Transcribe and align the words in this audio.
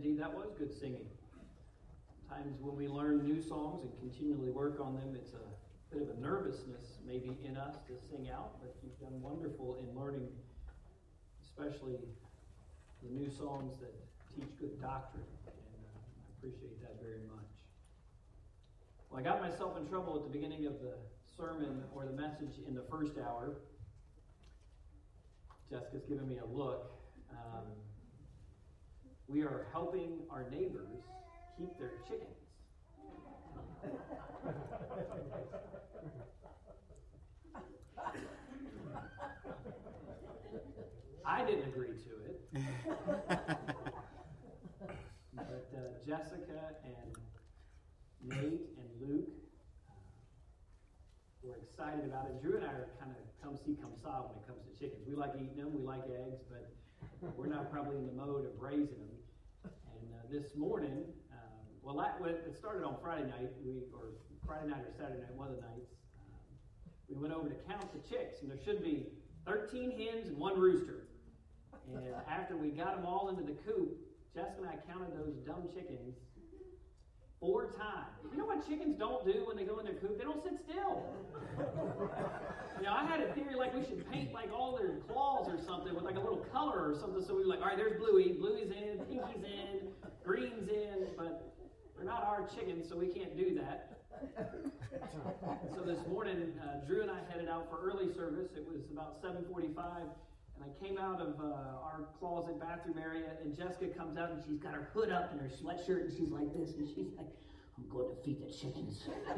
indeed, 0.00 0.18
that 0.18 0.32
was 0.32 0.48
good 0.56 0.72
singing. 0.72 1.04
Times 2.28 2.56
when 2.60 2.74
we 2.74 2.88
learn 2.88 3.22
new 3.22 3.42
songs 3.42 3.82
and 3.82 3.92
continually 4.00 4.48
work 4.48 4.80
on 4.80 4.96
them, 4.96 5.12
it's 5.14 5.34
a 5.34 5.44
bit 5.92 6.00
of 6.00 6.16
a 6.16 6.20
nervousness 6.20 6.96
maybe 7.06 7.36
in 7.44 7.56
us 7.56 7.74
to 7.86 7.92
sing 8.08 8.30
out, 8.32 8.56
but 8.62 8.74
you've 8.82 8.98
done 8.98 9.20
wonderful 9.20 9.76
in 9.76 10.00
learning, 10.00 10.28
especially 11.44 12.00
the 13.02 13.10
new 13.12 13.28
songs 13.28 13.74
that 13.80 13.92
teach 14.34 14.48
good 14.58 14.80
doctrine. 14.80 15.28
And 15.44 15.84
uh, 15.84 16.00
I 16.00 16.32
appreciate 16.38 16.80
that 16.80 16.96
very 17.02 17.20
much. 17.28 17.50
Well, 19.10 19.20
I 19.20 19.22
got 19.22 19.42
myself 19.42 19.76
in 19.76 19.86
trouble 19.86 20.16
at 20.16 20.22
the 20.22 20.32
beginning 20.32 20.64
of 20.64 20.80
the 20.80 20.94
sermon 21.36 21.82
or 21.94 22.06
the 22.06 22.16
message 22.16 22.56
in 22.66 22.74
the 22.74 22.84
first 22.90 23.18
hour. 23.18 23.52
Jessica's 25.68 26.04
giving 26.08 26.28
me 26.28 26.38
a 26.38 26.46
look. 26.46 26.90
Um, 27.30 27.68
we 29.30 29.42
are 29.42 29.66
helping 29.72 30.18
our 30.30 30.44
neighbors 30.50 30.88
keep 31.56 31.78
their 31.78 31.92
chickens. 32.08 32.36
I 41.24 41.44
didn't 41.44 41.68
agree 41.68 41.88
to 41.88 42.10
it. 42.26 42.40
but 45.36 45.70
uh, 45.76 45.80
Jessica 46.04 46.74
and 46.84 47.14
Nate 48.24 48.66
and 48.78 48.88
Luke 49.00 49.28
uh, 49.88 49.92
were 51.44 51.56
excited 51.62 52.04
about 52.04 52.26
it. 52.26 52.42
Drew 52.42 52.56
and 52.56 52.66
I 52.66 52.72
are 52.72 52.88
kind 52.98 53.12
of 53.12 53.16
come 53.40 53.56
see, 53.56 53.76
come 53.80 53.92
saw 54.02 54.26
when 54.26 54.42
it 54.42 54.46
comes 54.48 54.60
to 54.66 54.72
chickens. 54.76 55.06
We 55.06 55.14
like 55.14 55.34
eating 55.36 55.56
them, 55.56 55.72
we 55.72 55.82
like 55.86 56.02
eggs, 56.10 56.42
but 56.50 56.68
we're 57.36 57.46
not 57.46 57.70
probably 57.70 57.96
in 57.96 58.06
the 58.06 58.12
mode 58.12 58.44
of 58.44 58.60
raising 58.60 58.98
them. 58.98 59.19
This 60.30 60.54
morning, 60.54 61.02
um, 61.32 61.58
well, 61.82 61.98
it 62.24 62.54
started 62.56 62.86
on 62.86 62.94
Friday 63.02 63.26
night, 63.26 63.50
we 63.66 63.82
or 63.92 64.14
Friday 64.46 64.68
night 64.68 64.86
or 64.86 64.92
Saturday 64.96 65.18
night, 65.18 65.34
one 65.34 65.48
of 65.48 65.56
the 65.56 65.62
nights, 65.62 65.90
um, 66.22 66.38
we 67.08 67.16
went 67.16 67.34
over 67.34 67.48
to 67.48 67.56
count 67.66 67.90
the 67.90 67.98
chicks, 68.08 68.40
and 68.40 68.48
there 68.48 68.58
should 68.64 68.80
be 68.80 69.08
13 69.44 69.90
hens 69.90 70.28
and 70.28 70.38
one 70.38 70.54
rooster. 70.56 71.08
And 71.92 72.04
after 72.30 72.56
we 72.56 72.68
got 72.70 72.94
them 72.94 73.06
all 73.06 73.28
into 73.30 73.42
the 73.42 73.58
coop, 73.66 73.98
Jessica 74.32 74.62
and 74.62 74.70
I 74.70 74.78
counted 74.86 75.18
those 75.18 75.34
dumb 75.44 75.66
chickens 75.74 76.14
four 77.40 77.72
times. 77.72 78.14
You 78.30 78.38
know 78.38 78.46
what 78.46 78.62
chickens 78.68 78.94
don't 78.96 79.26
do 79.26 79.42
when 79.48 79.56
they 79.56 79.64
go 79.64 79.80
in 79.80 79.84
their 79.84 79.94
coop? 79.94 80.16
They 80.16 80.24
don't 80.24 80.44
sit 80.44 80.60
still. 80.62 81.02
you 82.78 82.86
know, 82.86 82.92
I 82.92 83.04
had 83.04 83.20
a 83.20 83.32
theory 83.34 83.56
like 83.56 83.74
we 83.74 83.82
should 83.82 84.08
paint 84.12 84.32
like 84.32 84.52
all 84.54 84.76
their 84.76 85.00
claws 85.08 85.48
or 85.48 85.58
something 85.58 85.94
with 85.94 86.04
like 86.04 86.16
a 86.16 86.20
little 86.20 86.44
color 86.52 86.92
or 86.92 86.94
something. 86.94 87.24
So 87.24 87.34
we 87.34 87.42
were 87.42 87.48
like, 87.48 87.60
all 87.60 87.66
right, 87.66 87.76
there's 87.76 87.98
Bluey. 87.98 88.36
Bluey's 88.38 88.70
in, 88.70 89.00
Pinky's 89.08 89.42
in, 89.42 89.88
Green's 90.30 90.68
in, 90.68 91.08
but 91.16 91.52
they're 91.96 92.04
not 92.04 92.22
our 92.22 92.46
chickens, 92.46 92.88
so 92.88 92.96
we 92.96 93.08
can't 93.08 93.36
do 93.36 93.52
that. 93.56 93.98
so 95.74 95.80
this 95.80 95.98
morning, 96.06 96.52
uh, 96.62 96.86
Drew 96.86 97.02
and 97.02 97.10
I 97.10 97.18
headed 97.32 97.48
out 97.48 97.68
for 97.68 97.80
early 97.82 98.14
service. 98.14 98.52
It 98.56 98.64
was 98.64 98.82
about 98.92 99.16
745 99.20 100.02
and 100.54 100.64
I 100.64 100.68
came 100.86 100.98
out 100.98 101.20
of 101.20 101.40
uh, 101.40 101.82
our 101.82 102.06
closet 102.20 102.60
bathroom 102.60 102.98
area, 102.98 103.30
and 103.42 103.56
Jessica 103.56 103.88
comes 103.88 104.16
out 104.16 104.30
and 104.30 104.40
she's 104.46 104.60
got 104.60 104.72
her 104.72 104.88
hood 104.94 105.10
up 105.10 105.32
and 105.32 105.40
her 105.40 105.48
sweatshirt, 105.48 106.02
and 106.02 106.16
she's 106.16 106.30
like 106.30 106.54
this, 106.54 106.76
and 106.76 106.88
she's 106.88 107.12
like, 107.16 107.26
I'm 107.76 107.88
going 107.90 108.14
to 108.14 108.22
feed 108.22 108.40
the 108.40 108.52
chickens. 108.52 109.08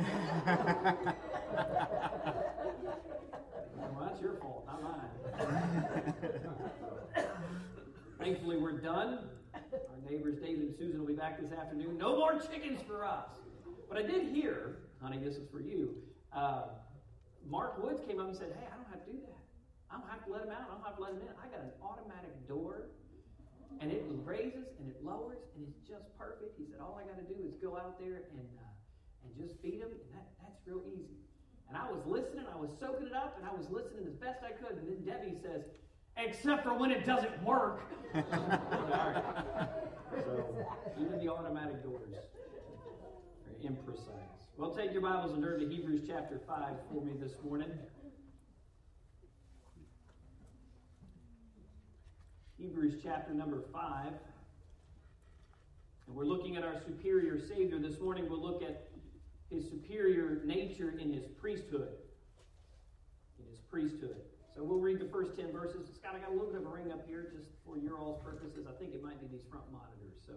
well, 3.78 3.98
that's 4.02 4.20
your 4.20 4.34
fault, 4.34 4.66
not 4.66 4.82
mine. 4.82 5.08
Thankfully, 8.18 8.58
we're 8.58 8.78
done. 8.78 9.20
Our 9.72 10.10
neighbors, 10.10 10.36
David 10.36 10.68
and 10.68 10.74
Susan, 10.76 11.00
will 11.00 11.06
be 11.06 11.16
back 11.16 11.40
this 11.40 11.52
afternoon. 11.52 11.96
No 11.96 12.16
more 12.16 12.36
chickens 12.38 12.80
for 12.86 13.04
us. 13.04 13.32
But 13.88 13.96
I 13.96 14.02
did 14.02 14.28
hear, 14.28 14.84
honey, 15.00 15.16
this 15.16 15.36
is 15.36 15.48
for 15.50 15.60
you. 15.60 15.96
Uh, 16.32 16.76
Mark 17.48 17.82
Woods 17.82 18.00
came 18.06 18.20
up 18.20 18.28
and 18.28 18.36
said, 18.36 18.52
Hey, 18.52 18.68
I 18.68 18.76
don't 18.76 18.88
have 18.92 19.04
to 19.04 19.12
do 19.12 19.18
that. 19.24 19.40
I 19.88 19.96
don't 19.96 20.08
have 20.08 20.24
to 20.24 20.32
let 20.32 20.44
them 20.44 20.52
out. 20.52 20.68
I 20.68 20.76
don't 20.76 20.84
have 20.84 20.96
to 20.96 21.02
let 21.02 21.12
them 21.16 21.24
in. 21.24 21.32
I 21.40 21.48
got 21.48 21.64
an 21.64 21.72
automatic 21.80 22.32
door, 22.48 22.88
and 23.80 23.92
it 23.92 24.04
raises 24.24 24.68
and 24.80 24.88
it 24.88 25.00
lowers, 25.04 25.40
and 25.56 25.64
it's 25.64 25.80
just 25.88 26.08
perfect. 26.16 26.56
He 26.56 26.64
said, 26.68 26.80
all 26.80 27.00
I 27.00 27.08
got 27.08 27.16
to 27.16 27.28
do 27.28 27.40
is 27.44 27.56
go 27.56 27.76
out 27.76 27.96
there 27.96 28.28
and 28.32 28.48
uh, 28.60 29.24
and 29.24 29.32
just 29.36 29.60
feed 29.60 29.80
them, 29.80 29.88
and 29.88 30.04
that, 30.12 30.28
that's 30.40 30.60
real 30.68 30.84
easy. 30.84 31.16
And 31.68 31.76
I 31.76 31.88
was 31.88 32.04
listening. 32.04 32.44
I 32.48 32.56
was 32.60 32.68
soaking 32.76 33.08
it 33.08 33.16
up, 33.16 33.40
and 33.40 33.48
I 33.48 33.52
was 33.52 33.68
listening 33.72 34.04
as 34.04 34.16
best 34.20 34.44
I 34.44 34.52
could. 34.52 34.76
And 34.76 34.88
then 34.88 35.00
Debbie 35.04 35.36
says, 35.40 35.64
except 36.16 36.64
for 36.64 36.74
when 36.74 36.90
it 36.90 37.04
doesn't 37.04 37.42
work. 37.42 37.82
so 38.14 38.22
even 41.00 41.18
the 41.18 41.32
automatic 41.32 41.82
doors 41.82 42.08
are 42.14 42.22
imprecise. 43.66 44.32
Well, 44.56 44.74
take 44.74 44.92
your 44.92 45.02
Bibles 45.02 45.32
and 45.32 45.42
turn 45.42 45.60
to 45.60 45.66
Hebrews 45.68 46.02
chapter 46.06 46.40
5 46.46 46.74
for 46.90 47.02
me 47.02 47.12
this 47.18 47.32
morning. 47.42 47.70
Hebrews 52.58 53.00
chapter 53.02 53.32
number 53.32 53.62
5. 53.72 54.12
And 56.06 56.16
we're 56.16 56.24
looking 56.24 56.56
at 56.56 56.64
our 56.64 56.76
superior 56.86 57.40
Savior. 57.40 57.78
This 57.78 57.98
morning 58.00 58.28
we'll 58.28 58.42
look 58.42 58.62
at 58.62 58.88
his 59.50 59.68
superior 59.68 60.42
nature 60.44 60.94
in 60.98 61.12
his 61.12 61.26
priesthood. 61.40 61.88
In 63.38 63.50
his 63.50 63.58
priesthood. 63.70 64.16
So 64.54 64.62
we'll 64.62 64.80
read 64.80 65.00
the 65.00 65.08
first 65.08 65.34
10 65.36 65.50
verses. 65.50 65.88
Scott, 65.96 66.12
I 66.14 66.20
got 66.20 66.28
a 66.28 66.36
little 66.36 66.52
bit 66.52 66.60
of 66.60 66.66
a 66.66 66.70
ring 66.70 66.92
up 66.92 67.08
here 67.08 67.32
just 67.34 67.48
for 67.64 67.78
your 67.78 67.98
all's 67.98 68.22
purposes. 68.22 68.66
I 68.68 68.76
think 68.78 68.94
it 68.94 69.02
might 69.02 69.18
be 69.20 69.26
these 69.26 69.46
front 69.50 69.64
monitors. 69.72 70.20
So 70.26 70.34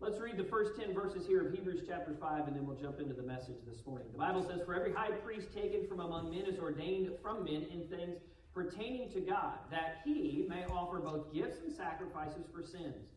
let's 0.00 0.18
read 0.18 0.36
the 0.36 0.50
first 0.50 0.72
10 0.76 0.92
verses 0.92 1.26
here 1.26 1.46
of 1.46 1.54
Hebrews 1.54 1.82
chapter 1.86 2.16
5, 2.18 2.48
and 2.48 2.56
then 2.56 2.66
we'll 2.66 2.76
jump 2.76 2.98
into 2.98 3.14
the 3.14 3.22
message 3.22 3.62
this 3.66 3.86
morning. 3.86 4.08
The 4.10 4.18
Bible 4.18 4.42
says, 4.42 4.62
For 4.66 4.74
every 4.74 4.92
high 4.92 5.12
priest 5.22 5.54
taken 5.54 5.86
from 5.86 6.00
among 6.00 6.30
men 6.30 6.42
is 6.46 6.58
ordained 6.58 7.10
from 7.22 7.44
men 7.44 7.66
in 7.70 7.86
things 7.86 8.18
pertaining 8.52 9.08
to 9.12 9.20
God, 9.20 9.58
that 9.70 10.02
he 10.04 10.46
may 10.48 10.64
offer 10.64 10.98
both 10.98 11.32
gifts 11.32 11.58
and 11.64 11.72
sacrifices 11.72 12.46
for 12.52 12.64
sins. 12.64 13.14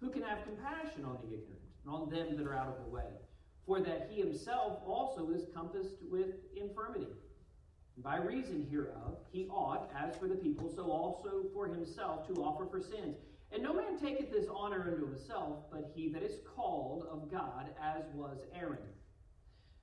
Who 0.00 0.10
can 0.10 0.22
have 0.22 0.42
compassion 0.42 1.04
on 1.04 1.18
the 1.22 1.34
ignorant 1.34 1.62
and 1.84 1.94
on 1.94 2.10
them 2.10 2.36
that 2.36 2.46
are 2.46 2.54
out 2.54 2.68
of 2.68 2.84
the 2.84 2.90
way? 2.90 3.14
For 3.64 3.80
that 3.80 4.10
he 4.10 4.20
himself 4.20 4.80
also 4.84 5.30
is 5.30 5.46
compassed 5.54 6.02
with 6.10 6.34
infirmity. 6.56 7.06
By 7.98 8.16
reason 8.16 8.66
hereof, 8.70 9.16
he 9.32 9.46
ought, 9.48 9.90
as 9.98 10.16
for 10.16 10.28
the 10.28 10.34
people, 10.34 10.72
so 10.74 10.90
also 10.90 11.44
for 11.54 11.66
himself 11.66 12.26
to 12.28 12.42
offer 12.42 12.66
for 12.66 12.80
sins. 12.80 13.16
And 13.52 13.62
no 13.62 13.72
man 13.72 13.98
taketh 13.98 14.30
this 14.30 14.46
honor 14.54 14.86
unto 14.90 15.06
himself, 15.06 15.70
but 15.70 15.92
he 15.94 16.08
that 16.10 16.22
is 16.22 16.40
called 16.54 17.06
of 17.10 17.30
God, 17.30 17.70
as 17.82 18.04
was 18.14 18.40
Aaron. 18.54 18.78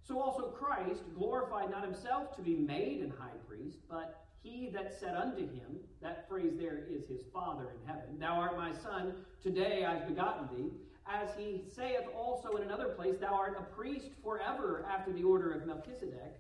So 0.03 0.19
also 0.19 0.49
Christ 0.49 1.01
glorified 1.15 1.71
not 1.71 1.83
himself 1.83 2.35
to 2.35 2.41
be 2.41 2.55
made 2.55 3.01
an 3.01 3.13
high 3.17 3.37
priest, 3.47 3.77
but 3.89 4.25
he 4.43 4.69
that 4.73 4.99
said 4.99 5.15
unto 5.15 5.41
him, 5.41 5.79
that 6.01 6.27
phrase 6.27 6.53
there 6.59 6.83
is 6.89 7.07
his 7.07 7.21
Father 7.33 7.69
in 7.71 7.87
heaven, 7.87 8.19
Thou 8.19 8.33
art 8.33 8.57
my 8.57 8.73
Son, 8.73 9.13
today 9.41 9.85
I've 9.85 10.07
begotten 10.07 10.49
thee. 10.55 10.71
As 11.07 11.29
he 11.37 11.63
saith 11.73 12.05
also 12.15 12.57
in 12.57 12.63
another 12.63 12.89
place, 12.89 13.15
Thou 13.19 13.33
art 13.33 13.57
a 13.57 13.75
priest 13.75 14.09
forever 14.21 14.85
after 14.89 15.13
the 15.13 15.23
order 15.23 15.51
of 15.51 15.65
Melchizedek, 15.65 16.35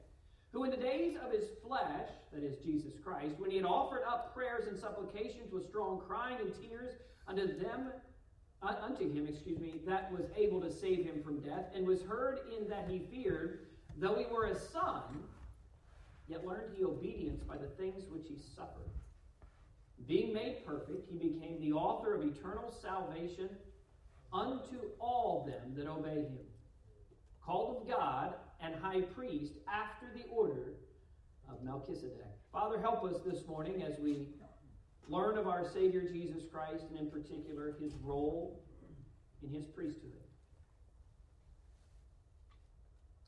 who 0.53 0.63
in 0.63 0.69
the 0.69 0.77
days 0.77 1.15
of 1.25 1.31
his 1.31 1.49
flesh, 1.65 2.07
that 2.31 2.43
is 2.43 2.57
Jesus 2.57 2.93
Christ, 3.03 3.33
when 3.39 3.49
he 3.49 3.57
had 3.57 3.65
offered 3.65 4.03
up 4.07 4.35
prayers 4.35 4.67
and 4.67 4.77
supplications 4.77 5.51
with 5.51 5.67
strong 5.67 5.99
crying 6.07 6.37
and 6.39 6.53
tears 6.61 6.93
unto 7.27 7.59
them, 7.59 7.87
uh, 8.61 8.75
unto 8.81 9.11
him, 9.11 9.27
excuse 9.27 9.59
me, 9.59 9.81
that 9.87 10.11
was 10.11 10.27
able 10.37 10.61
to 10.61 10.71
save 10.71 11.05
him 11.05 11.23
from 11.23 11.39
death, 11.39 11.65
and 11.75 11.87
was 11.87 12.03
heard 12.03 12.39
in 12.55 12.69
that 12.69 12.87
he 12.87 12.99
feared, 13.11 13.61
though 13.97 14.15
he 14.15 14.25
were 14.31 14.45
a 14.45 14.55
son, 14.55 15.23
yet 16.27 16.45
learned 16.45 16.71
he 16.77 16.85
obedience 16.85 17.41
by 17.41 17.57
the 17.57 17.67
things 17.67 18.03
which 18.11 18.27
he 18.27 18.37
suffered. 18.55 18.91
Being 20.07 20.33
made 20.33 20.65
perfect, 20.65 21.09
he 21.11 21.17
became 21.17 21.59
the 21.61 21.73
author 21.73 22.13
of 22.13 22.21
eternal 22.21 22.71
salvation 22.71 23.49
unto 24.31 24.77
all 24.99 25.45
them 25.47 25.73
that 25.75 25.87
obey 25.87 26.21
him, 26.21 26.37
called 27.43 27.81
of 27.81 27.87
God 27.87 28.33
and 28.61 28.75
high 28.75 29.01
priest 29.01 29.53
after 29.71 30.07
the 30.15 30.23
order 30.29 30.75
of 31.49 31.63
Melchizedek. 31.63 32.25
Father, 32.51 32.79
help 32.79 33.03
us 33.03 33.21
this 33.25 33.47
morning 33.47 33.83
as 33.83 33.99
we 33.99 34.27
learn 35.07 35.37
of 35.37 35.47
our 35.47 35.67
Savior 35.67 36.01
Jesus 36.01 36.43
Christ, 36.51 36.85
and 36.89 36.99
in 36.99 37.09
particular, 37.09 37.75
his 37.79 37.93
role 38.03 38.63
in 39.41 39.49
his 39.49 39.65
priesthood. 39.65 40.11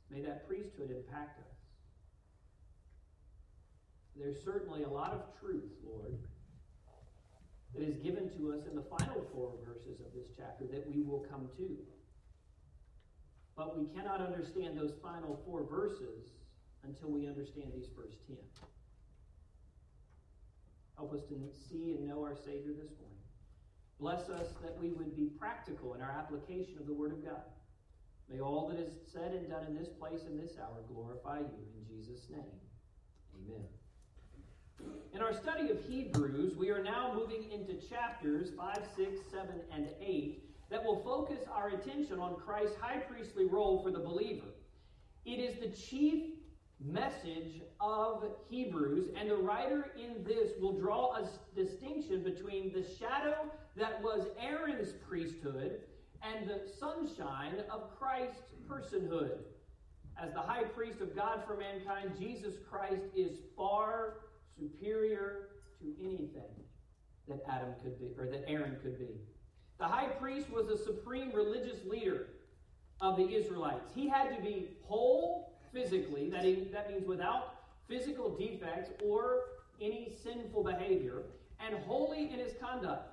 May 0.09 0.21
that 0.21 0.47
priesthood 0.47 0.91
impact 0.91 1.39
us 1.39 1.55
there's 4.17 4.41
certainly 4.43 4.83
a 4.83 4.89
lot 4.89 5.11
of 5.11 5.21
truth, 5.39 5.71
Lord, 5.83 6.17
that 7.73 7.83
is 7.83 7.97
given 7.97 8.29
to 8.37 8.53
us 8.53 8.65
in 8.69 8.75
the 8.75 8.83
final 8.83 9.27
four 9.33 9.51
verses 9.67 9.99
of 9.99 10.13
this 10.15 10.27
chapter 10.37 10.65
that 10.71 10.89
we 10.89 11.01
will 11.01 11.25
come 11.29 11.49
to. 11.57 11.77
But 13.55 13.77
we 13.77 13.85
cannot 13.85 14.21
understand 14.21 14.77
those 14.77 14.93
final 15.01 15.39
four 15.45 15.63
verses 15.63 16.33
until 16.83 17.09
we 17.09 17.27
understand 17.27 17.71
these 17.73 17.87
first 17.95 18.17
ten. 18.27 18.37
Help 20.97 21.13
us 21.13 21.23
to 21.29 21.35
see 21.69 21.91
and 21.91 22.07
know 22.07 22.21
our 22.23 22.35
Savior 22.35 22.73
this 22.73 22.91
morning. 22.99 23.15
Bless 23.99 24.29
us 24.29 24.53
that 24.61 24.77
we 24.77 24.91
would 24.91 25.15
be 25.15 25.29
practical 25.39 25.93
in 25.93 26.01
our 26.01 26.11
application 26.11 26.77
of 26.79 26.85
the 26.85 26.93
Word 26.93 27.11
of 27.11 27.23
God. 27.23 27.43
May 28.29 28.39
all 28.39 28.67
that 28.69 28.79
is 28.79 28.93
said 29.11 29.33
and 29.33 29.49
done 29.49 29.65
in 29.67 29.75
this 29.75 29.89
place 29.89 30.21
and 30.25 30.39
this 30.39 30.57
hour 30.57 30.83
glorify 30.91 31.39
you. 31.39 31.45
In 31.45 31.85
Jesus' 31.87 32.27
name, 32.29 32.41
amen. 33.35 33.63
In 35.13 35.21
our 35.21 35.33
study 35.33 35.69
of 35.69 35.79
Hebrews, 35.85 36.57
we 36.57 36.69
are 36.71 36.83
now 36.83 37.13
moving 37.13 37.49
into 37.51 37.75
chapters 37.87 38.51
5, 38.57 38.79
6, 38.95 39.19
7, 39.31 39.49
and 39.71 39.87
8 40.01 40.44
that 40.69 40.83
will 40.83 41.01
focus 41.03 41.39
our 41.51 41.69
attention 41.69 42.19
on 42.19 42.35
Christ's 42.35 42.75
high 42.79 42.97
priestly 42.97 43.45
role 43.45 43.81
for 43.83 43.91
the 43.91 43.99
believer. 43.99 44.47
It 45.25 45.39
is 45.39 45.59
the 45.59 45.69
chief 45.69 46.33
message 46.83 47.61
of 47.79 48.23
Hebrews, 48.49 49.09
and 49.17 49.29
the 49.29 49.37
writer 49.37 49.91
in 49.97 50.23
this 50.23 50.51
will 50.59 50.77
draw 50.77 51.15
a 51.15 51.29
distinction 51.55 52.23
between 52.23 52.73
the 52.73 52.85
shadow 52.97 53.51
that 53.75 54.01
was 54.03 54.27
Aaron's 54.39 54.93
priesthood 55.07 55.79
and 56.21 56.49
the 56.49 56.61
sunshine 56.79 57.63
of 57.71 57.97
Christ's 57.97 58.53
personhood. 58.67 59.39
As 60.21 60.33
the 60.33 60.39
high 60.39 60.63
priest 60.63 61.01
of 61.01 61.15
God 61.15 61.43
for 61.45 61.57
mankind, 61.57 62.11
Jesus 62.17 62.55
Christ 62.69 63.03
is 63.15 63.37
far 63.55 64.17
superior 64.57 65.49
to 65.81 65.93
anything 65.99 66.63
that 67.27 67.43
Adam 67.49 67.73
could 67.83 67.99
be 67.99 68.13
or 68.17 68.27
that 68.27 68.45
Aaron 68.47 68.77
could 68.81 68.97
be. 68.97 69.09
The 69.77 69.85
high 69.85 70.07
priest 70.07 70.49
was 70.49 70.69
a 70.69 70.77
supreme 70.77 71.31
religious 71.33 71.83
leader 71.85 72.27
of 73.01 73.17
the 73.17 73.35
Israelites. 73.35 73.91
He 73.93 74.07
had 74.07 74.35
to 74.35 74.41
be 74.41 74.69
whole 74.83 75.53
physically, 75.73 76.29
that, 76.29 76.43
that 76.71 76.89
means 76.89 77.05
without 77.05 77.55
physical 77.87 78.35
defects 78.35 78.89
or 79.03 79.41
any 79.81 80.11
sinful 80.23 80.63
behavior, 80.63 81.23
and 81.59 81.75
holy 81.85 82.31
in 82.31 82.39
his 82.39 82.53
conduct. 82.59 83.11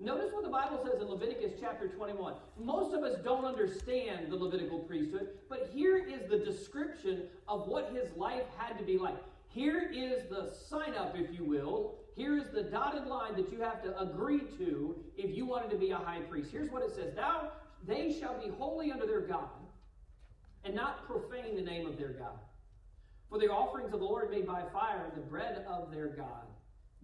Notice 0.00 0.32
what 0.32 0.44
the 0.44 0.50
Bible 0.50 0.80
says 0.84 1.00
in 1.00 1.08
Leviticus 1.08 1.52
chapter 1.60 1.88
21. 1.88 2.34
Most 2.56 2.94
of 2.94 3.02
us 3.02 3.16
don't 3.24 3.44
understand 3.44 4.30
the 4.30 4.36
Levitical 4.36 4.78
priesthood, 4.80 5.30
but 5.48 5.70
here 5.74 5.96
is 5.96 6.28
the 6.28 6.38
description 6.38 7.24
of 7.48 7.66
what 7.66 7.92
his 7.92 8.16
life 8.16 8.44
had 8.56 8.78
to 8.78 8.84
be 8.84 8.96
like. 8.96 9.16
Here 9.48 9.90
is 9.92 10.28
the 10.28 10.52
sign 10.68 10.94
up, 10.94 11.16
if 11.16 11.36
you 11.36 11.44
will. 11.44 11.96
Here 12.18 12.36
is 12.36 12.48
the 12.52 12.64
dotted 12.64 13.06
line 13.06 13.36
that 13.36 13.52
you 13.52 13.60
have 13.60 13.80
to 13.84 13.96
agree 13.96 14.40
to 14.58 14.96
if 15.16 15.36
you 15.36 15.46
wanted 15.46 15.70
to 15.70 15.76
be 15.76 15.92
a 15.92 15.96
high 15.96 16.18
priest. 16.22 16.50
Here's 16.50 16.68
what 16.68 16.82
it 16.82 16.92
says 16.92 17.14
Thou, 17.14 17.52
they 17.86 18.12
shall 18.18 18.36
be 18.42 18.50
holy 18.50 18.90
unto 18.90 19.06
their 19.06 19.20
God, 19.20 19.48
and 20.64 20.74
not 20.74 21.06
profane 21.06 21.54
the 21.54 21.62
name 21.62 21.86
of 21.86 21.96
their 21.96 22.08
God. 22.08 22.36
For 23.30 23.38
the 23.38 23.46
offerings 23.46 23.94
of 23.94 24.00
the 24.00 24.04
Lord 24.04 24.32
made 24.32 24.48
by 24.48 24.64
fire, 24.72 25.12
the 25.14 25.20
bread 25.20 25.64
of 25.68 25.92
their 25.92 26.08
God, 26.08 26.48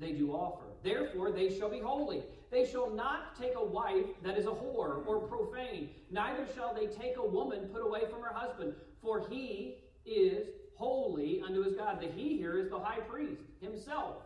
they 0.00 0.10
do 0.10 0.32
offer. 0.32 0.64
Therefore, 0.82 1.30
they 1.30 1.56
shall 1.56 1.70
be 1.70 1.78
holy. 1.78 2.24
They 2.50 2.66
shall 2.68 2.90
not 2.90 3.38
take 3.40 3.52
a 3.54 3.64
wife 3.64 4.06
that 4.24 4.36
is 4.36 4.46
a 4.46 4.50
whore 4.50 5.06
or 5.06 5.28
profane, 5.28 5.90
neither 6.10 6.44
shall 6.56 6.74
they 6.74 6.88
take 6.88 7.18
a 7.18 7.24
woman 7.24 7.68
put 7.72 7.86
away 7.86 8.00
from 8.10 8.20
her 8.22 8.34
husband, 8.34 8.74
for 9.00 9.28
he 9.28 9.76
is 10.04 10.48
holy 10.74 11.40
unto 11.46 11.62
his 11.62 11.74
God. 11.74 12.00
The 12.00 12.08
he 12.08 12.36
here 12.36 12.58
is 12.58 12.68
the 12.68 12.80
high 12.80 12.98
priest 12.98 13.42
himself. 13.60 14.16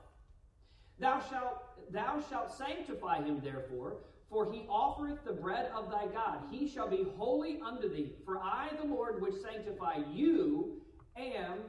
Thou 0.98 1.20
shalt, 1.30 1.92
thou 1.92 2.22
shalt 2.28 2.52
sanctify 2.52 3.22
him, 3.22 3.40
therefore, 3.42 3.98
for 4.30 4.52
he 4.52 4.66
offereth 4.68 5.24
the 5.24 5.32
bread 5.32 5.70
of 5.74 5.90
thy 5.90 6.06
God. 6.06 6.42
He 6.50 6.68
shall 6.68 6.88
be 6.88 7.06
holy 7.16 7.60
unto 7.64 7.88
thee. 7.88 8.12
For 8.24 8.38
I, 8.38 8.68
the 8.80 8.86
Lord, 8.86 9.22
which 9.22 9.34
sanctify 9.40 10.00
you, 10.12 10.82
am 11.16 11.60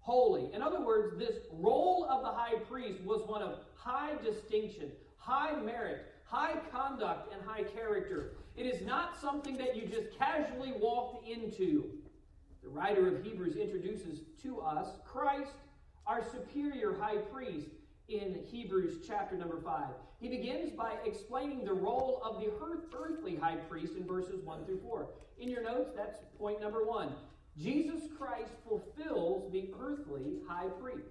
holy. 0.00 0.52
In 0.54 0.62
other 0.62 0.80
words, 0.80 1.18
this 1.18 1.36
role 1.52 2.06
of 2.10 2.22
the 2.22 2.30
high 2.30 2.58
priest 2.68 3.00
was 3.04 3.22
one 3.26 3.42
of 3.42 3.58
high 3.74 4.14
distinction, 4.24 4.90
high 5.16 5.54
merit, 5.60 6.06
high 6.24 6.56
conduct, 6.72 7.32
and 7.32 7.42
high 7.46 7.64
character. 7.64 8.32
It 8.56 8.66
is 8.66 8.84
not 8.86 9.20
something 9.20 9.56
that 9.58 9.76
you 9.76 9.86
just 9.86 10.18
casually 10.18 10.72
walked 10.80 11.28
into. 11.28 11.90
The 12.62 12.68
writer 12.68 13.06
of 13.14 13.22
Hebrews 13.22 13.56
introduces 13.56 14.20
to 14.42 14.60
us 14.60 14.88
Christ, 15.04 15.52
our 16.06 16.24
superior 16.24 16.96
high 16.98 17.18
priest, 17.18 17.68
in 18.08 18.38
Hebrews 18.50 19.04
chapter 19.06 19.36
number 19.36 19.60
5. 19.60 19.84
He 20.20 20.28
begins 20.28 20.70
by 20.72 20.94
explaining 21.04 21.64
the 21.64 21.74
role 21.74 22.20
of 22.24 22.40
the 22.40 22.50
earthly 22.96 23.36
high 23.36 23.56
priest 23.56 23.94
in 23.96 24.06
verses 24.06 24.42
1 24.44 24.64
through 24.64 24.80
4. 24.80 25.08
In 25.38 25.48
your 25.48 25.62
notes, 25.62 25.90
that's 25.94 26.18
point 26.38 26.60
number 26.60 26.84
1. 26.84 27.12
Jesus 27.58 28.02
Christ 28.16 28.52
fulfills 28.66 29.52
the 29.52 29.70
earthly 29.80 30.38
high 30.48 30.68
priest. 30.80 31.08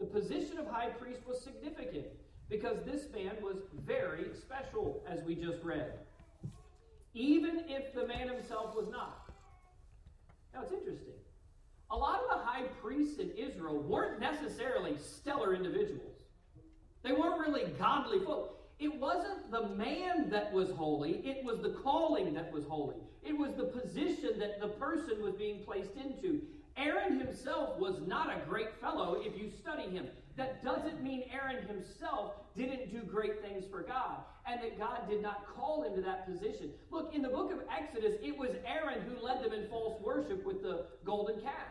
The 0.00 0.06
position 0.06 0.58
of 0.58 0.66
high 0.66 0.90
priest 0.90 1.20
was 1.26 1.40
significant 1.40 2.06
because 2.48 2.78
this 2.84 3.04
man 3.12 3.36
was 3.42 3.58
very 3.86 4.26
special, 4.34 5.04
as 5.08 5.22
we 5.22 5.34
just 5.34 5.62
read, 5.62 5.92
even 7.14 7.64
if 7.68 7.92
the 7.92 8.06
man 8.06 8.28
himself 8.28 8.74
was 8.74 8.88
not. 8.88 9.30
Now 10.54 10.62
it's 10.62 10.72
interesting. 10.72 11.14
A 11.90 11.96
lot 11.96 12.20
of 12.20 12.38
the 12.38 12.44
high 12.44 12.64
priests 12.82 13.18
in 13.18 13.30
Israel 13.30 13.78
weren't 13.78 14.20
necessarily 14.20 14.96
stellar 14.98 15.54
individuals. 15.54 16.18
They 17.02 17.12
weren't 17.12 17.40
really 17.40 17.70
godly 17.78 18.20
folk. 18.24 18.58
It 18.78 18.94
wasn't 19.00 19.50
the 19.50 19.68
man 19.68 20.30
that 20.30 20.52
was 20.52 20.70
holy, 20.70 21.26
it 21.26 21.44
was 21.44 21.60
the 21.60 21.70
calling 21.70 22.34
that 22.34 22.52
was 22.52 22.64
holy. 22.64 22.96
It 23.24 23.36
was 23.36 23.54
the 23.54 23.64
position 23.64 24.38
that 24.38 24.60
the 24.60 24.68
person 24.68 25.20
was 25.20 25.34
being 25.34 25.64
placed 25.64 25.96
into. 25.96 26.42
Aaron 26.76 27.18
himself 27.18 27.78
was 27.78 28.00
not 28.06 28.30
a 28.30 28.46
great 28.48 28.80
fellow 28.80 29.20
if 29.20 29.36
you 29.36 29.50
study 29.50 29.90
him. 29.90 30.06
That 30.36 30.62
doesn't 30.62 31.02
mean 31.02 31.24
Aaron 31.32 31.66
himself 31.66 32.34
didn't 32.56 32.92
do 32.92 33.02
great 33.02 33.42
things 33.42 33.64
for 33.68 33.82
God 33.82 34.18
and 34.46 34.62
that 34.62 34.78
God 34.78 35.08
did 35.08 35.20
not 35.20 35.44
call 35.56 35.82
him 35.82 35.96
to 35.96 36.02
that 36.02 36.26
position. 36.26 36.70
Look, 36.90 37.12
in 37.12 37.22
the 37.22 37.28
book 37.28 37.52
of 37.52 37.58
Exodus, 37.76 38.14
it 38.22 38.38
was 38.38 38.50
Aaron 38.64 39.00
who 39.02 39.20
led 39.24 39.42
them 39.42 39.52
in 39.52 39.68
false 39.68 40.00
worship 40.00 40.44
with 40.46 40.62
the 40.62 40.86
golden 41.04 41.40
calf. 41.40 41.66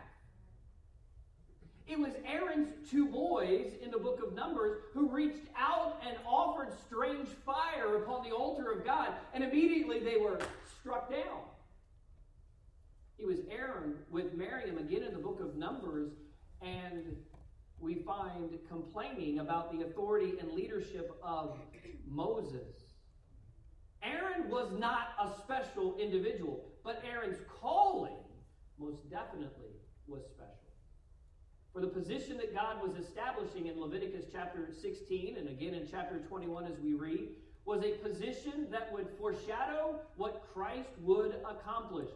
It 1.88 1.98
was 1.98 2.12
Aaron's 2.25 2.68
two 2.89 3.07
boys 3.07 3.72
in 3.81 3.92
the 3.92 3.98
book 3.98 4.22
of 4.22 4.34
Numbers 4.34 4.81
who 4.94 5.10
reached 5.10 5.48
out 5.57 6.01
and 6.06 6.18
offered 6.28 6.74
strange 6.86 7.30
fire 7.45 8.04
upon 8.04 8.28
the 8.28 8.36
altar 8.36 8.72
of 8.72 8.84
God, 8.84 9.13
and 9.34 9.42
immediately 9.42 10.00
they 10.00 10.18
were 10.18 10.38
struck 10.80 11.10
down. 11.10 11.44
It 13.18 13.25
was 13.25 13.39
Aaron 13.50 13.95
with 14.12 14.34
Miriam 14.34 14.78
again 14.78 15.04
in 15.04 15.13
the 15.13 15.19
book 15.19 15.39
of 15.39 15.56
Numbers, 15.56 16.12
and 16.62 17.16
we 17.80 17.96
find 17.96 18.58
complaining 18.67 19.39
about 19.39 19.72
the 19.72 19.86
authority 19.86 20.34
and 20.41 20.51
leadership 20.51 21.17
of 21.24 21.58
Moses. 22.06 22.75
Aaron 24.03 24.50
was 24.50 24.72
not 24.77 25.10
a 25.22 25.39
special 25.41 25.96
individual, 25.98 26.65
but 26.84 27.01
Aaron's 27.10 27.39
calling 27.62 28.17
most 28.77 29.10
definitely 29.10 29.72
was 30.06 30.24
special. 30.25 30.57
For 31.77 31.81
the 31.81 31.89
position 31.89 32.38
that 32.38 32.55
God 32.55 32.81
was 32.81 32.98
establishing 32.98 33.67
in 33.67 33.79
Leviticus 33.79 34.25
chapter 34.31 34.67
16 34.81 35.38
and 35.38 35.48
again 35.48 35.75
in 35.75 35.88
chapter 35.88 36.17
21 36.27 36.65
as 36.65 36.79
we 36.84 36.96
read 36.96 37.29
was 37.65 37.84
a 37.84 37.91
position 37.91 38.65
that 38.72 38.91
would 38.91 39.07
foreshadow 39.19 40.00
what 40.15 40.43
Christ 40.51 40.89
would 41.03 41.36
accomplish. 41.48 42.10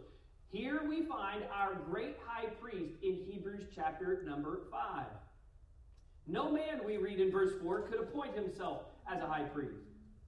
Here 0.50 0.82
we 0.89 1.03
find 1.03 1.44
our 1.53 1.75
great 1.75 2.18
high 2.25 2.48
priest 2.60 2.96
in 3.03 3.18
Hebrews 3.18 3.65
chapter 3.75 4.24
number 4.25 4.62
5. 4.72 5.06
No 6.25 6.51
man, 6.51 6.82
we 6.84 6.98
read 6.98 7.20
in 7.20 7.32
verse 7.32 7.53
4, 7.62 7.82
could 7.82 8.00
appoint 8.00 8.34
himself 8.34 8.82
as 9.08 9.22
a 9.22 9.27
high 9.27 9.44
priest. 9.44 9.77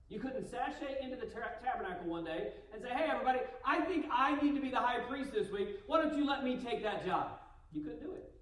You 0.09 0.19
couldn't 0.19 0.47
sashay 0.47 0.99
into 1.01 1.15
the 1.15 1.25
tabernacle 1.25 2.07
one 2.07 2.25
day 2.25 2.49
and 2.71 2.83
say, 2.83 2.89
hey, 2.89 3.09
everybody, 3.09 3.39
I 3.65 3.81
think 3.81 4.05
I 4.13 4.39
need 4.43 4.53
to 4.53 4.61
be 4.61 4.69
the 4.69 4.77
high 4.77 4.99
priest 4.99 5.31
this 5.33 5.49
week. 5.49 5.69
Why 5.87 6.03
don't 6.03 6.15
you 6.15 6.23
let 6.23 6.43
me 6.43 6.57
take 6.63 6.83
that 6.83 7.03
job? 7.03 7.39
You 7.71 7.81
couldn't 7.81 8.03
do 8.03 8.11
it. 8.11 8.32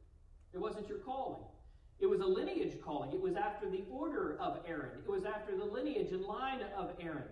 It 0.53 0.60
wasn't 0.60 0.88
your 0.89 1.00
calling. 1.00 1.43
It 2.00 2.10
was 2.10 2.20
a 2.20 2.25
lineage 2.25 2.81
calling. 2.84 3.12
It 3.12 3.22
was 3.22 3.36
after 3.36 3.70
the 3.70 3.84
order 3.91 4.38
of 4.39 4.60
Aaron. 4.67 5.00
It 5.05 5.10
was 5.10 5.24
after 5.24 5.55
the 5.55 5.63
lineage 5.63 6.12
and 6.12 6.24
line 6.24 6.62
of 6.75 6.91
Aaron. 7.00 7.29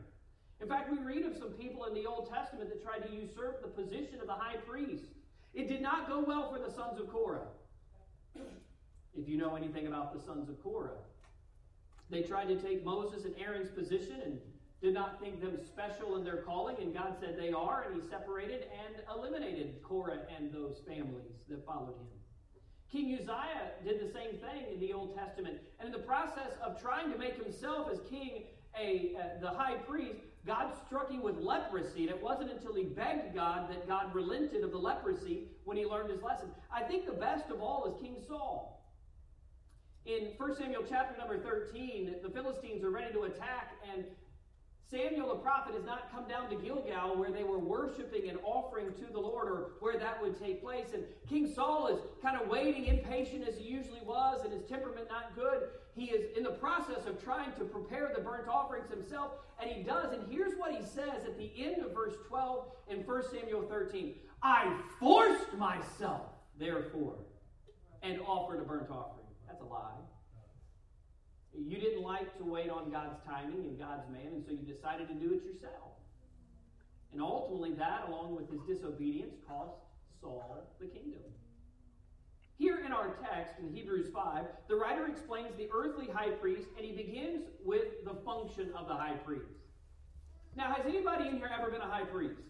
In 0.61 0.67
fact, 0.67 0.91
we 0.91 0.97
read 0.99 1.25
of 1.25 1.35
some 1.35 1.51
people 1.51 1.85
in 1.85 1.93
the 1.93 2.05
Old 2.05 2.29
Testament 2.29 2.69
that 2.69 2.83
tried 2.83 3.07
to 3.07 3.13
usurp 3.13 3.61
the 3.61 3.67
position 3.67 4.19
of 4.21 4.27
the 4.27 4.33
high 4.33 4.57
priest. 4.57 5.05
It 5.53 5.67
did 5.67 5.81
not 5.81 6.07
go 6.07 6.23
well 6.23 6.51
for 6.51 6.59
the 6.59 6.71
sons 6.71 6.99
of 6.99 7.09
Korah. 7.09 7.47
If 9.15 9.27
you 9.27 9.37
know 9.37 9.55
anything 9.55 9.87
about 9.87 10.13
the 10.13 10.19
sons 10.19 10.49
of 10.49 10.61
Korah, 10.61 10.91
they 12.09 12.21
tried 12.21 12.47
to 12.49 12.55
take 12.55 12.85
Moses 12.85 13.25
and 13.25 13.33
Aaron's 13.39 13.69
position 13.69 14.21
and 14.23 14.39
did 14.81 14.93
not 14.93 15.19
think 15.19 15.41
them 15.41 15.57
special 15.57 16.15
in 16.15 16.23
their 16.23 16.37
calling, 16.37 16.77
and 16.79 16.93
God 16.93 17.15
said 17.19 17.37
they 17.37 17.51
are, 17.51 17.85
and 17.87 18.01
He 18.01 18.07
separated 18.07 18.67
and 18.85 18.95
eliminated 19.13 19.81
Korah 19.83 20.19
and 20.37 20.53
those 20.53 20.81
families 20.87 21.25
that 21.49 21.65
followed 21.65 21.95
him. 21.95 22.18
King 22.91 23.13
Uzziah 23.13 23.71
did 23.83 23.99
the 23.99 24.11
same 24.11 24.37
thing 24.37 24.73
in 24.73 24.79
the 24.79 24.93
Old 24.93 25.15
Testament. 25.15 25.59
And 25.79 25.87
in 25.87 25.93
the 25.93 26.05
process 26.05 26.57
of 26.63 26.81
trying 26.81 27.11
to 27.11 27.17
make 27.17 27.41
himself 27.41 27.89
as 27.91 27.99
king 28.09 28.43
a, 28.79 29.15
uh, 29.15 29.41
the 29.41 29.49
high 29.49 29.75
priest, 29.75 30.19
God 30.45 30.71
struck 30.85 31.11
him 31.11 31.21
with 31.21 31.37
leprosy. 31.37 32.01
And 32.01 32.09
it 32.09 32.21
wasn't 32.21 32.51
until 32.51 32.73
he 32.73 32.83
begged 32.83 33.35
God 33.35 33.69
that 33.69 33.87
God 33.87 34.13
relented 34.15 34.63
of 34.63 34.71
the 34.71 34.77
leprosy 34.77 35.49
when 35.65 35.77
he 35.77 35.85
learned 35.85 36.09
his 36.09 36.23
lesson. 36.23 36.49
I 36.73 36.81
think 36.81 37.05
the 37.05 37.13
best 37.13 37.49
of 37.51 37.61
all 37.61 37.85
is 37.85 38.01
King 38.01 38.15
Saul. 38.27 38.79
In 40.05 40.31
1 40.37 40.55
Samuel 40.55 40.83
chapter 40.89 41.15
number 41.17 41.37
13, 41.37 42.15
the 42.23 42.29
Philistines 42.29 42.83
are 42.83 42.89
ready 42.89 43.13
to 43.13 43.23
attack, 43.23 43.73
and 43.93 44.05
Samuel 44.89 45.29
the 45.29 45.35
prophet 45.35 45.75
has 45.75 45.85
not 45.85 46.11
come 46.11 46.27
down 46.27 46.49
to 46.49 46.55
Gilgal 46.55 47.15
where 47.15 47.31
they 47.31 47.43
were 47.43 47.59
worshiping 47.59 48.27
and 48.27 48.39
offering 48.43 48.91
to 48.93 49.13
the 49.13 49.19
Lord 49.19 49.47
or 49.47 49.71
where 49.81 49.99
that 49.99 50.19
would 50.19 50.39
take 50.39 50.63
place. 50.63 50.87
And 50.95 51.03
King 51.27 51.51
Saul 51.53 51.87
is 51.87 51.99
kind 52.23 52.41
of 52.41 52.47
waiting, 52.47 52.85
impatient 52.85 53.47
as 53.47 53.55
he 53.55 53.65
usually 53.65 54.01
was, 54.03 54.43
and 54.43 54.51
his 54.51 54.63
temperament 54.63 55.07
not 55.07 55.35
good. 55.35 55.69
He 55.93 56.05
is 56.05 56.35
in 56.35 56.43
the 56.43 56.51
process 56.51 57.05
of 57.05 57.23
trying 57.23 57.53
to 57.53 57.65
prepare 57.65 58.11
the 58.15 58.21
burnt 58.21 58.47
offerings 58.47 58.89
himself, 58.89 59.33
and 59.61 59.69
he 59.69 59.83
does. 59.83 60.11
And 60.11 60.23
here's 60.27 60.57
what 60.57 60.71
he 60.71 60.81
says 60.81 61.23
at 61.23 61.37
the 61.37 61.51
end 61.55 61.83
of 61.83 61.93
verse 61.93 62.15
12 62.27 62.65
in 62.89 62.97
1 62.99 63.23
Samuel 63.31 63.67
13 63.69 64.15
I 64.41 64.75
forced 64.99 65.53
myself, 65.53 66.29
therefore, 66.57 67.17
and 68.01 68.21
offered 68.21 68.59
a 68.59 68.63
burnt 68.63 68.89
offering. 68.89 69.27
That's 69.45 69.61
a 69.61 69.65
lie. 69.65 69.91
You 71.67 71.79
didn't 71.79 72.03
like 72.03 72.37
to 72.37 72.43
wait 72.43 72.69
on 72.69 72.91
God's 72.91 73.17
timing 73.25 73.65
and 73.65 73.77
God's 73.77 74.09
man, 74.09 74.33
and 74.33 74.45
so 74.45 74.51
you 74.51 74.59
decided 74.59 75.07
to 75.09 75.13
do 75.13 75.33
it 75.33 75.43
yourself. 75.43 75.97
And 77.11 77.21
ultimately, 77.21 77.73
that, 77.73 78.05
along 78.07 78.35
with 78.35 78.49
his 78.51 78.61
disobedience, 78.61 79.35
cost 79.47 79.73
Saul 80.21 80.59
the 80.79 80.87
kingdom. 80.87 81.21
Here 82.57 82.83
in 82.85 82.91
our 82.91 83.15
text 83.23 83.59
in 83.59 83.73
Hebrews 83.73 84.07
5, 84.13 84.45
the 84.67 84.75
writer 84.75 85.07
explains 85.07 85.55
the 85.55 85.69
earthly 85.73 86.07
high 86.11 86.31
priest, 86.31 86.67
and 86.75 86.85
he 86.85 86.91
begins 86.91 87.47
with 87.63 88.03
the 88.03 88.13
function 88.25 88.71
of 88.75 88.87
the 88.87 88.95
high 88.95 89.15
priest. 89.25 89.59
Now, 90.55 90.73
has 90.73 90.85
anybody 90.85 91.29
in 91.29 91.37
here 91.37 91.49
ever 91.49 91.71
been 91.71 91.81
a 91.81 91.89
high 91.89 92.03
priest? 92.03 92.41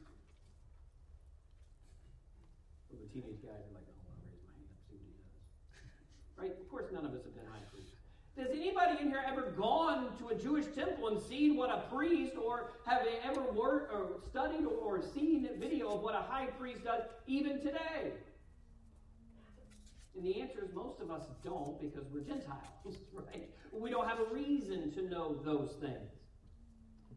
Well, 2.89 3.01
the 3.05 3.09
teenage 3.13 3.41
guys 3.45 3.61
are 3.61 3.73
like, 3.77 3.85
oh, 3.85 4.01
I'll 4.01 4.17
raise 4.25 4.41
my 4.49 4.53
hand 4.57 4.65
up, 4.65 4.81
see 4.89 4.97
what 4.97 5.13
he 5.13 5.21
does. 5.21 5.37
Right? 6.41 6.53
Of 6.57 6.67
course, 6.71 6.89
none 6.89 7.05
of 7.05 7.13
us 7.13 7.21
have 7.23 7.35
been 7.35 7.45
high 7.45 7.61
priests. 7.69 7.93
Has 8.39 8.51
anybody 8.51 9.01
in 9.01 9.09
here 9.09 9.21
ever 9.27 9.51
gone 9.57 10.15
to 10.19 10.29
a 10.29 10.35
Jewish 10.35 10.65
temple 10.73 11.09
and 11.09 11.21
seen 11.21 11.57
what 11.57 11.69
a 11.69 11.83
priest, 11.93 12.37
or 12.37 12.71
have 12.85 13.01
they 13.03 13.19
ever 13.27 13.41
worked 13.51 13.93
or 13.93 14.21
studied 14.29 14.65
or 14.65 15.01
seen 15.01 15.49
a 15.53 15.59
video 15.59 15.93
of 15.93 16.01
what 16.01 16.15
a 16.15 16.21
high 16.21 16.45
priest 16.45 16.85
does 16.85 17.01
even 17.27 17.59
today? 17.59 18.13
And 20.15 20.25
the 20.25 20.39
answer 20.41 20.63
is 20.63 20.73
most 20.73 21.01
of 21.01 21.11
us 21.11 21.23
don't 21.43 21.81
because 21.81 22.05
we're 22.13 22.21
Gentiles, 22.21 22.95
right? 23.13 23.49
We 23.73 23.89
don't 23.89 24.07
have 24.07 24.19
a 24.19 24.33
reason 24.33 24.89
to 24.93 25.01
know 25.01 25.41
those 25.43 25.75
things. 25.81 26.18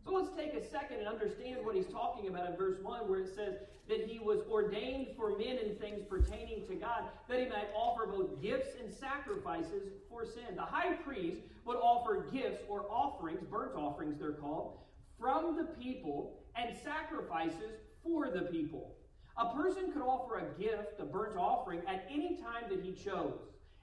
So 0.05 0.13
let's 0.13 0.35
take 0.37 0.55
a 0.55 0.65
second 0.69 0.99
and 0.99 1.09
understand 1.09 1.65
what 1.65 1.77
he's 1.77 1.87
talking 1.87 2.29
about 2.29 2.51
in 2.51 2.57
verse 2.57 2.77
1, 2.83 3.09
where 3.09 3.21
it 3.21 3.35
says 3.35 3.55
that 3.89 4.07
he 4.07 4.19
was 4.19 4.41
ordained 4.51 5.09
for 5.17 5.39
men 5.39 5.59
in 5.59 5.77
things 5.77 6.03
pertaining 6.09 6.67
to 6.67 6.75
God, 6.75 7.05
that 7.29 7.39
he 7.39 7.47
might 7.47 7.69
offer 7.75 8.07
both 8.07 8.43
gifts 8.43 8.71
and 8.81 8.93
sacrifices 8.93 9.93
for 10.09 10.25
sin. 10.25 10.57
The 10.57 10.63
high 10.63 10.95
priest 10.95 11.43
would 11.65 11.77
offer 11.77 12.27
gifts 12.33 12.63
or 12.69 12.91
offerings, 12.91 13.43
burnt 13.49 13.77
offerings 13.77 14.19
they're 14.19 14.33
called, 14.33 14.79
from 15.21 15.57
the 15.57 15.65
people 15.81 16.41
and 16.57 16.77
sacrifices 16.83 17.79
for 18.03 18.29
the 18.29 18.43
people. 18.43 18.97
A 19.39 19.55
person 19.55 19.93
could 19.93 20.03
offer 20.03 20.39
a 20.39 20.61
gift, 20.61 21.01
a 21.01 21.05
burnt 21.05 21.37
offering, 21.37 21.81
at 21.87 22.07
any 22.11 22.37
time 22.37 22.65
that 22.71 22.85
he 22.85 22.93
chose. 22.93 23.39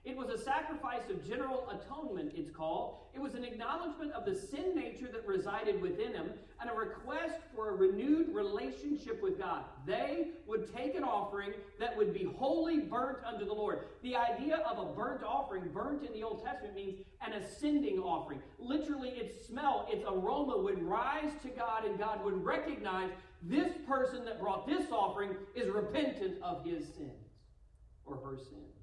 It 0.09 0.17
was 0.17 0.29
a 0.29 0.43
sacrifice 0.43 1.07
of 1.11 1.23
general 1.27 1.69
atonement, 1.69 2.31
it's 2.35 2.49
called. 2.49 2.95
It 3.13 3.21
was 3.21 3.35
an 3.35 3.43
acknowledgement 3.43 4.11
of 4.13 4.25
the 4.25 4.33
sin 4.33 4.73
nature 4.75 5.07
that 5.13 5.27
resided 5.27 5.79
within 5.83 6.13
him 6.13 6.31
and 6.59 6.67
a 6.67 6.73
request 6.73 7.35
for 7.55 7.69
a 7.69 7.75
renewed 7.75 8.33
relationship 8.33 9.21
with 9.21 9.37
God. 9.37 9.65
They 9.85 10.29
would 10.47 10.75
take 10.75 10.95
an 10.95 11.03
offering 11.03 11.53
that 11.79 11.95
would 11.95 12.11
be 12.11 12.23
wholly 12.23 12.79
burnt 12.79 13.19
unto 13.23 13.45
the 13.45 13.53
Lord. 13.53 13.81
The 14.01 14.15
idea 14.15 14.57
of 14.67 14.79
a 14.79 14.91
burnt 14.95 15.21
offering, 15.23 15.69
burnt 15.71 16.03
in 16.03 16.11
the 16.11 16.23
Old 16.23 16.43
Testament, 16.43 16.73
means 16.73 17.05
an 17.21 17.33
ascending 17.33 17.99
offering. 17.99 18.41
Literally, 18.57 19.09
its 19.09 19.45
smell, 19.45 19.87
its 19.91 20.03
aroma 20.07 20.57
would 20.57 20.81
rise 20.81 21.33
to 21.43 21.49
God, 21.49 21.85
and 21.85 21.99
God 21.99 22.25
would 22.25 22.43
recognize 22.43 23.11
this 23.43 23.71
person 23.87 24.25
that 24.25 24.39
brought 24.39 24.65
this 24.65 24.87
offering 24.91 25.35
is 25.53 25.69
repentant 25.69 26.41
of 26.41 26.65
his 26.65 26.83
sins 26.95 27.29
or 28.07 28.15
her 28.15 28.37
sins. 28.37 28.78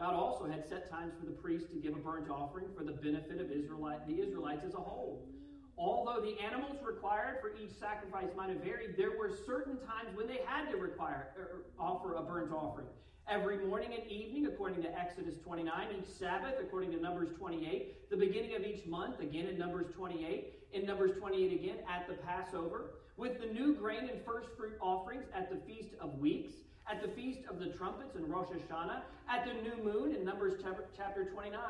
God 0.00 0.14
also 0.14 0.46
had 0.46 0.66
set 0.66 0.90
times 0.90 1.12
for 1.20 1.26
the 1.26 1.36
priest 1.36 1.70
to 1.72 1.76
give 1.76 1.92
a 1.92 1.98
burnt 1.98 2.30
offering 2.30 2.64
for 2.74 2.82
the 2.82 2.92
benefit 2.92 3.38
of 3.38 3.52
Israelite, 3.52 4.08
the 4.08 4.18
Israelites 4.22 4.64
as 4.66 4.72
a 4.72 4.78
whole. 4.78 5.28
Although 5.76 6.22
the 6.22 6.42
animals 6.42 6.78
required 6.82 7.36
for 7.42 7.52
each 7.62 7.72
sacrifice 7.78 8.28
might 8.34 8.48
have 8.48 8.64
varied, 8.64 8.96
there 8.96 9.18
were 9.18 9.30
certain 9.46 9.76
times 9.76 10.16
when 10.16 10.26
they 10.26 10.40
had 10.46 10.70
to 10.70 10.78
require 10.78 11.28
er, 11.38 11.66
offer 11.78 12.14
a 12.14 12.22
burnt 12.22 12.50
offering. 12.50 12.86
Every 13.28 13.58
morning 13.66 13.90
and 13.92 14.10
evening, 14.10 14.46
according 14.46 14.82
to 14.84 14.98
Exodus 14.98 15.36
29, 15.44 15.88
each 15.98 16.08
Sabbath, 16.08 16.54
according 16.58 16.92
to 16.92 17.00
Numbers 17.00 17.28
28, 17.38 18.10
the 18.10 18.16
beginning 18.16 18.56
of 18.56 18.64
each 18.64 18.86
month, 18.86 19.20
again 19.20 19.46
in 19.48 19.58
Numbers 19.58 19.92
28, 19.94 20.54
in 20.72 20.86
Numbers 20.86 21.12
28 21.18 21.52
again 21.52 21.76
at 21.86 22.08
the 22.08 22.14
Passover, 22.14 22.92
with 23.18 23.38
the 23.38 23.46
new 23.46 23.74
grain 23.74 24.08
and 24.08 24.24
first 24.24 24.48
fruit 24.56 24.78
offerings 24.80 25.26
at 25.34 25.50
the 25.50 25.56
Feast 25.70 25.90
of 26.00 26.18
Weeks, 26.18 26.54
at 26.90 27.02
the 27.02 27.08
Feast 27.08 27.40
of 27.48 27.58
the 27.60 27.66
Trumpets 27.66 28.16
in 28.16 28.28
Rosh 28.28 28.48
Hashanah, 28.48 29.02
at 29.28 29.46
the 29.46 29.52
new 29.62 29.82
moon 29.82 30.14
in 30.14 30.24
Numbers 30.24 30.54
chapter 30.96 31.24
29. 31.24 31.60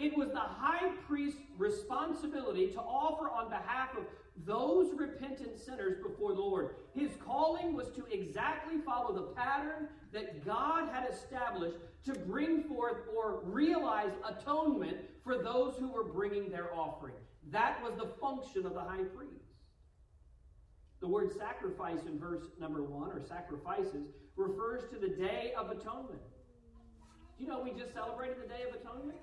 It 0.00 0.16
was 0.16 0.30
the 0.30 0.38
high 0.38 0.90
priest's 1.06 1.40
responsibility 1.58 2.68
to 2.68 2.80
offer 2.80 3.28
on 3.28 3.50
behalf 3.50 3.90
of 3.96 4.04
those 4.46 4.92
repentant 4.96 5.58
sinners 5.60 6.02
before 6.02 6.32
the 6.34 6.40
Lord. 6.40 6.70
His 6.94 7.10
calling 7.24 7.74
was 7.74 7.90
to 7.90 8.04
exactly 8.06 8.80
follow 8.84 9.14
the 9.14 9.34
pattern 9.34 9.88
that 10.12 10.44
God 10.44 10.88
had 10.92 11.08
established 11.08 11.76
to 12.06 12.14
bring 12.14 12.64
forth 12.64 12.96
or 13.14 13.40
realize 13.44 14.10
atonement 14.26 14.96
for 15.22 15.38
those 15.38 15.76
who 15.78 15.88
were 15.92 16.04
bringing 16.04 16.50
their 16.50 16.74
offering. 16.74 17.14
That 17.52 17.80
was 17.82 17.92
the 17.96 18.08
function 18.20 18.66
of 18.66 18.74
the 18.74 18.80
high 18.80 19.04
priest. 19.14 19.33
The 21.04 21.10
word 21.10 21.36
sacrifice 21.36 22.06
in 22.06 22.18
verse 22.18 22.44
number 22.58 22.82
one, 22.82 23.10
or 23.10 23.20
sacrifices, 23.20 24.08
refers 24.36 24.90
to 24.90 24.98
the 24.98 25.14
Day 25.14 25.52
of 25.54 25.70
Atonement. 25.70 26.22
You 27.38 27.46
know 27.46 27.60
we 27.62 27.78
just 27.78 27.92
celebrated 27.92 28.38
the 28.42 28.48
Day 28.48 28.62
of 28.66 28.74
Atonement? 28.74 29.18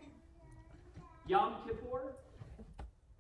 Yom 1.26 1.56
Kippur. 1.66 2.14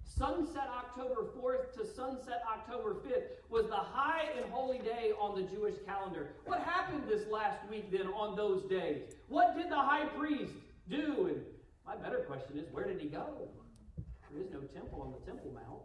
Sunset 0.04 0.70
October 0.78 1.32
4th 1.42 1.74
to 1.74 1.88
sunset 1.88 2.44
October 2.48 2.98
5th 3.04 3.50
was 3.50 3.66
the 3.66 3.74
high 3.74 4.30
and 4.38 4.46
holy 4.52 4.78
day 4.78 5.12
on 5.20 5.34
the 5.36 5.50
Jewish 5.50 5.78
calendar. 5.84 6.36
What 6.46 6.60
happened 6.60 7.06
this 7.10 7.28
last 7.32 7.68
week 7.68 7.92
then 7.92 8.10
on 8.10 8.36
those 8.36 8.70
days? 8.70 9.02
What 9.28 9.58
did 9.58 9.72
the 9.72 9.76
high 9.76 10.06
priest 10.06 10.54
do? 10.88 11.32
And 11.34 11.42
my 11.84 11.96
better 11.96 12.20
question 12.28 12.60
is, 12.60 12.72
where 12.72 12.86
did 12.86 13.02
he 13.02 13.08
go? 13.08 13.50
There 14.32 14.40
is 14.40 14.52
no 14.54 14.60
temple 14.60 15.02
on 15.02 15.14
the 15.14 15.26
Temple 15.26 15.52
Mount. 15.52 15.82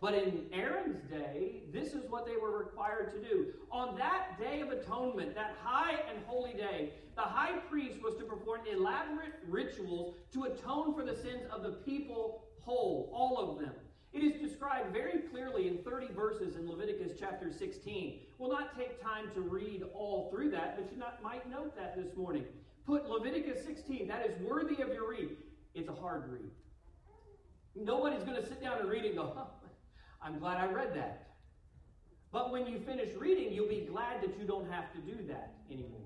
But 0.00 0.14
in 0.14 0.46
Aaron's 0.52 0.98
day, 1.10 1.64
this 1.72 1.92
is 1.92 2.08
what 2.08 2.24
they 2.24 2.36
were 2.36 2.58
required 2.58 3.12
to 3.12 3.20
do. 3.20 3.48
On 3.70 3.96
that 3.98 4.38
day 4.40 4.60
of 4.60 4.70
atonement, 4.70 5.34
that 5.34 5.56
high 5.62 5.96
and 6.08 6.24
holy 6.26 6.54
day, 6.54 6.94
the 7.16 7.22
high 7.22 7.58
priest 7.68 8.02
was 8.02 8.14
to 8.16 8.24
perform 8.24 8.60
elaborate 8.70 9.34
rituals 9.46 10.14
to 10.32 10.44
atone 10.44 10.94
for 10.94 11.04
the 11.04 11.14
sins 11.14 11.42
of 11.52 11.62
the 11.62 11.72
people 11.84 12.44
whole, 12.60 13.10
all 13.12 13.38
of 13.38 13.58
them. 13.58 13.74
It 14.12 14.24
is 14.24 14.40
described 14.40 14.92
very 14.92 15.20
clearly 15.30 15.68
in 15.68 15.78
30 15.78 16.08
verses 16.14 16.56
in 16.56 16.68
Leviticus 16.68 17.12
chapter 17.18 17.52
16. 17.52 18.20
We'll 18.38 18.50
not 18.50 18.76
take 18.76 19.02
time 19.02 19.30
to 19.34 19.40
read 19.40 19.84
all 19.94 20.30
through 20.30 20.50
that, 20.50 20.76
but 20.76 20.90
you 20.90 20.98
not, 20.98 21.22
might 21.22 21.48
note 21.48 21.76
that 21.76 21.94
this 21.94 22.16
morning. 22.16 22.44
Put 22.86 23.08
Leviticus 23.08 23.64
16, 23.64 24.08
that 24.08 24.26
is 24.26 24.40
worthy 24.40 24.82
of 24.82 24.88
your 24.88 25.10
read. 25.10 25.36
It's 25.74 25.88
a 25.88 25.92
hard 25.92 26.28
read. 26.28 26.50
Nobody's 27.76 28.24
going 28.24 28.36
to 28.36 28.46
sit 28.46 28.60
down 28.60 28.80
and 28.80 28.88
read 28.88 29.04
and 29.04 29.14
go, 29.14 29.32
oh, 29.36 29.59
I'm 30.22 30.38
glad 30.38 30.58
I 30.58 30.66
read 30.66 30.94
that. 30.94 31.28
But 32.32 32.52
when 32.52 32.66
you 32.66 32.78
finish 32.78 33.14
reading, 33.16 33.52
you'll 33.52 33.68
be 33.68 33.88
glad 33.90 34.22
that 34.22 34.38
you 34.38 34.46
don't 34.46 34.70
have 34.70 34.92
to 34.92 34.98
do 35.00 35.26
that 35.28 35.54
anymore. 35.70 36.00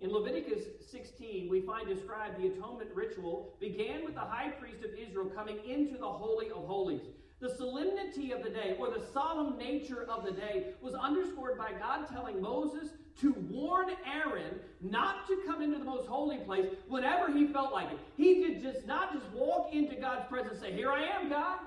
In 0.00 0.12
Leviticus 0.12 0.62
16, 0.90 1.48
we 1.50 1.60
find 1.62 1.88
described 1.88 2.40
the 2.40 2.46
atonement 2.46 2.90
ritual 2.94 3.54
began 3.58 4.04
with 4.04 4.14
the 4.14 4.20
high 4.20 4.50
priest 4.50 4.84
of 4.84 4.90
Israel 4.94 5.26
coming 5.26 5.58
into 5.68 5.98
the 5.98 6.06
Holy 6.06 6.50
of 6.50 6.64
Holies. 6.66 7.02
The 7.40 7.50
solemnity 7.50 8.32
of 8.32 8.44
the 8.44 8.50
day, 8.50 8.76
or 8.78 8.90
the 8.90 9.04
solemn 9.12 9.58
nature 9.58 10.04
of 10.08 10.24
the 10.24 10.32
day, 10.32 10.74
was 10.80 10.94
underscored 10.94 11.56
by 11.58 11.72
God 11.72 12.08
telling 12.08 12.40
Moses 12.40 12.90
to 13.20 13.32
warn 13.50 13.90
Aaron 14.06 14.60
not 14.80 15.26
to 15.26 15.40
come 15.46 15.62
into 15.62 15.78
the 15.78 15.84
most 15.84 16.06
holy 16.06 16.38
place 16.38 16.66
whenever 16.88 17.32
he 17.32 17.46
felt 17.48 17.72
like 17.72 17.90
it. 17.90 17.98
He 18.16 18.42
did 18.42 18.62
just 18.62 18.86
not 18.86 19.12
just 19.12 19.26
walk 19.32 19.72
into 19.72 19.96
God's 19.96 20.28
presence 20.28 20.54
and 20.54 20.62
say, 20.62 20.72
Here 20.72 20.90
I 20.90 21.02
am, 21.02 21.28
God. 21.28 21.58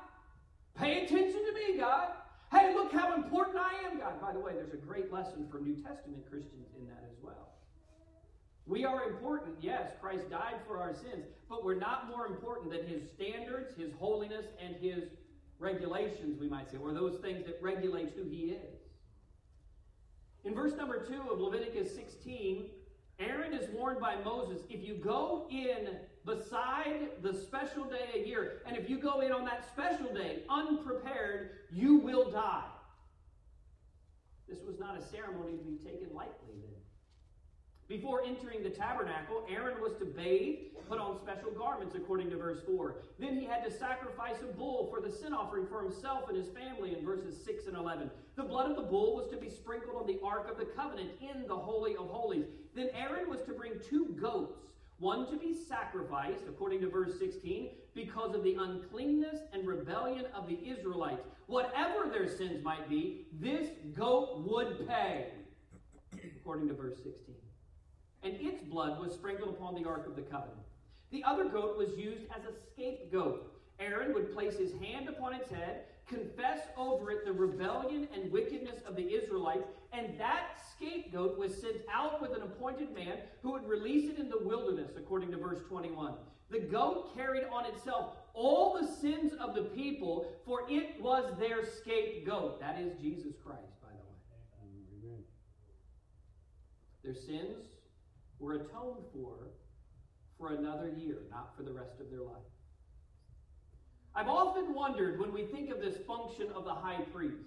Pay 0.75 1.05
attention 1.05 1.39
to 1.45 1.53
me, 1.53 1.77
God. 1.77 2.09
Hey, 2.51 2.73
look 2.73 2.91
how 2.91 3.15
important 3.15 3.57
I 3.57 3.87
am, 3.87 3.99
God. 3.99 4.19
By 4.21 4.33
the 4.33 4.39
way, 4.39 4.53
there's 4.53 4.73
a 4.73 4.77
great 4.77 5.11
lesson 5.11 5.47
for 5.49 5.59
New 5.59 5.75
Testament 5.75 6.29
Christians 6.29 6.67
in 6.77 6.85
that 6.87 7.03
as 7.09 7.17
well. 7.21 7.53
We 8.65 8.85
are 8.85 9.09
important, 9.09 9.55
yes, 9.61 9.91
Christ 10.01 10.29
died 10.29 10.55
for 10.67 10.77
our 10.77 10.93
sins, 10.93 11.25
but 11.49 11.63
we're 11.63 11.75
not 11.75 12.07
more 12.07 12.27
important 12.27 12.71
than 12.71 12.85
his 12.85 13.09
standards, 13.09 13.75
his 13.75 13.91
holiness, 13.93 14.45
and 14.63 14.75
his 14.75 15.09
regulations, 15.59 16.39
we 16.39 16.47
might 16.47 16.69
say, 16.69 16.77
or 16.77 16.93
those 16.93 17.19
things 17.19 17.45
that 17.45 17.57
regulate 17.61 18.13
who 18.15 18.23
he 18.23 18.51
is. 18.51 18.79
In 20.43 20.55
verse 20.55 20.73
number 20.75 21.05
2 21.05 21.31
of 21.31 21.39
Leviticus 21.39 21.93
16, 21.95 22.65
Aaron 23.19 23.53
is 23.53 23.69
warned 23.69 23.99
by 23.99 24.15
Moses 24.23 24.61
if 24.69 24.83
you 24.83 24.95
go 24.95 25.47
in 25.51 25.97
beside 26.25 27.09
the 27.21 27.33
special 27.33 27.83
day 27.85 28.09
a 28.15 28.27
year, 28.27 28.61
and 28.65 28.77
if 28.77 28.89
you 28.89 28.97
go 28.97 29.21
in 29.21 29.31
on 29.31 29.45
that 29.45 29.65
special 29.71 30.13
day 30.13 30.43
unprepared, 30.49 31.51
you 31.71 31.97
will 31.97 32.29
die. 32.31 32.63
This 34.47 34.59
was 34.65 34.79
not 34.79 34.97
a 34.97 35.01
ceremony 35.01 35.57
to 35.57 35.63
be 35.63 35.77
taken 35.77 36.13
lightly 36.13 36.55
then. 36.61 36.71
Before 37.87 38.21
entering 38.23 38.63
the 38.63 38.69
tabernacle, 38.69 39.45
Aaron 39.49 39.81
was 39.81 39.93
to 39.99 40.05
bathe, 40.05 40.59
put 40.87 40.99
on 40.99 41.17
special 41.19 41.51
garments, 41.51 41.95
according 41.95 42.29
to 42.29 42.37
verse 42.37 42.59
4. 42.65 42.95
Then 43.19 43.37
he 43.37 43.45
had 43.45 43.63
to 43.63 43.71
sacrifice 43.71 44.37
a 44.41 44.51
bull 44.53 44.89
for 44.89 45.01
the 45.01 45.13
sin 45.13 45.33
offering 45.33 45.67
for 45.67 45.83
himself 45.83 46.29
and 46.29 46.37
his 46.37 46.49
family 46.49 46.97
in 46.97 47.05
verses 47.05 47.41
6 47.43 47.67
and 47.67 47.77
11. 47.77 48.09
The 48.35 48.43
blood 48.43 48.69
of 48.69 48.77
the 48.77 48.83
bull 48.83 49.15
was 49.15 49.29
to 49.29 49.37
be 49.37 49.49
sprinkled 49.49 49.95
on 49.95 50.07
the 50.07 50.19
Ark 50.23 50.49
of 50.49 50.57
the 50.57 50.65
Covenant 50.65 51.11
in 51.21 51.47
the 51.47 51.55
Holy 51.55 51.95
of 51.95 52.07
Holies. 52.07 52.45
Then 52.75 52.89
Aaron 52.93 53.29
was 53.29 53.41
to 53.43 53.53
bring 53.53 53.73
two 53.89 54.15
goats, 54.19 54.70
one 55.01 55.29
to 55.29 55.37
be 55.37 55.53
sacrificed, 55.53 56.43
according 56.47 56.79
to 56.81 56.89
verse 56.89 57.19
16, 57.19 57.71
because 57.93 58.33
of 58.33 58.43
the 58.43 58.55
uncleanness 58.55 59.39
and 59.51 59.67
rebellion 59.67 60.25
of 60.33 60.47
the 60.47 60.57
Israelites. 60.65 61.23
Whatever 61.47 62.09
their 62.09 62.29
sins 62.29 62.63
might 62.63 62.89
be, 62.89 63.25
this 63.33 63.67
goat 63.93 64.45
would 64.47 64.87
pay, 64.87 65.31
according 66.39 66.69
to 66.69 66.73
verse 66.73 66.95
16 67.03 67.35
and 68.23 68.35
its 68.39 68.61
blood 68.61 68.99
was 68.99 69.13
sprinkled 69.13 69.49
upon 69.49 69.75
the 69.75 69.87
Ark 69.87 70.05
of 70.07 70.15
the 70.15 70.21
Covenant. 70.21 70.59
The 71.11 71.23
other 71.23 71.45
goat 71.45 71.77
was 71.77 71.89
used 71.97 72.25
as 72.35 72.43
a 72.43 72.53
scapegoat. 72.71 73.51
Aaron 73.79 74.13
would 74.13 74.33
place 74.33 74.57
his 74.57 74.73
hand 74.73 75.09
upon 75.09 75.33
its 75.33 75.49
head, 75.49 75.85
confess 76.07 76.59
over 76.77 77.11
it 77.11 77.25
the 77.25 77.31
rebellion 77.31 78.07
and 78.13 78.31
wickedness 78.31 78.81
of 78.87 78.95
the 78.95 79.13
Israelites, 79.13 79.63
and 79.93 80.19
that 80.19 80.59
scapegoat 80.75 81.37
was 81.37 81.55
sent 81.55 81.77
out 81.91 82.21
with 82.21 82.31
an 82.31 82.41
appointed 82.41 82.93
man 82.93 83.17
who 83.41 83.51
would 83.51 83.67
release 83.67 84.09
it 84.09 84.19
in 84.19 84.29
the 84.29 84.39
wilderness, 84.39 84.91
according 84.97 85.31
to 85.31 85.37
verse 85.37 85.59
21. 85.67 86.13
The 86.49 86.59
goat 86.59 87.15
carried 87.15 87.45
on 87.51 87.65
itself 87.65 88.15
all 88.33 88.77
the 88.79 88.87
sins 88.87 89.33
of 89.33 89.55
the 89.55 89.63
people, 89.63 90.33
for 90.45 90.61
it 90.69 91.01
was 91.01 91.33
their 91.39 91.65
scapegoat. 91.65 92.59
That 92.59 92.79
is 92.79 92.93
Jesus 93.01 93.33
Christ, 93.43 93.81
by 93.81 93.89
the 93.89 95.07
way. 95.07 95.19
Their 97.03 97.15
sins 97.15 97.67
were 98.39 98.55
atoned 98.55 99.05
for 99.13 99.35
for 100.37 100.55
another 100.55 100.89
year, 100.89 101.19
not 101.29 101.55
for 101.55 101.61
the 101.61 101.71
rest 101.71 101.99
of 101.99 102.09
their 102.09 102.21
life. 102.21 102.41
I've 104.15 104.27
often 104.27 104.73
wondered 104.73 105.19
when 105.19 105.33
we 105.33 105.43
think 105.45 105.69
of 105.71 105.81
this 105.81 105.95
function 106.05 106.47
of 106.55 106.65
the 106.65 106.73
high 106.73 107.01
priest, 107.13 107.37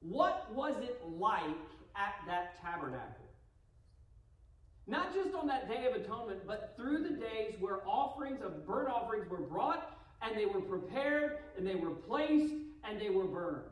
what 0.00 0.52
was 0.52 0.74
it 0.82 1.00
like 1.06 1.44
at 1.96 2.14
that 2.26 2.60
tabernacle? 2.60 3.26
Not 4.86 5.14
just 5.14 5.34
on 5.34 5.46
that 5.48 5.68
day 5.68 5.86
of 5.86 5.94
atonement, 5.94 6.46
but 6.46 6.74
through 6.76 7.02
the 7.02 7.10
days 7.10 7.54
where 7.60 7.86
offerings 7.86 8.40
of 8.42 8.66
burnt 8.66 8.88
offerings 8.88 9.28
were 9.30 9.42
brought 9.42 9.98
and 10.22 10.36
they 10.36 10.46
were 10.46 10.60
prepared 10.60 11.38
and 11.56 11.66
they 11.66 11.74
were 11.74 11.90
placed 11.90 12.54
and 12.84 13.00
they 13.00 13.10
were 13.10 13.24
burned. 13.24 13.70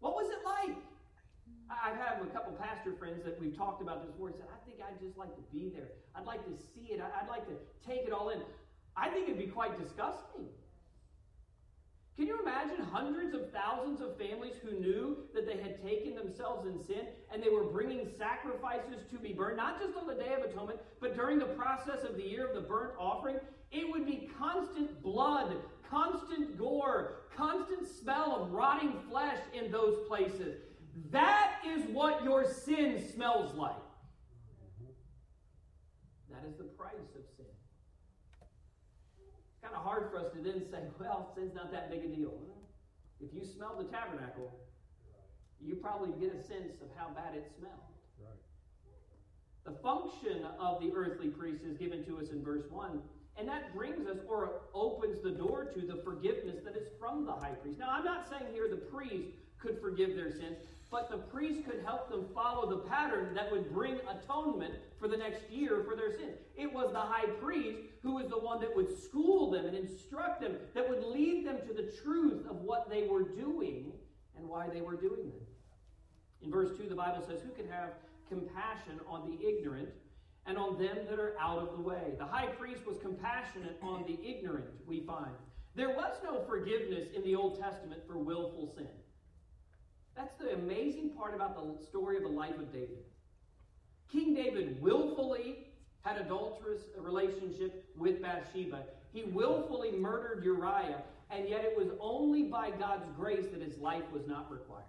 What 0.00 0.14
was 0.14 0.30
it 0.30 0.44
like? 0.44 0.76
I 1.70 1.90
have 1.90 2.20
a 2.20 2.26
couple 2.26 2.52
pastor 2.54 2.92
friends 2.98 3.24
that 3.24 3.40
we've 3.40 3.56
talked 3.56 3.80
about 3.80 4.02
this 4.02 4.10
before. 4.10 4.32
Said, 4.32 4.48
I 4.52 4.58
think 4.68 4.80
I'd 4.82 5.00
just 5.00 5.16
like 5.16 5.34
to 5.36 5.42
be 5.52 5.70
there. 5.74 5.88
I'd 6.16 6.26
like 6.26 6.44
to 6.44 6.52
see 6.74 6.92
it. 6.92 7.00
I'd 7.00 7.28
like 7.28 7.46
to 7.46 7.54
take 7.86 8.06
it 8.06 8.12
all 8.12 8.30
in. 8.30 8.40
I 8.96 9.08
think 9.08 9.28
it'd 9.28 9.38
be 9.38 9.46
quite 9.46 9.78
disgusting. 9.80 10.48
Can 12.20 12.28
you 12.28 12.38
imagine 12.42 12.84
hundreds 12.84 13.32
of 13.32 13.50
thousands 13.50 14.02
of 14.02 14.18
families 14.18 14.52
who 14.62 14.78
knew 14.78 15.16
that 15.32 15.46
they 15.46 15.56
had 15.56 15.82
taken 15.82 16.14
themselves 16.14 16.66
in 16.66 16.78
sin 16.78 17.06
and 17.32 17.42
they 17.42 17.48
were 17.48 17.64
bringing 17.64 18.06
sacrifices 18.18 19.06
to 19.10 19.18
be 19.18 19.32
burned, 19.32 19.56
not 19.56 19.80
just 19.80 19.96
on 19.96 20.06
the 20.06 20.12
Day 20.12 20.34
of 20.34 20.42
Atonement, 20.42 20.80
but 21.00 21.16
during 21.16 21.38
the 21.38 21.46
process 21.46 22.04
of 22.04 22.18
the 22.18 22.22
year 22.22 22.46
of 22.46 22.54
the 22.54 22.60
burnt 22.60 22.92
offering? 22.98 23.36
It 23.72 23.90
would 23.90 24.04
be 24.04 24.28
constant 24.38 25.02
blood, 25.02 25.56
constant 25.88 26.58
gore, 26.58 27.22
constant 27.34 27.88
smell 27.88 28.36
of 28.36 28.52
rotting 28.52 28.92
flesh 29.08 29.38
in 29.54 29.72
those 29.72 30.06
places. 30.06 30.58
That 31.10 31.54
is 31.66 31.86
what 31.86 32.22
your 32.22 32.44
sin 32.44 33.02
smells 33.14 33.54
like. 33.54 33.72
That 36.30 36.44
is 36.46 36.58
the 36.58 36.64
price 36.64 37.00
of 37.16 37.29
kind 39.62 39.74
of 39.74 39.82
hard 39.82 40.10
for 40.10 40.18
us 40.18 40.32
to 40.32 40.40
then 40.40 40.62
say, 40.70 40.80
well, 41.00 41.32
sin's 41.34 41.54
not 41.54 41.72
that 41.72 41.90
big 41.90 42.04
a 42.04 42.08
deal. 42.08 42.34
If 43.20 43.34
you 43.34 43.44
smell 43.44 43.76
the 43.76 43.84
tabernacle, 43.84 44.50
you 45.60 45.76
probably 45.76 46.12
get 46.18 46.34
a 46.34 46.42
sense 46.42 46.80
of 46.80 46.88
how 46.96 47.08
bad 47.10 47.34
it 47.34 47.50
smelled. 47.58 47.90
The 49.64 49.72
function 49.82 50.46
of 50.58 50.80
the 50.80 50.90
earthly 50.94 51.28
priest 51.28 51.64
is 51.64 51.76
given 51.76 52.04
to 52.06 52.18
us 52.18 52.30
in 52.30 52.42
verse 52.42 52.64
1, 52.70 52.98
and 53.36 53.46
that 53.46 53.74
brings 53.74 54.06
us 54.08 54.16
or 54.26 54.62
opens 54.72 55.22
the 55.22 55.30
door 55.30 55.66
to 55.74 55.80
the 55.82 56.00
forgiveness 56.02 56.56
that 56.64 56.76
is 56.76 56.88
from 56.98 57.26
the 57.26 57.32
high 57.32 57.52
priest. 57.62 57.78
Now, 57.78 57.90
I'm 57.90 58.04
not 58.04 58.28
saying 58.28 58.52
here 58.54 58.68
the 58.68 58.76
priest 58.76 59.28
could 59.58 59.78
forgive 59.80 60.16
their 60.16 60.30
sins, 60.30 60.56
but 60.90 61.08
the 61.08 61.18
priest 61.18 61.64
could 61.64 61.82
help 61.84 62.10
them 62.10 62.26
follow 62.34 62.68
the 62.68 62.88
pattern 62.88 63.32
that 63.34 63.50
would 63.50 63.72
bring 63.72 63.98
atonement 64.08 64.74
for 64.98 65.06
the 65.06 65.16
next 65.16 65.48
year 65.48 65.84
for 65.88 65.94
their 65.94 66.10
sins. 66.10 66.36
It 66.56 66.72
was 66.72 66.92
the 66.92 66.98
high 66.98 67.26
priest 67.40 67.78
who 68.02 68.16
was 68.16 68.28
the 68.28 68.38
one 68.38 68.60
that 68.60 68.74
would 68.74 68.98
school 69.02 69.50
them 69.50 69.66
and 69.66 69.76
instruct 69.76 70.40
them, 70.40 70.56
that 70.74 70.88
would 70.88 71.04
lead 71.04 71.46
them 71.46 71.58
to 71.66 71.72
the 71.72 71.92
truth 72.02 72.44
of 72.48 72.56
what 72.56 72.90
they 72.90 73.06
were 73.06 73.22
doing 73.22 73.92
and 74.36 74.48
why 74.48 74.68
they 74.68 74.80
were 74.80 74.96
doing 74.96 75.30
them. 75.30 75.46
In 76.42 76.50
verse 76.50 76.76
2, 76.76 76.88
the 76.88 76.94
Bible 76.94 77.22
says, 77.26 77.40
Who 77.42 77.50
can 77.50 77.70
have 77.70 77.90
compassion 78.28 79.00
on 79.06 79.30
the 79.30 79.46
ignorant 79.46 79.90
and 80.46 80.58
on 80.58 80.78
them 80.78 80.96
that 81.08 81.20
are 81.20 81.34
out 81.38 81.58
of 81.58 81.76
the 81.76 81.82
way? 81.82 82.14
The 82.18 82.24
high 82.24 82.46
priest 82.46 82.84
was 82.84 82.98
compassionate 82.98 83.78
on 83.82 84.04
the 84.06 84.18
ignorant, 84.26 84.66
we 84.86 85.00
find. 85.00 85.34
There 85.76 85.90
was 85.90 86.16
no 86.24 86.42
forgiveness 86.48 87.06
in 87.14 87.22
the 87.22 87.36
Old 87.36 87.60
Testament 87.60 88.02
for 88.08 88.18
willful 88.18 88.72
sin. 88.74 88.88
That's 90.20 90.34
the 90.38 90.52
amazing 90.52 91.12
part 91.16 91.34
about 91.34 91.56
the 91.56 91.82
story 91.82 92.18
of 92.18 92.24
the 92.24 92.28
life 92.28 92.58
of 92.58 92.70
David. 92.70 92.98
King 94.12 94.34
David 94.34 94.80
willfully 94.82 95.68
had 96.02 96.18
adulterous 96.18 96.82
relationship 96.98 97.86
with 97.96 98.20
Bathsheba. 98.20 98.82
He 99.14 99.22
willfully 99.22 99.92
murdered 99.92 100.44
Uriah, 100.44 101.00
and 101.30 101.48
yet 101.48 101.64
it 101.64 101.74
was 101.74 101.88
only 102.00 102.42
by 102.42 102.70
God's 102.70 103.06
grace 103.16 103.46
that 103.50 103.62
his 103.62 103.78
life 103.78 104.02
was 104.12 104.26
not 104.26 104.52
required. 104.52 104.84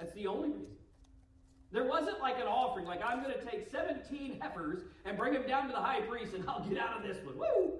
That's 0.00 0.12
the 0.14 0.26
only 0.26 0.48
reason. 0.48 0.76
There 1.70 1.84
wasn't 1.84 2.18
like 2.20 2.40
an 2.40 2.48
offering, 2.48 2.86
like 2.86 3.02
I'm 3.04 3.22
going 3.22 3.34
to 3.34 3.44
take 3.44 3.70
17 3.70 4.40
heifers 4.40 4.80
and 5.04 5.16
bring 5.16 5.32
them 5.32 5.46
down 5.46 5.68
to 5.68 5.72
the 5.72 5.78
high 5.78 6.00
priest 6.00 6.34
and 6.34 6.44
I'll 6.48 6.66
get 6.68 6.78
out 6.78 6.96
of 6.96 7.02
this 7.04 7.24
one. 7.24 7.38
Woo! 7.38 7.74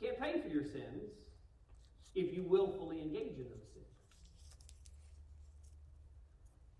Can't 0.00 0.20
pay 0.20 0.40
for 0.40 0.48
your 0.48 0.62
sins 0.62 1.10
if 2.14 2.32
you 2.36 2.44
willfully 2.44 3.00
engage 3.00 3.36
in 3.36 3.48
them. 3.50 3.59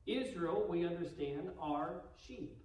Israel, 0.06 0.64
we 0.68 0.86
understand, 0.86 1.50
are 1.60 2.02
sheep. 2.26 2.56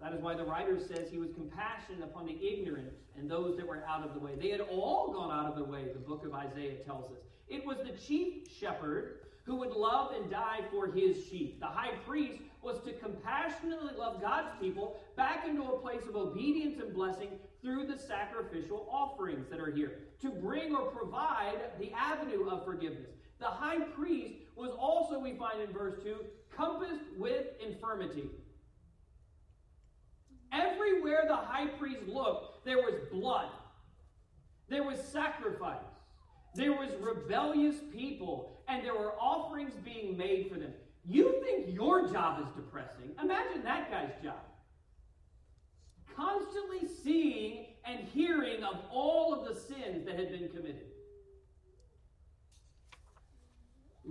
That 0.00 0.14
is 0.14 0.22
why 0.22 0.34
the 0.34 0.44
writer 0.44 0.78
says 0.80 1.10
he 1.10 1.18
was 1.18 1.30
compassionate 1.32 2.02
upon 2.02 2.26
the 2.26 2.38
ignorant 2.42 2.88
and 3.18 3.30
those 3.30 3.56
that 3.58 3.66
were 3.66 3.84
out 3.86 4.04
of 4.04 4.14
the 4.14 4.20
way. 4.20 4.32
They 4.40 4.48
had 4.48 4.60
all 4.60 5.12
gone 5.12 5.30
out 5.30 5.50
of 5.50 5.56
the 5.56 5.64
way, 5.64 5.84
the 5.92 5.98
book 5.98 6.24
of 6.24 6.32
Isaiah 6.32 6.76
tells 6.86 7.10
us. 7.12 7.18
It 7.48 7.66
was 7.66 7.78
the 7.78 7.92
chief 7.98 8.48
shepherd 8.58 9.20
who 9.44 9.56
would 9.56 9.72
love 9.72 10.12
and 10.12 10.30
die 10.30 10.60
for 10.70 10.86
his 10.86 11.26
sheep. 11.26 11.60
The 11.60 11.66
high 11.66 11.94
priest 12.06 12.40
was 12.62 12.78
to 12.84 12.92
compassionately 12.92 13.92
love 13.98 14.20
God's 14.20 14.50
people 14.60 15.00
back 15.16 15.46
into 15.46 15.62
a 15.64 15.78
place 15.78 16.06
of 16.08 16.16
obedience 16.16 16.78
and 16.80 16.94
blessing 16.94 17.30
through 17.62 17.86
the 17.86 17.98
sacrificial 17.98 18.86
offerings 18.90 19.48
that 19.50 19.60
are 19.60 19.70
here, 19.70 19.98
to 20.20 20.30
bring 20.30 20.74
or 20.74 20.86
provide 20.90 21.58
the 21.78 21.92
avenue 21.92 22.48
of 22.48 22.64
forgiveness. 22.64 23.10
The 23.38 23.46
high 23.46 23.80
priest 23.80 24.34
was 24.60 24.70
also, 24.78 25.18
we 25.18 25.34
find 25.34 25.60
in 25.60 25.72
verse 25.72 25.94
2, 26.04 26.16
compassed 26.54 27.04
with 27.16 27.46
infirmity. 27.66 28.30
Everywhere 30.52 31.24
the 31.26 31.36
high 31.36 31.66
priest 31.66 32.02
looked, 32.06 32.64
there 32.64 32.78
was 32.78 32.94
blood, 33.10 33.48
there 34.68 34.82
was 34.82 35.00
sacrifice, 35.00 35.78
there 36.54 36.72
was 36.72 36.90
rebellious 37.00 37.76
people, 37.92 38.62
and 38.68 38.84
there 38.84 38.94
were 38.94 39.12
offerings 39.12 39.74
being 39.84 40.16
made 40.16 40.50
for 40.52 40.58
them. 40.58 40.72
You 41.06 41.42
think 41.42 41.74
your 41.74 42.08
job 42.08 42.40
is 42.40 42.48
depressing? 42.54 43.12
Imagine 43.22 43.62
that 43.64 43.90
guy's 43.90 44.12
job. 44.22 44.40
Constantly 46.14 46.88
seeing 47.02 47.66
and 47.84 48.00
hearing 48.08 48.62
of 48.62 48.76
all 48.92 49.32
of 49.32 49.48
the 49.48 49.58
sins 49.58 50.04
that 50.04 50.18
had 50.18 50.30
been 50.30 50.48
committed. 50.48 50.89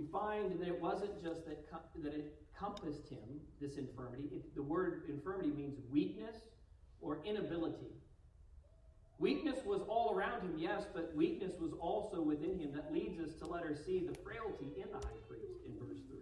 We 0.00 0.06
find 0.06 0.58
that 0.58 0.68
it 0.68 0.80
wasn't 0.80 1.22
just 1.22 1.46
that, 1.46 1.66
that 2.02 2.14
it 2.14 2.34
compassed 2.58 3.08
him, 3.08 3.40
this 3.60 3.76
infirmity. 3.76 4.28
It, 4.32 4.54
the 4.54 4.62
word 4.62 5.02
infirmity 5.08 5.50
means 5.50 5.78
weakness 5.90 6.36
or 7.00 7.18
inability. 7.24 7.92
Weakness 9.18 9.58
was 9.66 9.82
all 9.82 10.14
around 10.14 10.40
him, 10.40 10.54
yes, 10.56 10.84
but 10.94 11.14
weakness 11.14 11.52
was 11.60 11.72
also 11.78 12.22
within 12.22 12.58
him. 12.58 12.72
That 12.72 12.92
leads 12.92 13.20
us 13.20 13.34
to 13.40 13.46
let 13.46 13.62
her 13.62 13.76
see 13.76 13.98
the 14.00 14.16
frailty 14.24 14.68
in 14.76 14.90
the 14.90 14.96
high 14.96 15.20
priest 15.28 15.60
in 15.66 15.72
verse 15.78 15.98
3. 16.08 16.18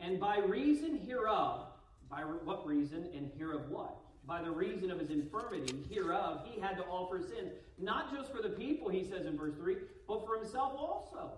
And 0.00 0.18
by 0.18 0.38
reason 0.38 0.98
hereof, 1.06 1.66
by 2.10 2.22
what 2.22 2.66
reason 2.66 3.08
and 3.14 3.30
hereof 3.38 3.68
what? 3.68 3.96
By 4.26 4.40
the 4.40 4.50
reason 4.50 4.90
of 4.90 4.98
his 4.98 5.10
infirmity, 5.10 5.74
hereof, 5.90 6.46
he 6.46 6.60
had 6.60 6.76
to 6.78 6.84
offer 6.84 7.20
sins, 7.20 7.52
not 7.78 8.14
just 8.14 8.32
for 8.32 8.40
the 8.42 8.48
people, 8.48 8.88
he 8.88 9.04
says 9.04 9.26
in 9.26 9.36
verse 9.36 9.54
3, 9.54 9.76
but 10.08 10.24
for 10.26 10.36
himself 10.36 10.72
also. 10.78 11.32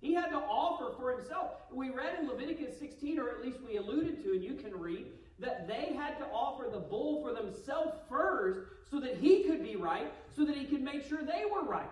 He 0.00 0.14
had 0.14 0.28
to 0.30 0.36
offer 0.36 0.94
for 0.98 1.12
himself. 1.12 1.52
We 1.72 1.90
read 1.90 2.18
in 2.20 2.28
Leviticus 2.28 2.78
16, 2.78 3.18
or 3.18 3.30
at 3.30 3.42
least 3.42 3.58
we 3.66 3.76
alluded 3.76 4.22
to, 4.24 4.32
and 4.32 4.44
you 4.44 4.54
can 4.54 4.78
read, 4.78 5.06
that 5.38 5.66
they 5.66 5.94
had 5.94 6.18
to 6.18 6.26
offer 6.26 6.68
the 6.70 6.78
bull 6.78 7.22
for 7.22 7.32
themselves 7.32 7.92
first 8.08 8.60
so 8.90 9.00
that 9.00 9.16
he 9.16 9.44
could 9.44 9.62
be 9.62 9.76
right, 9.76 10.12
so 10.34 10.44
that 10.44 10.56
he 10.56 10.66
could 10.66 10.82
make 10.82 11.06
sure 11.06 11.22
they 11.22 11.44
were 11.50 11.62
right. 11.62 11.88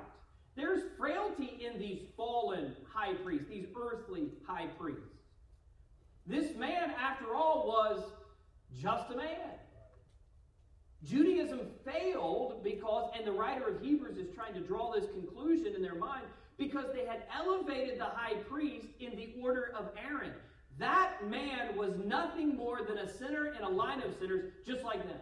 There's 0.57 0.83
frailty 0.99 1.59
in 1.65 1.79
these 1.79 2.01
fallen 2.17 2.75
high 2.93 3.15
priests, 3.15 3.47
these 3.49 3.67
earthly 3.81 4.29
high 4.47 4.67
priests. 4.79 5.03
This 6.27 6.55
man, 6.57 6.91
after 7.01 7.35
all, 7.35 7.67
was 7.67 8.03
just 8.83 9.11
a 9.11 9.17
man. 9.17 9.55
Judaism 11.05 11.61
failed 11.85 12.63
because, 12.65 13.11
and 13.17 13.27
the 13.27 13.33
writer 13.33 13.69
of 13.69 13.83
Hebrews 13.83 14.19
is 14.19 14.35
trying 14.35 14.55
to 14.55 14.61
draw 14.61 14.93
this 14.93 15.07
conclusion 15.11 15.75
in 15.75 15.83
their 15.83 15.95
mind, 15.95 16.25
because 16.57 16.87
they 16.93 17.07
had 17.07 17.23
elevated 17.37 18.01
the 18.01 18.05
high 18.05 18.35
priest 18.35 18.89
in 18.99 19.15
the 19.17 19.35
order 19.41 19.73
of 19.79 19.91
Aaron. 20.05 20.33
That 20.79 21.29
man 21.29 21.77
was 21.77 21.93
nothing 22.05 22.57
more 22.57 22.81
than 22.83 22.99
a 22.99 23.09
sinner 23.09 23.55
in 23.57 23.63
a 23.63 23.69
line 23.69 24.03
of 24.03 24.15
sinners 24.19 24.53
just 24.67 24.83
like 24.85 25.05
them. 25.05 25.21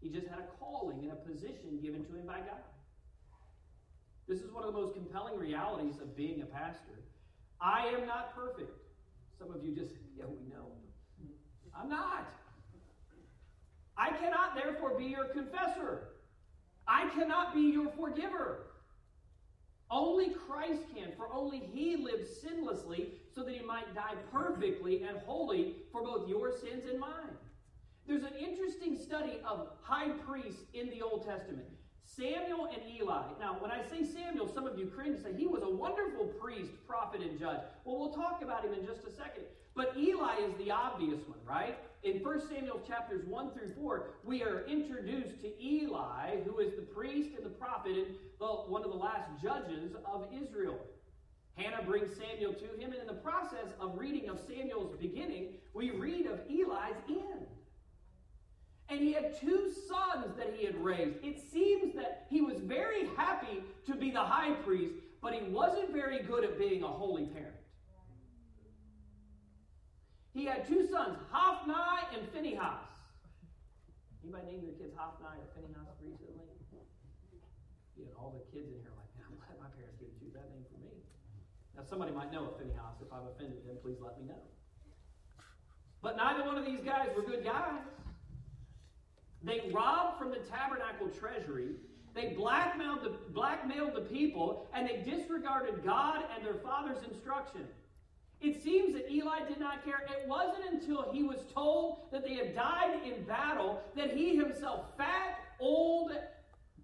He 0.00 0.08
just 0.08 0.26
had 0.26 0.38
a 0.38 0.46
calling 0.58 1.00
and 1.00 1.12
a 1.12 1.16
position 1.16 1.78
given 1.82 2.04
to 2.04 2.12
him 2.14 2.26
by 2.26 2.38
God. 2.38 2.62
This 4.28 4.40
is 4.40 4.52
one 4.52 4.64
of 4.64 4.72
the 4.72 4.80
most 4.80 4.94
compelling 4.94 5.38
realities 5.38 6.00
of 6.00 6.16
being 6.16 6.42
a 6.42 6.46
pastor. 6.46 7.02
I 7.60 7.86
am 7.88 8.06
not 8.06 8.34
perfect. 8.34 8.72
Some 9.38 9.54
of 9.54 9.64
you 9.64 9.74
just, 9.74 9.90
yeah, 10.16 10.24
we 10.26 10.48
know. 10.48 10.72
I'm 11.76 11.88
not. 11.88 12.28
I 13.96 14.10
cannot, 14.10 14.54
therefore, 14.56 14.98
be 14.98 15.04
your 15.04 15.26
confessor. 15.26 16.08
I 16.86 17.08
cannot 17.10 17.54
be 17.54 17.60
your 17.60 17.90
forgiver. 17.90 18.66
Only 19.90 20.30
Christ 20.30 20.82
can, 20.94 21.12
for 21.16 21.32
only 21.32 21.58
He 21.58 21.96
lived 21.96 22.26
sinlessly 22.26 23.10
so 23.34 23.42
that 23.42 23.54
He 23.54 23.64
might 23.64 23.94
die 23.94 24.14
perfectly 24.32 25.04
and 25.04 25.18
wholly 25.18 25.76
for 25.92 26.02
both 26.02 26.28
your 26.28 26.50
sins 26.50 26.84
and 26.90 26.98
mine. 26.98 27.36
There's 28.06 28.24
an 28.24 28.34
interesting 28.38 28.98
study 28.98 29.38
of 29.48 29.68
high 29.82 30.10
priests 30.10 30.62
in 30.74 30.90
the 30.90 31.00
Old 31.02 31.26
Testament. 31.26 31.66
Samuel 32.04 32.66
and 32.66 32.82
Eli. 32.96 33.22
Now, 33.40 33.56
when 33.60 33.70
I 33.70 33.80
say 33.82 34.04
Samuel, 34.04 34.52
some 34.52 34.66
of 34.66 34.78
you 34.78 34.86
cringe 34.86 35.16
and 35.16 35.24
say 35.24 35.32
he 35.32 35.46
was 35.46 35.62
a 35.62 35.70
wonderful 35.70 36.26
priest, 36.26 36.70
prophet, 36.86 37.22
and 37.22 37.38
judge. 37.38 37.60
Well, 37.84 37.98
we'll 37.98 38.12
talk 38.12 38.42
about 38.42 38.64
him 38.64 38.74
in 38.74 38.84
just 38.86 39.04
a 39.04 39.10
second. 39.10 39.44
But 39.74 39.96
Eli 39.96 40.36
is 40.40 40.54
the 40.58 40.70
obvious 40.70 41.20
one, 41.26 41.38
right? 41.46 41.78
In 42.04 42.22
1 42.22 42.48
Samuel 42.48 42.82
chapters 42.86 43.24
1 43.26 43.52
through 43.52 43.72
4, 43.80 44.10
we 44.24 44.42
are 44.42 44.66
introduced 44.68 45.40
to 45.40 45.64
Eli, 45.64 46.36
who 46.44 46.58
is 46.58 46.74
the 46.76 46.82
priest 46.82 47.30
and 47.34 47.46
the 47.46 47.50
prophet 47.50 47.96
and 47.96 48.08
one 48.68 48.84
of 48.84 48.90
the 48.90 48.96
last 48.96 49.30
judges 49.42 49.92
of 50.04 50.26
Israel. 50.30 50.78
Hannah 51.56 51.82
brings 51.82 52.14
Samuel 52.14 52.52
to 52.52 52.66
him, 52.78 52.92
and 52.92 53.00
in 53.00 53.06
the 53.06 53.14
process 53.14 53.72
of 53.80 53.96
reading 53.98 54.28
of 54.28 54.38
Samuel's 54.46 54.94
beginning, 55.00 55.54
we 55.72 55.92
read 55.92 56.26
of 56.26 56.40
Eli's 56.50 56.96
end. 57.08 57.46
And 58.90 59.00
he 59.00 59.14
had 59.14 59.40
two 59.40 59.72
sons 59.88 60.36
that 60.36 60.54
he 60.54 60.66
had 60.66 60.76
raised. 60.76 61.24
It 61.24 61.40
seems 61.50 61.94
that 61.94 62.26
he 62.28 62.42
was 62.42 62.58
very 62.58 63.06
happy 63.16 63.62
to 63.86 63.94
be 63.94 64.10
the 64.10 64.20
high 64.20 64.52
priest, 64.56 64.96
but 65.22 65.32
he 65.32 65.48
wasn't 65.48 65.90
very 65.90 66.22
good 66.22 66.44
at 66.44 66.58
being 66.58 66.82
a 66.82 66.88
holy 66.88 67.24
parent. 67.24 67.53
He 70.34 70.44
had 70.44 70.66
two 70.66 70.82
sons, 70.90 71.16
Hophni 71.30 72.18
and 72.18 72.26
Phinehas. 72.34 72.82
Anybody 74.26 74.50
name 74.50 74.62
their 74.66 74.74
kids 74.74 74.90
Hophni 74.98 75.30
or 75.30 75.46
Phinehas 75.54 75.94
recently? 76.02 76.50
Yeah, 77.94 78.10
all 78.18 78.34
the 78.34 78.42
kids 78.50 78.66
in 78.66 78.82
here 78.82 78.90
are 78.90 78.98
like, 78.98 79.14
man, 79.14 79.30
I'm 79.30 79.38
glad 79.38 79.54
my 79.62 79.70
parents 79.78 79.94
didn't 80.02 80.18
choose 80.18 80.34
that 80.34 80.50
name 80.50 80.66
for 80.66 80.82
me. 80.82 80.90
Now, 81.78 81.86
somebody 81.86 82.10
might 82.10 82.34
know 82.34 82.50
a 82.50 82.58
Phinehas. 82.58 82.98
If 82.98 83.14
I've 83.14 83.30
offended 83.30 83.62
them, 83.62 83.78
please 83.78 84.02
let 84.02 84.18
me 84.18 84.26
know. 84.26 84.42
But 86.02 86.16
neither 86.16 86.42
one 86.42 86.58
of 86.58 86.66
these 86.66 86.82
guys 86.82 87.14
were 87.14 87.22
good 87.22 87.44
guys. 87.44 87.86
They 89.44 89.70
robbed 89.72 90.18
from 90.18 90.30
the 90.30 90.42
tabernacle 90.50 91.08
treasury. 91.14 91.78
They 92.14 92.34
blackmailed 92.34 93.04
the, 93.04 93.14
blackmailed 93.30 93.94
the 93.94 94.02
people, 94.02 94.66
and 94.74 94.88
they 94.88 94.98
disregarded 95.08 95.84
God 95.84 96.24
and 96.34 96.44
their 96.44 96.58
father's 96.58 97.02
instruction. 97.04 97.62
It 98.44 98.62
seems 98.62 98.92
that 98.92 99.10
Eli 99.10 99.48
did 99.48 99.58
not 99.58 99.82
care. 99.86 100.04
It 100.04 100.28
wasn't 100.28 100.68
until 100.70 101.08
he 101.10 101.22
was 101.22 101.40
told 101.54 102.12
that 102.12 102.22
they 102.28 102.34
had 102.34 102.54
died 102.54 103.00
in 103.08 103.24
battle 103.24 103.80
that 103.96 104.12
he 104.12 104.36
himself, 104.36 104.92
fat, 104.98 105.40
old, 105.58 106.12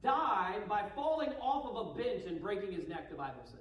died 0.03 0.65
by 0.67 0.89
falling 0.97 1.29
off 1.37 1.69
of 1.69 1.77
a 1.77 1.85
bench 1.93 2.25
and 2.25 2.41
breaking 2.41 2.73
his 2.73 2.89
neck, 2.89 3.11
the 3.11 3.17
Bible 3.17 3.45
says. 3.45 3.61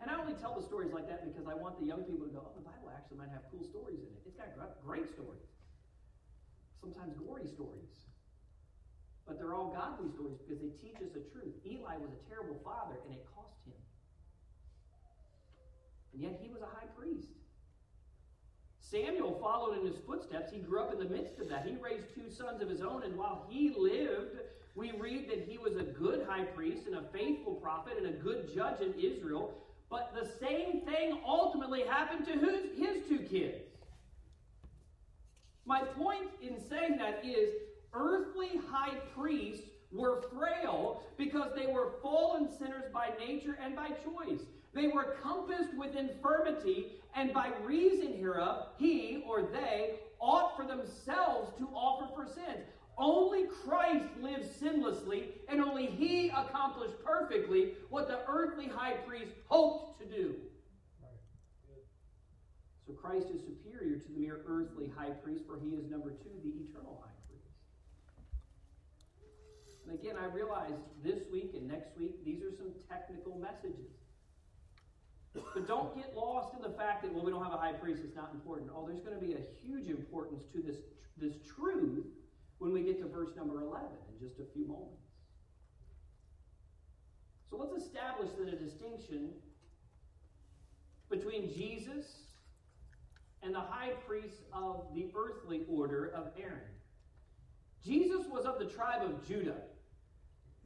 And 0.00 0.08
I 0.08 0.14
only 0.22 0.38
tell 0.38 0.54
the 0.54 0.62
stories 0.62 0.92
like 0.94 1.10
that 1.10 1.26
because 1.26 1.50
I 1.50 1.54
want 1.54 1.82
the 1.82 1.86
young 1.86 2.06
people 2.06 2.30
to 2.30 2.32
go, 2.32 2.46
oh, 2.46 2.54
the 2.54 2.62
Bible 2.62 2.94
actually 2.94 3.18
might 3.18 3.34
have 3.34 3.42
cool 3.50 3.66
stories 3.66 3.98
in 3.98 4.06
it. 4.14 4.22
It's 4.30 4.38
got 4.38 4.78
great 4.86 5.10
stories, 5.10 5.50
sometimes 6.78 7.18
gory 7.18 7.50
stories. 7.50 7.90
But 9.26 9.42
they're 9.42 9.52
all 9.52 9.74
godly 9.74 10.14
stories 10.14 10.38
because 10.38 10.62
they 10.62 10.70
teach 10.78 11.02
us 11.02 11.10
the 11.10 11.26
truth. 11.34 11.58
Eli 11.66 11.98
was 11.98 12.14
a 12.14 12.22
terrible 12.30 12.62
father, 12.62 13.02
and 13.02 13.18
it 13.18 13.26
cost 13.34 13.58
him. 13.66 13.74
And 16.12 16.22
yet 16.22 16.40
he 16.42 16.48
was 16.48 16.62
a 16.62 16.66
high 16.66 16.88
priest. 16.96 17.28
Samuel 18.80 19.38
followed 19.40 19.78
in 19.78 19.86
his 19.86 19.96
footsteps. 20.04 20.52
He 20.52 20.58
grew 20.58 20.80
up 20.80 20.92
in 20.92 20.98
the 20.98 21.14
midst 21.14 21.38
of 21.38 21.48
that. 21.48 21.64
He 21.64 21.76
raised 21.76 22.12
two 22.14 22.28
sons 22.28 22.60
of 22.60 22.68
his 22.68 22.80
own, 22.80 23.04
and 23.04 23.16
while 23.16 23.46
he 23.48 23.72
lived, 23.76 24.36
we 24.74 24.92
read 24.92 25.28
that 25.30 25.46
he 25.48 25.58
was 25.58 25.76
a 25.76 25.82
good 25.82 26.26
high 26.28 26.44
priest 26.44 26.86
and 26.86 26.96
a 26.96 27.02
faithful 27.12 27.54
prophet 27.54 27.94
and 27.98 28.06
a 28.06 28.18
good 28.18 28.52
judge 28.52 28.80
in 28.80 28.92
Israel. 28.94 29.54
But 29.88 30.14
the 30.14 30.28
same 30.44 30.80
thing 30.82 31.20
ultimately 31.26 31.82
happened 31.82 32.26
to 32.26 32.32
his, 32.32 33.06
two 33.08 33.18
kids. 33.18 33.64
My 35.64 35.82
point 35.82 36.28
in 36.40 36.60
saying 36.68 36.96
that 36.98 37.24
is 37.24 37.50
earthly 37.92 38.60
high 38.70 38.94
priests 39.16 39.66
were 39.92 40.22
frail 40.32 41.02
because 41.16 41.50
they 41.56 41.66
were 41.66 41.92
fallen 42.02 42.48
sinners 42.56 42.84
by 42.92 43.10
nature 43.18 43.58
and 43.62 43.74
by 43.74 43.88
choice. 43.88 44.40
They 44.72 44.88
were 44.88 45.16
compassed 45.22 45.74
with 45.76 45.96
infirmity, 45.96 46.92
and 47.14 47.34
by 47.34 47.50
reason 47.64 48.14
hereof, 48.16 48.68
he 48.78 49.24
or 49.26 49.42
they 49.42 49.96
ought 50.20 50.56
for 50.56 50.64
themselves 50.64 51.50
to 51.58 51.66
offer 51.74 52.08
for 52.14 52.26
sins. 52.26 52.66
Only 52.96 53.46
Christ 53.64 54.04
lived 54.20 54.44
sinlessly, 54.60 55.28
and 55.48 55.60
only 55.60 55.86
he 55.86 56.28
accomplished 56.28 57.02
perfectly 57.04 57.72
what 57.88 58.08
the 58.08 58.20
earthly 58.28 58.68
high 58.68 58.92
priest 58.92 59.32
hoped 59.48 59.98
to 60.00 60.06
do. 60.06 60.34
So 62.86 62.92
Christ 62.92 63.28
is 63.34 63.40
superior 63.40 63.96
to 63.98 64.12
the 64.12 64.18
mere 64.18 64.40
earthly 64.46 64.92
high 64.96 65.10
priest, 65.10 65.44
for 65.46 65.58
he 65.58 65.70
is 65.70 65.90
number 65.90 66.10
two, 66.10 66.30
the 66.44 66.50
eternal 66.50 67.02
high 67.02 67.14
priest. 67.28 67.48
And 69.86 69.98
again, 69.98 70.16
I 70.20 70.26
realize 70.34 70.78
this 71.02 71.20
week 71.32 71.52
and 71.54 71.66
next 71.66 71.96
week, 71.98 72.24
these 72.24 72.42
are 72.42 72.54
some 72.56 72.72
technical 72.88 73.38
messages. 73.38 73.99
But 75.34 75.68
don't 75.68 75.94
get 75.94 76.14
lost 76.16 76.54
in 76.56 76.62
the 76.62 76.76
fact 76.76 77.02
that, 77.02 77.12
well, 77.12 77.24
we 77.24 77.30
don't 77.30 77.42
have 77.42 77.52
a 77.52 77.58
high 77.58 77.72
priest, 77.72 78.02
it's 78.04 78.16
not 78.16 78.30
important. 78.34 78.70
Oh, 78.74 78.86
there's 78.86 79.00
going 79.00 79.14
to 79.14 79.24
be 79.24 79.34
a 79.34 79.42
huge 79.62 79.88
importance 79.88 80.42
to 80.52 80.60
this, 80.60 80.76
this 81.16 81.34
truth 81.54 82.06
when 82.58 82.72
we 82.72 82.82
get 82.82 83.00
to 83.00 83.08
verse 83.08 83.30
number 83.36 83.60
11 83.60 83.86
in 84.12 84.26
just 84.26 84.40
a 84.40 84.44
few 84.52 84.66
moments. 84.66 85.02
So 87.48 87.56
let's 87.56 87.82
establish 87.82 88.30
that 88.38 88.48
a 88.48 88.56
distinction 88.56 89.30
between 91.08 91.52
Jesus 91.52 92.06
and 93.42 93.54
the 93.54 93.60
high 93.60 93.90
priest 94.06 94.42
of 94.52 94.86
the 94.94 95.08
earthly 95.16 95.62
order 95.68 96.12
of 96.14 96.28
Aaron. 96.40 96.58
Jesus 97.84 98.26
was 98.26 98.44
of 98.44 98.58
the 98.58 98.66
tribe 98.66 99.02
of 99.02 99.26
Judah. 99.26 99.56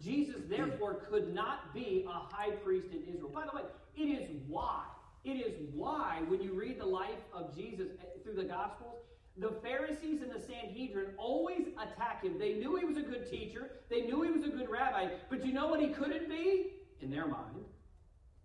Jesus, 0.03 0.43
therefore, 0.49 0.95
could 1.09 1.33
not 1.33 1.73
be 1.73 2.05
a 2.09 2.13
high 2.13 2.51
priest 2.51 2.89
in 2.93 3.03
Israel. 3.15 3.31
By 3.33 3.45
the 3.45 3.57
way, 3.57 3.63
it 3.97 4.03
is 4.03 4.29
why. 4.49 4.83
It 5.25 5.37
is 5.37 5.55
why, 5.73 6.21
when 6.29 6.43
you 6.43 6.53
read 6.53 6.79
the 6.79 6.87
life 6.87 7.23
of 7.33 7.57
Jesus 7.57 7.89
eh, 7.99 8.05
through 8.23 8.35
the 8.35 8.45
Gospels, 8.45 8.97
the 9.39 9.53
Pharisees 9.63 10.23
and 10.23 10.31
the 10.31 10.41
Sanhedrin 10.41 11.09
always 11.17 11.69
attack 11.81 12.23
him. 12.23 12.39
They 12.39 12.55
knew 12.55 12.77
he 12.77 12.85
was 12.85 12.97
a 12.99 13.03
good 13.03 13.29
teacher, 13.29 13.71
they 13.91 14.03
knew 14.03 14.23
he 14.23 14.31
was 14.31 14.45
a 14.45 14.49
good 14.49 14.69
rabbi, 14.69 15.09
but 15.31 15.45
you 15.45 15.53
know 15.53 15.69
what 15.69 15.81
he 15.81 15.89
couldn't 15.89 16.29
be? 16.29 16.73
In 17.01 17.11
their 17.11 17.27
mind, 17.27 17.65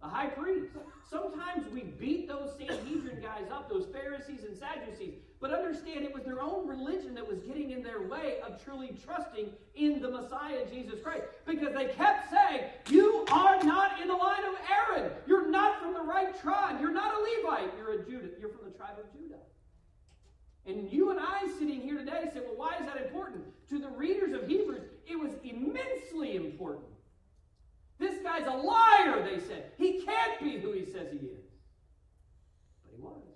a 0.01 0.09
high 0.09 0.27
priest. 0.27 0.67
Sometimes 1.09 1.71
we 1.73 1.81
beat 1.81 2.27
those 2.27 2.51
Sanhedrin 2.57 3.21
guys 3.21 3.51
up, 3.51 3.69
those 3.69 3.87
Pharisees 3.91 4.43
and 4.43 4.57
Sadducees, 4.57 5.15
But 5.49 5.61
understand 5.61 6.05
it 6.05 6.13
was 6.13 6.25
their 6.25 6.41
own 6.41 6.67
religion 6.67 7.15
that 7.15 7.27
was 7.27 7.39
getting 7.39 7.71
in 7.71 7.81
their 7.81 8.03
way 8.03 8.37
of 8.45 8.63
truly 8.63 8.95
trusting 9.03 9.49
in 9.73 9.99
the 9.99 10.09
Messiah, 10.09 10.63
Jesus 10.71 10.99
Christ. 11.01 11.23
Because 11.47 11.73
they 11.73 11.85
kept 11.85 12.29
saying, 12.29 12.65
You 12.89 13.25
are 13.31 13.63
not 13.63 13.99
in 13.99 14.09
the 14.09 14.15
line 14.15 14.43
of 14.43 14.53
Aaron. 14.69 15.11
You're 15.25 15.49
not 15.49 15.81
from 15.81 15.95
the 15.95 16.01
right 16.01 16.39
tribe. 16.39 16.79
You're 16.79 16.93
not 16.93 17.15
a 17.15 17.17
Levite. 17.17 17.71
You're 17.77 17.93
a 17.93 18.05
Judah. 18.05 18.27
You're 18.39 18.49
from 18.49 18.65
the 18.65 18.77
tribe 18.77 18.97
of 18.99 19.11
Judah. 19.11 19.39
And 20.67 20.91
you 20.91 21.09
and 21.09 21.19
I 21.19 21.47
sitting 21.57 21.81
here 21.81 21.97
today 21.97 22.29
say, 22.31 22.41
Well, 22.45 22.55
why 22.55 22.77
is 22.79 22.85
that 22.85 22.97
important? 23.03 23.45
To 23.69 23.79
the 23.79 23.89
readers 23.89 24.33
of 24.33 24.47
Hebrews, 24.47 24.83
it 25.07 25.17
was 25.17 25.31
immensely 25.43 26.35
important. 26.35 26.85
This 27.97 28.21
guy's 28.21 28.45
a 28.45 28.55
liar, 28.55 29.23
they 29.23 29.39
said. 29.39 29.71
He 29.79 30.01
can't 30.01 30.39
be 30.39 30.59
who 30.59 30.73
he 30.73 30.85
says 30.85 31.07
he 31.11 31.17
is. 31.25 31.47
But 32.83 32.93
he 32.95 33.01
was. 33.01 33.28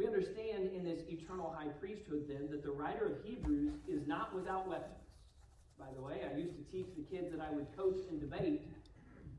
We 0.00 0.06
understand 0.06 0.70
in 0.74 0.82
this 0.82 1.00
eternal 1.10 1.54
high 1.54 1.68
priesthood, 1.78 2.24
then, 2.26 2.48
that 2.50 2.62
the 2.62 2.70
writer 2.70 3.04
of 3.04 3.12
Hebrews 3.22 3.72
is 3.86 4.06
not 4.06 4.34
without 4.34 4.66
weapons. 4.66 4.96
By 5.78 5.88
the 5.94 6.00
way, 6.00 6.22
I 6.24 6.38
used 6.38 6.56
to 6.56 6.62
teach 6.72 6.86
the 6.96 7.02
kids 7.14 7.30
that 7.36 7.40
I 7.42 7.52
would 7.52 7.66
coach 7.76 7.98
and 8.08 8.18
debate. 8.18 8.62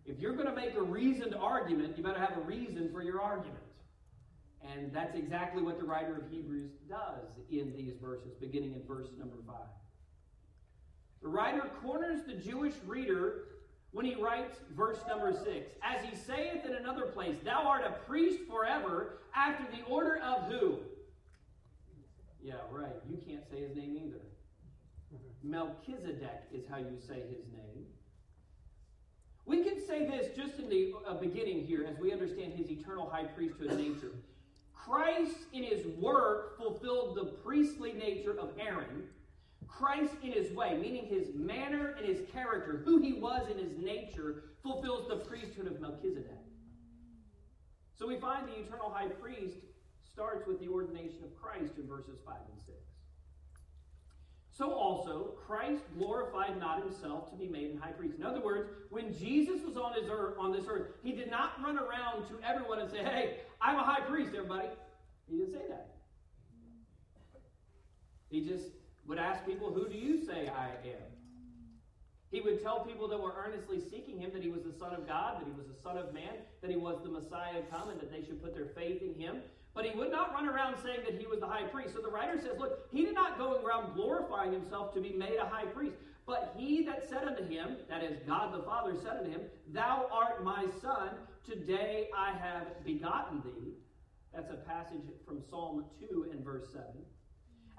If 0.06 0.19
you're 0.19 0.36
going 0.36 0.45
to 0.45 0.56
make 0.56 0.76
a 0.76 0.82
reasoned 0.84 1.34
argument, 1.34 1.97
you 1.97 2.04
better 2.04 2.19
have 2.19 2.38
a 2.38 2.41
reason 2.41 2.91
for 2.93 3.02
your 3.02 3.19
argument. 3.19 3.58
And 4.63 4.93
that's 4.93 5.15
exactly 5.15 5.63
what 5.63 5.80
the 5.80 5.86
writer 5.86 6.15
of 6.15 6.30
Hebrews 6.30 6.69
does 6.88 7.39
in 7.50 7.74
these 7.76 7.95
verses, 8.00 8.36
beginning 8.39 8.74
in 8.74 8.84
verse 8.88 9.08
number 9.17 9.38
5. 9.47 9.56
The 11.24 11.28
writer 11.28 11.71
corners 11.82 12.21
the 12.28 12.34
Jewish 12.34 12.76
reader 12.86 13.45
when 13.91 14.06
he 14.06 14.15
writes 14.15 14.58
verse 14.75 14.99
number 15.08 15.34
6 15.34 15.47
As 15.84 16.04
he 16.06 16.15
saith 16.15 16.65
in 16.65 16.75
another 16.75 17.08
place, 17.08 17.36
Thou 17.43 17.67
art 17.67 17.84
a 17.86 17.91
priest 18.08 18.39
forever 18.49 19.19
after 19.36 19.65
the 19.75 19.84
order 19.86 20.19
of 20.23 20.51
who? 20.51 20.80
Yeah, 22.41 22.54
right. 22.71 22.95
You 23.10 23.17
can't 23.17 23.47
say 23.49 23.62
his 23.62 23.75
name 23.75 23.97
either. 24.04 24.21
Melchizedek 25.43 26.43
is 26.54 26.63
how 26.69 26.77
you 26.77 26.97
say 27.08 27.15
his 27.15 27.45
name. 27.51 27.86
We 29.45 29.63
can 29.63 29.86
say 29.86 30.06
this 30.06 30.36
just 30.36 30.60
in 30.60 30.69
the 30.69 30.93
uh, 31.08 31.15
beginning 31.15 31.65
here 31.65 31.86
as 31.89 31.97
we 31.99 32.12
understand 32.12 32.54
his 32.54 32.69
eternal 32.69 33.10
high 33.10 33.25
priesthood 33.25 33.75
nature. 33.77 34.12
Christ 34.73 35.36
in 35.54 35.63
his 35.63 35.86
work 35.97 36.58
fulfilled 36.58 37.15
the 37.15 37.25
priestly 37.25 37.93
nature 37.93 38.38
of 38.39 38.51
Aaron 38.60 39.04
Christ 39.77 40.13
in 40.21 40.31
his 40.31 40.51
way, 40.51 40.77
meaning 40.79 41.05
his 41.05 41.34
manner 41.34 41.95
and 41.97 42.05
his 42.05 42.19
character, 42.31 42.81
who 42.86 43.01
he 43.01 43.13
was 43.13 43.49
in 43.49 43.57
his 43.57 43.77
nature, 43.77 44.43
fulfills 44.62 45.07
the 45.07 45.17
priesthood 45.17 45.67
of 45.67 45.79
Melchizedek. 45.79 46.38
So 47.97 48.07
we 48.07 48.17
find 48.17 48.47
the 48.47 48.60
eternal 48.60 48.89
high 48.89 49.07
priest 49.07 49.57
starts 50.12 50.45
with 50.45 50.60
the 50.60 50.67
ordination 50.67 51.23
of 51.23 51.36
Christ 51.36 51.73
in 51.77 51.88
verses 51.88 52.19
5 52.25 52.36
and 52.51 52.60
6. 52.60 52.77
So 54.51 54.71
also, 54.71 55.36
Christ 55.47 55.84
glorified 55.97 56.60
not 56.60 56.84
himself 56.84 57.31
to 57.31 57.38
be 57.38 57.47
made 57.47 57.71
an 57.71 57.77
high 57.77 57.91
priest. 57.91 58.17
In 58.17 58.23
other 58.23 58.41
words, 58.41 58.69
when 58.89 59.17
Jesus 59.17 59.62
was 59.65 59.77
on, 59.77 59.93
his 59.93 60.10
earth, 60.12 60.36
on 60.38 60.51
this 60.51 60.65
earth, 60.67 60.88
he 61.01 61.13
did 61.13 61.31
not 61.31 61.53
run 61.63 61.79
around 61.79 62.27
to 62.27 62.34
everyone 62.45 62.79
and 62.79 62.89
say, 62.91 63.03
Hey, 63.03 63.38
I'm 63.62 63.77
a 63.77 63.84
high 63.84 64.01
priest, 64.01 64.31
everybody. 64.36 64.67
He 65.29 65.38
didn't 65.38 65.53
say 65.53 65.67
that. 65.69 65.95
He 68.29 68.41
just 68.41 68.65
would 69.07 69.17
ask 69.17 69.45
people, 69.45 69.71
Who 69.73 69.87
do 69.87 69.97
you 69.97 70.25
say 70.25 70.49
I 70.49 70.69
am? 70.87 71.11
He 72.31 72.39
would 72.39 72.63
tell 72.63 72.85
people 72.85 73.09
that 73.09 73.19
were 73.19 73.33
earnestly 73.35 73.81
seeking 73.81 74.19
him 74.19 74.31
that 74.33 74.41
he 74.41 74.49
was 74.49 74.63
the 74.63 74.71
Son 74.71 74.93
of 74.93 75.05
God, 75.05 75.41
that 75.41 75.45
he 75.45 75.51
was 75.51 75.67
the 75.67 75.81
Son 75.83 75.97
of 75.97 76.13
Man, 76.13 76.39
that 76.61 76.69
he 76.69 76.77
was 76.77 77.03
the 77.03 77.09
Messiah 77.09 77.61
come, 77.69 77.89
and 77.89 77.99
that 77.99 78.09
they 78.09 78.23
should 78.23 78.41
put 78.41 78.55
their 78.55 78.67
faith 78.67 79.01
in 79.01 79.13
him. 79.19 79.41
But 79.73 79.85
he 79.85 79.97
would 79.97 80.11
not 80.11 80.33
run 80.33 80.47
around 80.47 80.77
saying 80.81 81.01
that 81.05 81.19
he 81.19 81.27
was 81.27 81.39
the 81.39 81.47
high 81.47 81.63
priest. 81.63 81.93
So 81.93 82.01
the 82.01 82.09
writer 82.09 82.39
says, 82.39 82.57
Look, 82.57 82.87
he 82.91 83.05
did 83.05 83.15
not 83.15 83.37
go 83.37 83.61
around 83.61 83.95
glorifying 83.95 84.53
himself 84.53 84.93
to 84.93 85.01
be 85.01 85.11
made 85.11 85.37
a 85.41 85.45
high 85.45 85.65
priest. 85.65 85.95
But 86.25 86.53
he 86.57 86.85
that 86.85 87.07
said 87.09 87.23
unto 87.25 87.45
him, 87.45 87.77
that 87.89 88.03
is, 88.03 88.19
God 88.27 88.53
the 88.53 88.63
Father 88.63 88.95
said 89.01 89.17
unto 89.17 89.31
him, 89.31 89.41
Thou 89.73 90.07
art 90.11 90.43
my 90.43 90.65
Son, 90.81 91.09
today 91.43 92.09
I 92.15 92.31
have 92.31 92.85
begotten 92.85 93.41
thee. 93.43 93.73
That's 94.33 94.51
a 94.51 94.55
passage 94.55 95.01
from 95.25 95.41
Psalm 95.49 95.85
2 95.99 96.27
and 96.31 96.43
verse 96.45 96.67
7. 96.71 96.85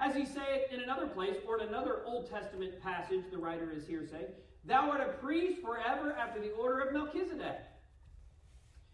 As 0.00 0.14
he 0.14 0.24
saith 0.24 0.72
in 0.72 0.80
another 0.80 1.06
place, 1.06 1.36
or 1.46 1.60
in 1.60 1.68
another 1.68 2.02
Old 2.04 2.30
Testament 2.30 2.80
passage, 2.82 3.24
the 3.30 3.38
writer 3.38 3.70
is 3.70 3.86
here 3.86 4.06
saying, 4.10 4.26
Thou 4.64 4.90
art 4.90 5.00
a 5.00 5.12
priest 5.14 5.60
forever 5.60 6.12
after 6.12 6.40
the 6.40 6.52
order 6.52 6.80
of 6.80 6.92
Melchizedek. 6.92 7.60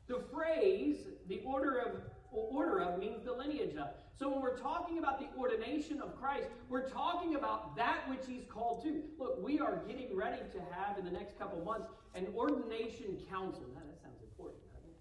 The 0.06 0.22
phrase, 0.32 0.96
the 1.28 1.40
order 1.44 1.78
of 1.78 2.02
order 2.30 2.80
of 2.80 2.98
means 2.98 3.24
the 3.24 3.32
lineage 3.32 3.76
of. 3.76 3.88
So 4.18 4.28
when 4.28 4.40
we're 4.40 4.58
talking 4.58 4.98
about 4.98 5.18
the 5.18 5.26
ordination 5.38 6.00
of 6.00 6.18
Christ, 6.20 6.48
we're 6.68 6.88
talking 6.88 7.36
about 7.36 7.76
that 7.76 8.08
which 8.08 8.26
he's 8.26 8.44
called 8.44 8.82
to. 8.82 9.02
Look, 9.18 9.42
we 9.42 9.60
are 9.60 9.82
getting 9.86 10.14
ready 10.14 10.42
to 10.52 10.58
have 10.74 10.98
in 10.98 11.04
the 11.04 11.10
next 11.10 11.38
couple 11.38 11.64
months 11.64 11.86
an 12.14 12.26
ordination 12.34 13.18
council. 13.30 13.64
Now 13.74 13.80
that 13.86 14.00
sounds 14.02 14.20
important, 14.22 14.60
doesn't 14.74 14.90
it? 14.90 15.00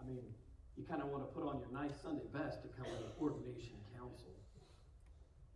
I 0.00 0.06
mean, 0.06 0.22
you 0.76 0.84
kind 0.84 1.02
of 1.02 1.08
want 1.08 1.24
to 1.24 1.30
put 1.34 1.46
on 1.46 1.58
your 1.58 1.72
nice 1.72 1.92
Sunday 2.00 2.24
best 2.32 2.62
to 2.62 2.68
come 2.68 2.86
to 2.86 2.92
an 2.92 3.12
ordination. 3.20 3.81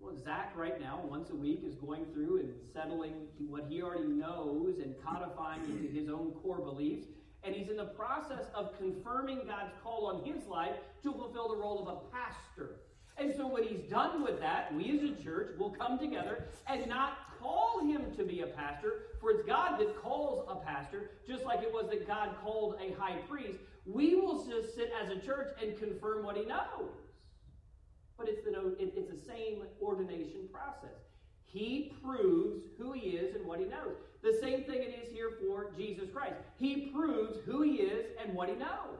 Well, 0.06 0.14
Zach 0.22 0.52
right 0.54 0.80
now, 0.80 1.00
once 1.02 1.30
a 1.30 1.34
week, 1.34 1.62
is 1.66 1.74
going 1.74 2.04
through 2.14 2.38
and 2.38 2.54
settling 2.72 3.26
what 3.48 3.64
he 3.68 3.82
already 3.82 4.06
knows 4.06 4.78
and 4.78 4.94
codifying 5.04 5.62
into 5.64 5.92
his 5.92 6.08
own 6.08 6.30
core 6.44 6.60
beliefs. 6.60 7.08
And 7.42 7.52
he's 7.52 7.68
in 7.68 7.76
the 7.76 7.86
process 7.86 8.44
of 8.54 8.78
confirming 8.78 9.40
God's 9.48 9.72
call 9.82 10.06
on 10.06 10.24
his 10.24 10.46
life 10.46 10.76
to 11.02 11.12
fulfill 11.12 11.48
the 11.48 11.56
role 11.56 11.82
of 11.82 11.88
a 11.88 12.16
pastor. 12.16 12.76
And 13.18 13.34
so, 13.34 13.48
when 13.48 13.64
he's 13.64 13.80
done 13.90 14.22
with 14.22 14.38
that, 14.38 14.72
we 14.76 14.96
as 14.96 15.02
a 15.02 15.24
church 15.24 15.58
will 15.58 15.70
come 15.70 15.98
together 15.98 16.44
and 16.68 16.86
not 16.86 17.18
call 17.40 17.80
him 17.84 18.14
to 18.16 18.22
be 18.22 18.42
a 18.42 18.46
pastor, 18.46 19.06
for 19.20 19.32
it's 19.32 19.42
God 19.44 19.80
that 19.80 20.00
calls 20.00 20.46
a 20.48 20.54
pastor, 20.54 21.10
just 21.26 21.44
like 21.44 21.62
it 21.62 21.72
was 21.72 21.88
that 21.90 22.06
God 22.06 22.36
called 22.44 22.76
a 22.80 22.92
high 23.00 23.16
priest. 23.28 23.58
We 23.84 24.14
will 24.14 24.46
just 24.46 24.76
sit 24.76 24.92
as 25.02 25.10
a 25.10 25.18
church 25.18 25.48
and 25.60 25.76
confirm 25.76 26.24
what 26.24 26.36
he 26.36 26.44
knows. 26.44 26.92
But 28.18 28.28
it's 28.28 28.42
the, 28.44 28.76
it's 28.78 28.94
the 28.94 29.18
same 29.26 29.62
ordination 29.80 30.48
process. 30.52 30.96
He 31.44 31.92
proves 32.02 32.64
who 32.78 32.92
he 32.92 33.10
is 33.10 33.34
and 33.34 33.46
what 33.46 33.60
he 33.60 33.66
knows. 33.66 33.96
The 34.22 34.38
same 34.40 34.64
thing 34.64 34.82
it 34.82 34.98
is 35.02 35.12
here 35.12 35.32
for 35.40 35.70
Jesus 35.76 36.08
Christ. 36.12 36.34
He 36.58 36.92
proves 36.94 37.38
who 37.44 37.62
he 37.62 37.76
is 37.76 38.06
and 38.22 38.34
what 38.34 38.48
he 38.48 38.56
knows. 38.56 38.98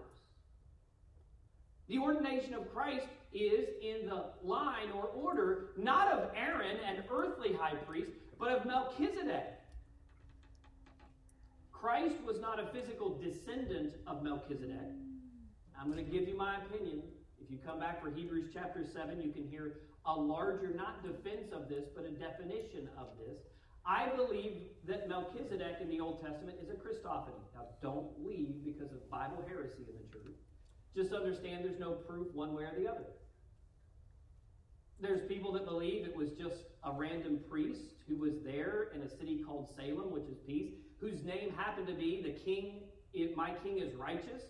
The 1.89 1.99
ordination 1.99 2.55
of 2.55 2.73
Christ 2.73 3.07
is 3.33 3.69
in 3.83 4.07
the 4.07 4.25
line 4.43 4.91
or 4.95 5.05
order 5.05 5.71
not 5.77 6.11
of 6.11 6.31
Aaron, 6.35 6.79
an 6.87 7.05
earthly 7.11 7.53
high 7.53 7.75
priest, 7.75 8.11
but 8.39 8.51
of 8.51 8.65
Melchizedek. 8.65 9.57
Christ 11.73 12.17
was 12.27 12.41
not 12.41 12.59
a 12.59 12.67
physical 12.67 13.19
descendant 13.19 13.95
of 14.07 14.23
Melchizedek. 14.23 14.95
I'm 15.79 15.93
going 15.93 16.05
to 16.05 16.11
give 16.11 16.27
you 16.27 16.37
my 16.37 16.57
opinion. 16.65 17.03
If 17.47 17.53
you 17.53 17.59
come 17.65 17.79
back 17.79 18.03
for 18.03 18.11
Hebrews 18.11 18.51
chapter 18.53 18.85
7, 18.85 19.23
you 19.23 19.31
can 19.31 19.47
hear 19.47 19.79
a 20.05 20.13
larger, 20.13 20.75
not 20.75 21.05
defense 21.05 21.53
of 21.53 21.69
this, 21.69 21.85
but 21.95 22.05
a 22.05 22.11
definition 22.11 22.89
of 22.99 23.07
this. 23.25 23.39
I 23.87 24.09
believe 24.17 24.63
that 24.89 25.09
Melchizedek 25.09 25.77
in 25.81 25.89
the 25.89 26.01
Old 26.01 26.21
Testament 26.27 26.59
is 26.61 26.71
a 26.71 26.73
Christophany. 26.73 27.39
Now, 27.55 27.67
don't 27.81 28.11
leave 28.19 28.65
because 28.65 28.91
of 28.91 29.09
Bible 29.09 29.45
heresy 29.47 29.87
in 29.87 29.95
the 29.95 30.13
church. 30.13 30.35
Just 30.97 31.13
understand 31.13 31.65
there's 31.65 31.79
no 31.79 31.93
proof 31.93 32.27
one 32.35 32.53
way 32.53 32.65
or 32.65 32.73
the 32.77 32.89
other. 32.89 33.07
There's 35.01 35.29
people 35.29 35.53
that 35.53 35.67
believe 35.67 36.05
it 36.05 36.17
was 36.17 36.31
just 36.31 36.65
a 36.83 36.91
random 36.91 37.39
priest 37.49 37.95
who 38.09 38.17
was 38.17 38.33
there 38.45 38.89
in 38.93 39.03
a 39.03 39.09
city 39.09 39.45
called 39.47 39.69
Salem, 39.77 40.11
which 40.11 40.25
is 40.25 40.39
peace, 40.49 40.73
whose 41.01 41.23
name 41.23 41.53
happened 41.57 41.87
to 41.87 41.95
be 41.95 42.23
the 42.23 42.31
king, 42.31 42.81
my 43.37 43.53
king 43.63 43.79
is 43.79 43.95
righteous. 43.95 44.43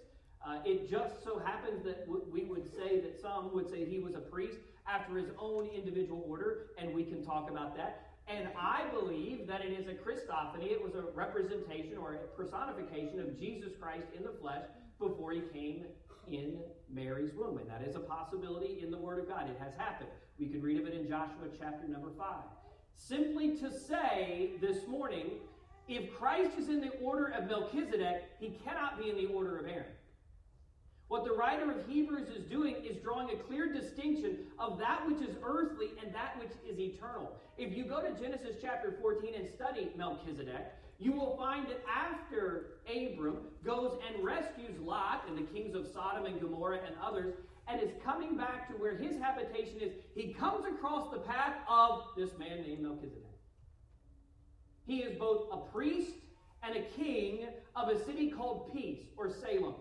Uh, 0.46 0.58
it 0.64 0.88
just 0.88 1.24
so 1.24 1.40
happens 1.40 1.82
that 1.84 2.06
w- 2.06 2.24
we 2.30 2.44
would 2.44 2.70
say 2.72 3.00
that 3.00 3.20
some 3.20 3.52
would 3.52 3.68
say 3.68 3.84
he 3.84 3.98
was 3.98 4.14
a 4.14 4.20
priest 4.20 4.58
after 4.88 5.16
his 5.16 5.30
own 5.38 5.66
individual 5.66 6.24
order, 6.28 6.68
and 6.78 6.94
we 6.94 7.02
can 7.02 7.24
talk 7.24 7.50
about 7.50 7.76
that. 7.76 8.06
And 8.28 8.48
I 8.56 8.84
believe 8.92 9.46
that 9.48 9.64
it 9.64 9.72
is 9.72 9.88
a 9.88 9.94
Christophany. 9.94 10.70
It 10.70 10.82
was 10.82 10.94
a 10.94 11.02
representation 11.14 11.96
or 11.96 12.14
a 12.14 12.18
personification 12.36 13.20
of 13.20 13.38
Jesus 13.38 13.72
Christ 13.80 14.06
in 14.16 14.22
the 14.22 14.34
flesh 14.40 14.64
before 15.00 15.32
he 15.32 15.40
came 15.52 15.84
in 16.28 16.58
Mary's 16.92 17.32
womb. 17.34 17.58
And 17.58 17.68
that 17.68 17.82
is 17.82 17.96
a 17.96 18.00
possibility 18.00 18.80
in 18.82 18.90
the 18.90 18.98
Word 18.98 19.18
of 19.18 19.28
God. 19.28 19.48
It 19.48 19.56
has 19.60 19.72
happened. 19.76 20.10
We 20.38 20.46
can 20.46 20.62
read 20.62 20.80
of 20.80 20.86
it 20.86 20.94
in 20.94 21.08
Joshua 21.08 21.48
chapter 21.58 21.86
number 21.88 22.10
5. 22.16 22.26
Simply 22.96 23.56
to 23.56 23.70
say 23.70 24.52
this 24.60 24.86
morning, 24.88 25.32
if 25.88 26.12
Christ 26.16 26.58
is 26.58 26.68
in 26.68 26.80
the 26.80 26.90
order 27.00 27.26
of 27.26 27.46
Melchizedek, 27.46 28.24
he 28.40 28.58
cannot 28.64 28.98
be 28.98 29.10
in 29.10 29.16
the 29.16 29.26
order 29.26 29.58
of 29.58 29.66
Aaron. 29.66 29.86
What 31.08 31.24
the 31.24 31.32
writer 31.32 31.70
of 31.70 31.86
Hebrews 31.88 32.28
is 32.28 32.44
doing 32.44 32.76
is 32.84 32.96
drawing 32.96 33.30
a 33.30 33.36
clear 33.36 33.72
distinction 33.72 34.38
of 34.58 34.78
that 34.80 35.06
which 35.06 35.20
is 35.20 35.36
earthly 35.44 35.90
and 36.02 36.12
that 36.12 36.36
which 36.38 36.50
is 36.68 36.80
eternal. 36.80 37.32
If 37.56 37.76
you 37.76 37.84
go 37.84 38.02
to 38.02 38.10
Genesis 38.20 38.56
chapter 38.60 38.96
14 39.00 39.34
and 39.36 39.48
study 39.48 39.92
Melchizedek, 39.96 40.66
you 40.98 41.12
will 41.12 41.36
find 41.36 41.68
that 41.68 41.84
after 41.88 42.78
Abram 42.90 43.38
goes 43.64 43.98
and 44.08 44.24
rescues 44.24 44.80
Lot 44.80 45.24
and 45.28 45.38
the 45.38 45.42
kings 45.52 45.74
of 45.74 45.86
Sodom 45.86 46.26
and 46.26 46.40
Gomorrah 46.40 46.80
and 46.84 46.96
others, 47.00 47.34
and 47.68 47.80
is 47.80 47.90
coming 48.04 48.36
back 48.36 48.68
to 48.68 48.74
where 48.74 48.96
his 48.96 49.20
habitation 49.20 49.80
is. 49.80 49.92
He 50.14 50.32
comes 50.32 50.64
across 50.66 51.10
the 51.12 51.18
path 51.18 51.56
of 51.68 52.04
this 52.16 52.30
man 52.38 52.62
named 52.62 52.80
Melchizedek. 52.80 53.22
He 54.86 54.98
is 54.98 55.18
both 55.18 55.48
a 55.52 55.56
priest 55.72 56.12
and 56.62 56.76
a 56.76 56.82
king 56.96 57.46
of 57.74 57.88
a 57.88 58.04
city 58.04 58.30
called 58.30 58.72
Peace 58.72 59.00
or 59.16 59.30
Salem. 59.30 59.74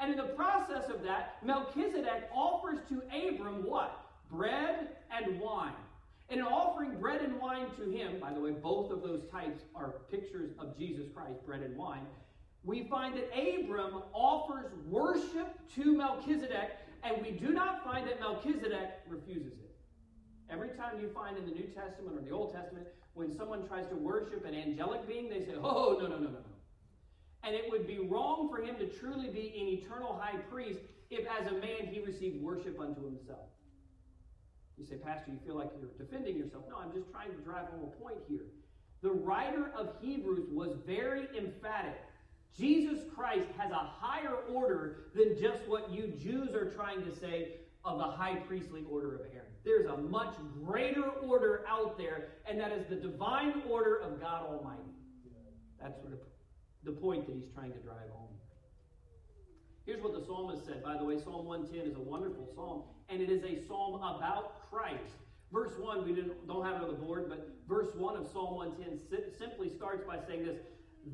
And 0.00 0.10
in 0.10 0.16
the 0.16 0.32
process 0.34 0.88
of 0.88 1.02
that, 1.02 1.36
Melchizedek 1.44 2.30
offers 2.34 2.78
to 2.88 3.02
Abram 3.28 3.66
what? 3.66 4.06
Bread 4.30 4.88
and 5.10 5.38
wine. 5.38 5.74
And 6.30 6.40
in 6.40 6.46
offering 6.46 6.98
bread 6.98 7.20
and 7.20 7.38
wine 7.38 7.66
to 7.76 7.90
him, 7.90 8.18
by 8.18 8.32
the 8.32 8.40
way, 8.40 8.52
both 8.52 8.90
of 8.90 9.02
those 9.02 9.22
types 9.30 9.60
are 9.74 9.94
pictures 10.10 10.52
of 10.58 10.78
Jesus 10.78 11.06
Christ, 11.14 11.44
bread 11.44 11.62
and 11.62 11.76
wine. 11.76 12.06
We 12.62 12.84
find 12.84 13.14
that 13.16 13.28
Abram 13.36 14.02
offers 14.12 14.72
worship 14.88 15.58
to 15.74 15.96
Melchizedek, 15.96 16.70
and 17.02 17.20
we 17.20 17.32
do 17.32 17.48
not 17.48 17.82
find 17.84 18.06
that 18.06 18.20
Melchizedek 18.20 19.00
refuses 19.08 19.52
it. 19.52 19.74
Every 20.50 20.68
time 20.70 21.00
you 21.00 21.10
find 21.12 21.36
in 21.36 21.46
the 21.46 21.52
New 21.52 21.66
Testament 21.66 22.16
or 22.16 22.22
the 22.22 22.30
Old 22.30 22.54
Testament, 22.54 22.86
when 23.14 23.36
someone 23.36 23.66
tries 23.66 23.86
to 23.88 23.96
worship 23.96 24.44
an 24.44 24.54
angelic 24.54 25.06
being, 25.06 25.28
they 25.28 25.40
say, 25.40 25.54
Oh, 25.60 25.98
no, 26.00 26.06
no, 26.06 26.16
no, 26.16 26.24
no, 26.24 26.30
no. 26.30 26.59
And 27.42 27.54
it 27.54 27.64
would 27.70 27.86
be 27.86 27.98
wrong 27.98 28.48
for 28.50 28.62
him 28.62 28.76
to 28.76 28.86
truly 28.86 29.28
be 29.28 29.54
an 29.60 29.68
eternal 29.68 30.18
high 30.20 30.38
priest 30.50 30.80
if, 31.10 31.26
as 31.40 31.46
a 31.46 31.52
man, 31.52 31.86
he 31.90 32.00
received 32.00 32.40
worship 32.42 32.78
unto 32.78 33.04
himself. 33.04 33.48
You 34.78 34.86
say, 34.86 34.96
Pastor, 34.96 35.30
you 35.30 35.38
feel 35.44 35.56
like 35.56 35.70
you're 35.78 35.90
defending 35.98 36.36
yourself. 36.36 36.64
No, 36.68 36.76
I'm 36.76 36.92
just 36.92 37.10
trying 37.10 37.30
to 37.30 37.38
drive 37.38 37.66
home 37.66 37.84
a 37.84 38.02
point 38.02 38.18
here. 38.28 38.46
The 39.02 39.10
writer 39.10 39.72
of 39.76 39.94
Hebrews 40.00 40.48
was 40.50 40.76
very 40.86 41.28
emphatic. 41.36 42.00
Jesus 42.56 43.00
Christ 43.14 43.48
has 43.56 43.70
a 43.70 43.74
higher 43.74 44.36
order 44.52 45.04
than 45.14 45.38
just 45.40 45.66
what 45.66 45.90
you 45.90 46.08
Jews 46.22 46.54
are 46.54 46.70
trying 46.70 47.04
to 47.04 47.14
say 47.14 47.52
of 47.84 47.98
the 47.98 48.04
high 48.04 48.36
priestly 48.36 48.84
order 48.90 49.14
of 49.14 49.20
Aaron. 49.32 49.46
There's 49.64 49.86
a 49.86 49.96
much 49.96 50.34
greater 50.64 51.08
order 51.08 51.64
out 51.68 51.96
there, 51.96 52.28
and 52.48 52.58
that 52.60 52.72
is 52.72 52.86
the 52.88 52.96
divine 52.96 53.62
order 53.68 53.96
of 53.96 54.20
God 54.20 54.46
Almighty. 54.46 54.82
That's 55.80 55.98
sort 56.00 56.12
of 56.14 56.18
the 56.84 56.92
point 56.92 57.26
that 57.26 57.34
he's 57.34 57.50
trying 57.54 57.72
to 57.72 57.78
drive 57.78 58.08
home. 58.12 58.28
Here's 59.86 60.02
what 60.02 60.14
the 60.14 60.24
psalmist 60.24 60.64
said. 60.66 60.82
By 60.82 60.96
the 60.96 61.04
way, 61.04 61.18
Psalm 61.18 61.46
110 61.46 61.90
is 61.90 61.96
a 61.96 62.00
wonderful 62.00 62.48
psalm, 62.54 62.82
and 63.08 63.20
it 63.20 63.30
is 63.30 63.42
a 63.44 63.66
psalm 63.66 63.96
about 63.96 64.70
Christ. 64.70 65.18
Verse 65.52 65.72
1, 65.78 66.04
we 66.04 66.14
didn't, 66.14 66.46
don't 66.46 66.64
have 66.64 66.76
it 66.76 66.82
on 66.82 66.88
the 66.88 66.94
board, 66.94 67.28
but 67.28 67.50
verse 67.68 67.88
1 67.96 68.16
of 68.16 68.26
Psalm 68.30 68.54
110 68.54 69.32
simply 69.36 69.68
starts 69.68 70.04
by 70.06 70.18
saying 70.28 70.44
this 70.44 70.58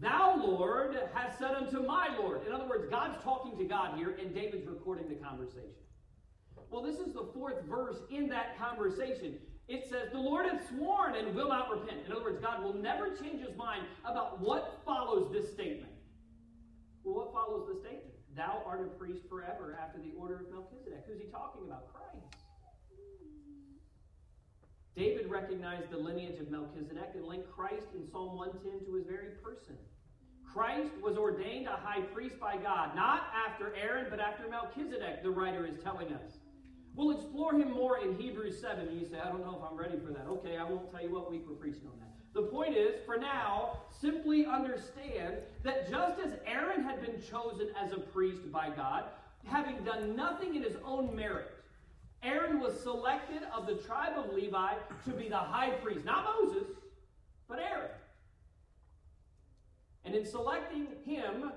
Thou, 0.00 0.36
Lord, 0.36 0.96
hast 1.14 1.38
said 1.38 1.54
unto 1.54 1.80
my 1.86 2.08
Lord. 2.18 2.46
In 2.46 2.52
other 2.52 2.68
words, 2.68 2.86
God's 2.90 3.22
talking 3.22 3.56
to 3.56 3.64
God 3.64 3.96
here, 3.96 4.16
and 4.20 4.34
David's 4.34 4.66
recording 4.66 5.08
the 5.08 5.14
conversation. 5.14 5.70
Well, 6.70 6.82
this 6.82 6.98
is 6.98 7.14
the 7.14 7.28
fourth 7.32 7.64
verse 7.64 7.96
in 8.10 8.28
that 8.28 8.58
conversation. 8.58 9.38
It 9.68 9.88
says, 9.88 10.10
The 10.12 10.18
Lord 10.18 10.46
hath 10.46 10.68
sworn 10.68 11.16
and 11.16 11.34
will 11.34 11.48
not 11.48 11.70
repent. 11.70 12.06
In 12.06 12.12
other 12.12 12.22
words, 12.22 12.38
God 12.40 12.62
will 12.62 12.74
never 12.74 13.10
change 13.10 13.44
his 13.44 13.56
mind 13.56 13.82
about 14.04 14.40
what 14.40 14.80
follows 14.84 15.32
this 15.32 15.52
statement. 15.52 15.92
Well, 17.02 17.16
what 17.16 17.32
follows 17.32 17.68
the 17.72 17.80
statement? 17.80 18.14
Thou 18.36 18.62
art 18.66 18.82
a 18.82 18.98
priest 18.98 19.22
forever 19.28 19.78
after 19.82 19.98
the 19.98 20.12
order 20.18 20.36
of 20.36 20.50
Melchizedek. 20.52 21.04
Who's 21.08 21.20
he 21.20 21.26
talking 21.26 21.62
about? 21.66 21.92
Christ. 21.92 22.06
David 24.94 25.28
recognized 25.28 25.90
the 25.90 25.98
lineage 25.98 26.40
of 26.40 26.50
Melchizedek 26.50 27.10
and 27.14 27.24
linked 27.24 27.50
Christ 27.50 27.88
in 27.94 28.08
Psalm 28.10 28.36
110 28.36 28.86
to 28.86 28.94
his 28.94 29.06
very 29.06 29.36
person. 29.42 29.76
Christ 30.50 30.92
was 31.02 31.18
ordained 31.18 31.66
a 31.66 31.76
high 31.76 32.00
priest 32.00 32.40
by 32.40 32.56
God, 32.56 32.96
not 32.96 33.24
after 33.46 33.74
Aaron, 33.74 34.06
but 34.08 34.20
after 34.20 34.48
Melchizedek, 34.48 35.22
the 35.22 35.30
writer 35.30 35.66
is 35.66 35.76
telling 35.82 36.14
us. 36.14 36.38
We'll 36.96 37.10
explore 37.10 37.52
him 37.52 37.72
more 37.72 37.98
in 37.98 38.16
Hebrews 38.16 38.58
7. 38.58 38.88
And 38.88 38.98
you 38.98 39.06
say, 39.06 39.18
I 39.22 39.28
don't 39.28 39.44
know 39.44 39.60
if 39.62 39.70
I'm 39.70 39.76
ready 39.76 39.98
for 39.98 40.12
that. 40.12 40.26
Okay, 40.26 40.56
I 40.56 40.64
won't 40.64 40.90
tell 40.90 41.02
you 41.02 41.12
what 41.12 41.30
week 41.30 41.44
we're 41.46 41.54
preaching 41.54 41.86
on 41.92 41.98
that. 42.00 42.06
The 42.32 42.48
point 42.48 42.74
is, 42.74 42.94
for 43.04 43.18
now, 43.18 43.78
simply 44.00 44.46
understand 44.46 45.36
that 45.62 45.90
just 45.90 46.18
as 46.20 46.32
Aaron 46.46 46.82
had 46.82 47.02
been 47.02 47.20
chosen 47.22 47.68
as 47.78 47.92
a 47.92 47.98
priest 47.98 48.50
by 48.50 48.70
God, 48.70 49.04
having 49.44 49.76
done 49.84 50.16
nothing 50.16 50.54
in 50.54 50.62
his 50.62 50.76
own 50.84 51.14
merit, 51.14 51.50
Aaron 52.22 52.60
was 52.60 52.80
selected 52.80 53.42
of 53.54 53.66
the 53.66 53.74
tribe 53.74 54.14
of 54.16 54.32
Levi 54.32 54.72
to 55.04 55.10
be 55.10 55.28
the 55.28 55.36
high 55.36 55.70
priest. 55.70 56.04
Not 56.04 56.24
Moses, 56.24 56.66
but 57.46 57.58
Aaron. 57.58 57.90
And 60.04 60.14
in 60.14 60.24
selecting 60.24 60.88
him, 61.04 61.52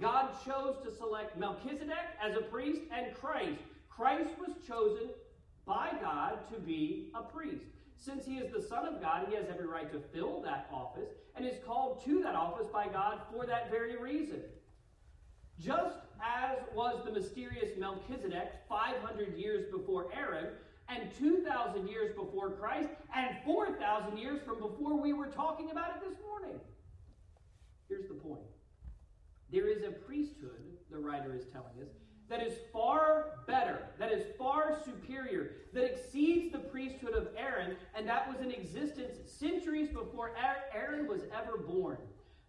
God 0.00 0.30
chose 0.44 0.76
to 0.84 0.94
select 0.94 1.36
Melchizedek 1.36 2.16
as 2.22 2.36
a 2.36 2.42
priest 2.42 2.82
and 2.92 3.14
Christ. 3.14 3.62
Christ 3.96 4.30
was 4.38 4.56
chosen 4.66 5.10
by 5.66 5.92
God 6.00 6.38
to 6.52 6.58
be 6.58 7.10
a 7.14 7.22
priest. 7.22 7.64
Since 7.96 8.26
he 8.26 8.36
is 8.36 8.52
the 8.52 8.60
Son 8.60 8.86
of 8.86 9.00
God, 9.00 9.26
he 9.28 9.36
has 9.36 9.46
every 9.48 9.66
right 9.66 9.90
to 9.92 10.00
fill 10.12 10.42
that 10.42 10.68
office 10.72 11.10
and 11.36 11.46
is 11.46 11.56
called 11.64 12.04
to 12.04 12.22
that 12.22 12.34
office 12.34 12.66
by 12.72 12.86
God 12.88 13.20
for 13.32 13.46
that 13.46 13.70
very 13.70 13.96
reason. 13.96 14.42
Just 15.60 15.96
as 16.22 16.58
was 16.74 17.04
the 17.04 17.12
mysterious 17.12 17.70
Melchizedek 17.78 18.52
500 18.68 19.36
years 19.36 19.70
before 19.70 20.08
Aaron, 20.12 20.48
and 20.88 21.10
2,000 21.18 21.88
years 21.88 22.14
before 22.14 22.50
Christ, 22.50 22.90
and 23.14 23.36
4,000 23.44 24.18
years 24.18 24.40
from 24.44 24.60
before 24.60 25.00
we 25.00 25.12
were 25.12 25.28
talking 25.28 25.70
about 25.70 25.96
it 25.96 26.08
this 26.08 26.18
morning. 26.26 26.60
Here's 27.88 28.08
the 28.08 28.14
point 28.14 28.42
there 29.50 29.68
is 29.68 29.82
a 29.84 29.90
priesthood, 29.90 30.60
the 30.90 30.98
writer 30.98 31.34
is 31.34 31.44
telling 31.52 31.80
us, 31.80 31.88
that 32.34 32.44
is 32.44 32.58
far 32.72 33.26
better, 33.46 33.86
that 33.96 34.10
is 34.10 34.24
far 34.36 34.76
superior, 34.84 35.52
that 35.72 35.84
exceeds 35.84 36.50
the 36.50 36.58
priesthood 36.58 37.14
of 37.14 37.28
Aaron, 37.36 37.76
and 37.94 38.08
that 38.08 38.28
was 38.28 38.44
in 38.44 38.50
existence 38.50 39.18
centuries 39.30 39.88
before 39.90 40.32
Aaron 40.74 41.06
was 41.06 41.20
ever 41.32 41.56
born. 41.56 41.96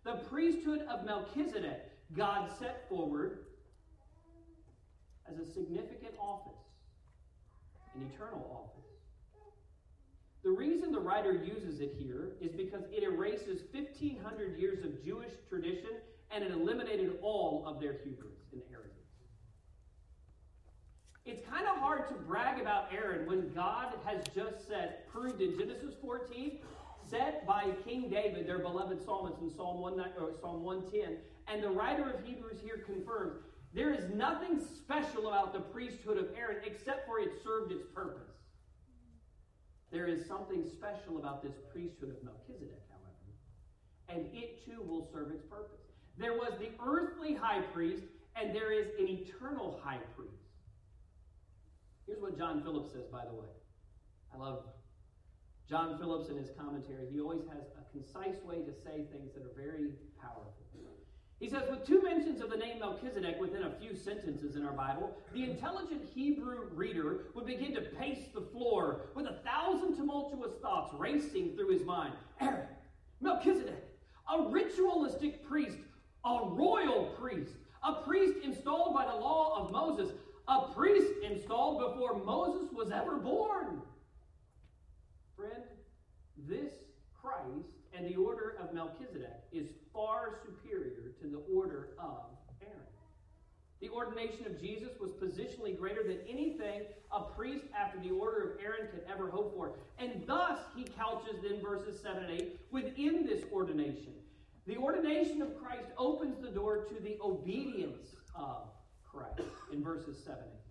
The 0.03 0.13
priesthood 0.27 0.81
of 0.89 1.05
Melchizedek, 1.05 1.91
God 2.13 2.49
set 2.57 2.89
forward 2.89 3.45
as 5.29 5.37
a 5.37 5.45
significant 5.45 6.15
office, 6.19 6.57
an 7.93 8.09
eternal 8.11 8.43
office. 8.51 8.89
The 10.43 10.49
reason 10.49 10.91
the 10.91 10.99
writer 10.99 11.31
uses 11.31 11.79
it 11.79 11.93
here 11.95 12.29
is 12.41 12.53
because 12.53 12.85
it 12.91 13.03
erases 13.03 13.61
1,500 13.71 14.57
years 14.57 14.83
of 14.83 15.03
Jewish 15.03 15.33
tradition 15.47 15.91
and 16.31 16.43
it 16.43 16.49
eliminated 16.49 17.19
all 17.21 17.63
of 17.67 17.79
their 17.79 17.97
hubris. 18.03 18.44
It's 21.25 21.41
kind 21.49 21.65
of 21.67 21.77
hard 21.77 22.07
to 22.09 22.13
brag 22.13 22.61
about 22.61 22.93
Aaron 22.93 23.25
when 23.25 23.51
God 23.51 23.93
has 24.05 24.23
just 24.35 24.67
said, 24.67 25.07
proved 25.11 25.41
in 25.41 25.57
Genesis 25.57 25.95
14, 25.99 26.59
set 27.09 27.47
by 27.47 27.71
King 27.83 28.09
David, 28.11 28.47
their 28.47 28.59
beloved 28.59 29.03
psalmist 29.03 29.41
in 29.41 29.49
Psalm, 29.49 29.81
1, 29.81 30.05
Psalm 30.39 30.61
110, 30.61 31.17
and 31.47 31.63
the 31.63 31.69
writer 31.69 32.11
of 32.11 32.23
Hebrews 32.23 32.59
here 32.63 32.77
confirms 32.85 33.37
there 33.73 33.91
is 33.91 34.07
nothing 34.13 34.61
special 34.77 35.27
about 35.27 35.51
the 35.51 35.61
priesthood 35.61 36.19
of 36.19 36.27
Aaron 36.37 36.57
except 36.63 37.07
for 37.07 37.19
it 37.19 37.31
served 37.43 37.71
its 37.71 37.87
purpose. 37.91 38.29
There 39.91 40.05
is 40.05 40.27
something 40.27 40.63
special 40.63 41.17
about 41.17 41.41
this 41.41 41.55
priesthood 41.73 42.09
of 42.09 42.23
Melchizedek, 42.23 42.83
however, 42.91 43.33
and 44.09 44.27
it 44.31 44.63
too 44.63 44.79
will 44.87 45.09
serve 45.11 45.31
its 45.31 45.43
purpose. 45.43 45.81
There 46.19 46.33
was 46.33 46.53
the 46.59 46.69
earthly 46.85 47.33
high 47.33 47.61
priest, 47.73 48.03
and 48.35 48.55
there 48.55 48.71
is 48.71 48.89
an 48.99 49.07
eternal 49.07 49.81
high 49.83 49.99
priest. 50.15 50.44
Here's 52.05 52.21
what 52.21 52.37
John 52.37 52.61
Phillips 52.61 52.93
says, 52.93 53.05
by 53.11 53.25
the 53.25 53.33
way. 53.33 53.49
I 54.33 54.37
love 54.37 54.65
John 55.69 55.97
Phillips 55.97 56.29
in 56.29 56.37
his 56.37 56.49
commentary. 56.57 57.07
He 57.11 57.19
always 57.19 57.41
has 57.49 57.65
a 57.79 57.83
concise 57.91 58.41
way 58.43 58.57
to 58.61 58.71
say 58.71 59.05
things 59.11 59.33
that 59.33 59.43
are 59.43 59.55
very 59.55 59.91
powerful. 60.21 60.55
He 61.39 61.49
says, 61.49 61.63
with 61.69 61.85
two 61.85 62.01
mentions 62.01 62.41
of 62.41 62.49
the 62.49 62.55
name 62.55 62.79
Melchizedek 62.79 63.39
within 63.39 63.63
a 63.63 63.71
few 63.71 63.95
sentences 63.95 64.55
in 64.55 64.65
our 64.65 64.71
Bible, 64.71 65.17
the 65.33 65.43
intelligent 65.43 66.01
Hebrew 66.13 66.69
reader 66.73 67.25
would 67.33 67.45
begin 67.45 67.73
to 67.75 67.81
pace 67.81 68.29
the 68.33 68.41
floor 68.41 69.01
with 69.15 69.25
a 69.25 69.39
thousand 69.43 69.97
tumultuous 69.97 70.53
thoughts 70.61 70.93
racing 70.97 71.55
through 71.55 71.69
his 71.69 71.83
mind. 71.83 72.13
Aaron, 72.39 72.67
Melchizedek, 73.21 73.83
a 74.33 74.49
ritualistic 74.49 75.45
priest, 75.47 75.77
a 76.23 76.39
royal 76.45 77.13
priest, 77.19 77.51
a 77.83 78.01
priest 78.03 78.39
installed 78.43 78.95
by 78.95 79.05
the 79.05 79.15
law 79.15 79.59
of 79.59 79.71
installed 81.45 81.93
before 81.93 82.23
Moses 82.23 82.71
was 82.73 82.91
ever 82.91 83.17
born. 83.17 83.81
Friend, 85.37 85.63
this 86.47 86.71
Christ 87.21 87.69
and 87.95 88.07
the 88.07 88.15
order 88.15 88.57
of 88.59 88.73
Melchizedek 88.73 89.43
is 89.51 89.67
far 89.93 90.39
superior 90.43 91.13
to 91.21 91.27
the 91.27 91.41
order 91.53 91.89
of 91.99 92.25
Aaron. 92.61 92.79
The 93.79 93.89
ordination 93.89 94.47
of 94.47 94.59
Jesus 94.59 94.89
was 94.99 95.11
positionally 95.11 95.77
greater 95.77 96.01
than 96.01 96.17
anything 96.27 96.81
a 97.11 97.21
priest 97.21 97.65
after 97.79 97.99
the 97.99 98.09
order 98.09 98.49
of 98.49 98.59
Aaron 98.63 98.87
could 98.91 99.03
ever 99.11 99.29
hope 99.29 99.55
for. 99.55 99.73
And 99.99 100.23
thus, 100.25 100.59
he 100.75 100.83
couches 100.97 101.43
in 101.43 101.61
verses 101.61 102.01
7 102.01 102.23
and 102.23 102.41
8 102.41 102.59
within 102.71 103.25
this 103.25 103.43
ordination. 103.51 104.13
The 104.65 104.77
ordination 104.77 105.43
of 105.43 105.61
Christ 105.61 105.89
opens 105.97 106.41
the 106.41 106.49
door 106.49 106.85
to 106.85 107.03
the 107.03 107.17
obedience 107.21 108.15
of 108.35 108.69
Christ 109.03 109.47
in 109.71 109.83
verses 109.83 110.17
7 110.23 110.39
and 110.41 110.51
8. 110.51 110.64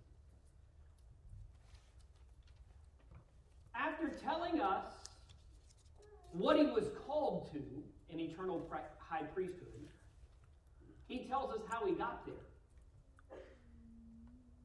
After 3.85 4.09
telling 4.23 4.61
us 4.61 4.85
what 6.31 6.57
he 6.57 6.65
was 6.65 6.85
called 7.05 7.51
to 7.53 7.61
in 8.09 8.19
eternal 8.19 8.69
high 8.99 9.23
priesthood, 9.23 9.67
he 11.07 11.25
tells 11.27 11.51
us 11.51 11.61
how 11.69 11.85
he 11.85 11.93
got 11.93 12.25
there. 12.25 12.35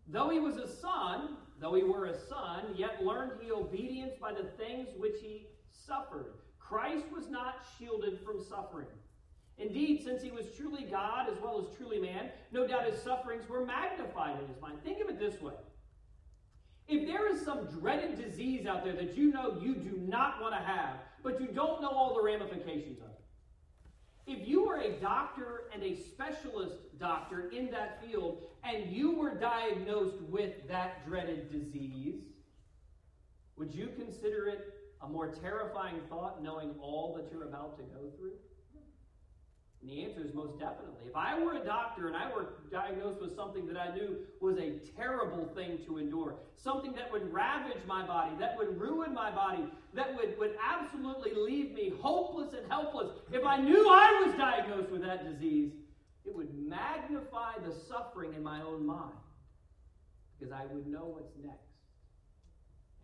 Though 0.09 0.31
he 0.31 0.41
was 0.41 0.57
a 0.57 0.66
son, 0.66 1.37
though 1.61 1.75
he 1.75 1.85
were 1.85 2.07
a 2.07 2.18
son, 2.18 2.75
yet 2.77 3.05
learned 3.05 3.33
he 3.41 3.53
obedience 3.53 4.14
by 4.21 4.33
the 4.33 4.49
things 4.62 4.89
which 4.99 5.16
he 5.21 5.47
suffered. 5.71 6.35
Christ 6.59 7.05
was 7.14 7.29
not 7.29 7.66
shielded 7.79 8.21
from 8.25 8.43
suffering. 8.43 8.87
Indeed, 9.59 10.03
since 10.03 10.23
he 10.23 10.31
was 10.31 10.47
truly 10.57 10.85
God 10.85 11.29
as 11.31 11.37
well 11.43 11.61
as 11.61 11.77
truly 11.77 12.01
man, 12.01 12.31
no 12.51 12.66
doubt 12.66 12.87
his 12.91 13.01
sufferings 13.03 13.49
were 13.49 13.64
magnified 13.64 14.41
in 14.41 14.49
his 14.49 14.61
mind. 14.61 14.79
Think 14.83 15.01
of 15.01 15.11
it 15.11 15.21
this 15.21 15.41
way. 15.41 15.55
If 16.91 17.07
there 17.07 17.32
is 17.32 17.41
some 17.45 17.66
dreaded 17.66 18.20
disease 18.20 18.66
out 18.66 18.82
there 18.82 18.95
that 18.95 19.16
you 19.16 19.30
know 19.30 19.57
you 19.62 19.76
do 19.76 19.97
not 20.09 20.43
want 20.43 20.55
to 20.55 20.61
have, 20.61 20.97
but 21.22 21.41
you 21.41 21.47
don't 21.47 21.80
know 21.80 21.88
all 21.88 22.14
the 22.16 22.22
ramifications 22.22 22.99
of 22.99 23.07
it, 23.07 23.20
if 24.26 24.49
you 24.49 24.66
were 24.66 24.78
a 24.78 24.91
doctor 25.01 25.64
and 25.72 25.84
a 25.84 25.97
specialist 25.97 26.74
doctor 26.99 27.49
in 27.51 27.70
that 27.70 28.03
field 28.05 28.43
and 28.64 28.91
you 28.91 29.16
were 29.16 29.34
diagnosed 29.34 30.20
with 30.22 30.66
that 30.68 31.07
dreaded 31.07 31.53
disease, 31.53 32.24
would 33.57 33.72
you 33.72 33.91
consider 33.97 34.49
it 34.49 34.74
a 35.01 35.09
more 35.09 35.28
terrifying 35.28 36.01
thought 36.09 36.43
knowing 36.43 36.74
all 36.80 37.14
that 37.16 37.30
you're 37.32 37.49
about 37.49 37.76
to 37.78 37.84
go 37.84 38.11
through? 38.18 38.32
And 39.81 39.91
the 39.91 40.05
answer 40.05 40.20
is 40.22 40.35
most 40.35 40.59
definitely. 40.59 41.09
If 41.09 41.16
I 41.16 41.39
were 41.39 41.55
a 41.55 41.64
doctor 41.64 42.07
and 42.07 42.16
I 42.16 42.31
were 42.31 42.49
diagnosed 42.70 43.20
with 43.20 43.35
something 43.35 43.66
that 43.66 43.78
I 43.78 43.95
knew 43.95 44.18
was 44.41 44.59
a 44.59 44.72
terrible 44.97 45.51
thing 45.55 45.78
to 45.87 45.99
endure, 45.99 46.37
something 46.57 46.93
that 46.93 47.11
would 47.11 47.33
ravage 47.33 47.78
my 47.87 48.07
body, 48.07 48.33
that 48.39 48.59
would 48.59 48.78
ruin 48.78 49.14
my 49.14 49.31
body, 49.31 49.64
that 49.95 50.14
would, 50.16 50.39
would 50.39 50.55
absolutely 50.62 51.33
leave 51.35 51.72
me 51.72 51.93
hopeless 52.01 52.53
and 52.53 52.70
helpless, 52.70 53.11
if 53.33 53.45
I 53.45 53.57
knew 53.57 53.89
I 53.89 54.22
was 54.24 54.35
diagnosed 54.37 54.91
with 54.91 55.03
that 55.03 55.24
disease, 55.24 55.72
it 56.26 56.37
would 56.37 56.53
magnify 56.55 57.55
the 57.64 57.74
suffering 57.89 58.35
in 58.35 58.43
my 58.43 58.61
own 58.62 58.85
mind 58.87 59.16
because 60.39 60.53
I 60.53 60.64
would 60.72 60.87
know 60.87 61.07
what's 61.07 61.33
next 61.43 61.70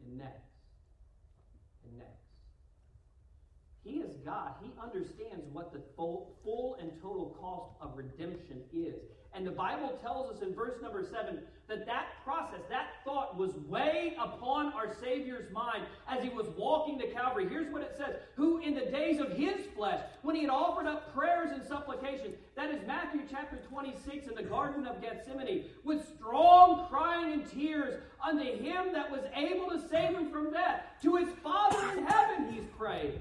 and 0.05 0.19
next 0.19 0.45
and 1.85 1.99
next. 1.99 2.26
He 3.87 3.99
is 3.99 4.17
God. 4.25 4.55
He 4.61 4.71
understands 4.83 5.47
what 5.53 5.73
the 5.73 5.81
full, 5.97 6.35
full 6.43 6.77
and 6.81 6.91
total 7.01 7.37
cost 7.41 7.71
of 7.81 7.97
redemption 7.97 8.61
is. 8.75 8.97
And 9.33 9.47
the 9.47 9.53
Bible 9.53 9.97
tells 10.03 10.35
us 10.35 10.43
in 10.43 10.55
verse 10.55 10.81
number 10.83 11.05
seven 11.05 11.41
that 11.69 11.85
that 11.87 12.07
process, 12.25 12.61
that 12.71 12.87
thought 13.05 13.37
was 13.37 13.55
way 13.69 14.17
upon 14.19 14.73
our 14.73 14.95
Savior's 14.95 15.53
mind 15.53 15.85
as 16.09 16.23
he 16.23 16.31
was 16.31 16.47
walking 16.57 16.99
to 16.99 17.07
Calvary. 17.09 17.47
Here's 17.49 17.71
what 17.71 17.83
it 17.83 17.95
says 17.97 18.17
Who 18.35 18.59
in 18.59 18.75
the 18.75 18.87
days 18.87 19.21
of 19.21 19.33
his 19.33 19.67
flesh, 19.77 20.01
when 20.23 20.35
he 20.35 20.43
had 20.43 20.51
offered 20.51 20.87
up 20.87 21.15
prayers 21.15 21.51
and 21.53 21.63
supplications, 21.63 22.35
that 22.57 22.71
is 22.71 22.85
Matthew 22.87 23.21
chapter 23.31 23.59
26 23.69 24.27
in 24.27 24.35
the 24.35 24.43
Garden 24.43 24.87
of 24.87 25.01
Gethsemane, 25.03 25.67
with 25.85 26.09
strong 26.17 26.89
crying 26.89 27.35
and 27.35 27.49
tears 27.49 28.01
unto 28.27 28.43
him 28.43 28.93
that 28.95 29.11
was 29.11 29.21
able 29.37 29.69
to 29.69 29.87
save 29.89 30.17
him 30.17 30.31
from 30.31 30.51
death, 30.51 30.83
to 31.03 31.17
his 31.17 31.29
Father 31.45 31.99
in 31.99 32.07
heaven 32.07 32.53
he's 32.53 32.65
prayed. 32.79 33.21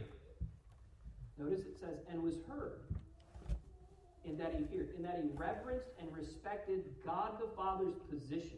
Notice 1.37 1.61
it 1.61 1.77
says, 1.79 1.99
and 2.09 2.21
was 2.23 2.35
heard. 2.47 2.79
In 4.23 4.37
that 4.37 4.55
he 4.57 4.65
feared, 4.65 4.89
in 4.97 5.03
that 5.03 5.19
he 5.21 5.29
reverenced 5.35 5.87
and 5.99 6.11
respected 6.15 6.83
God 7.05 7.39
the 7.39 7.47
Father's 7.55 7.95
position. 8.09 8.57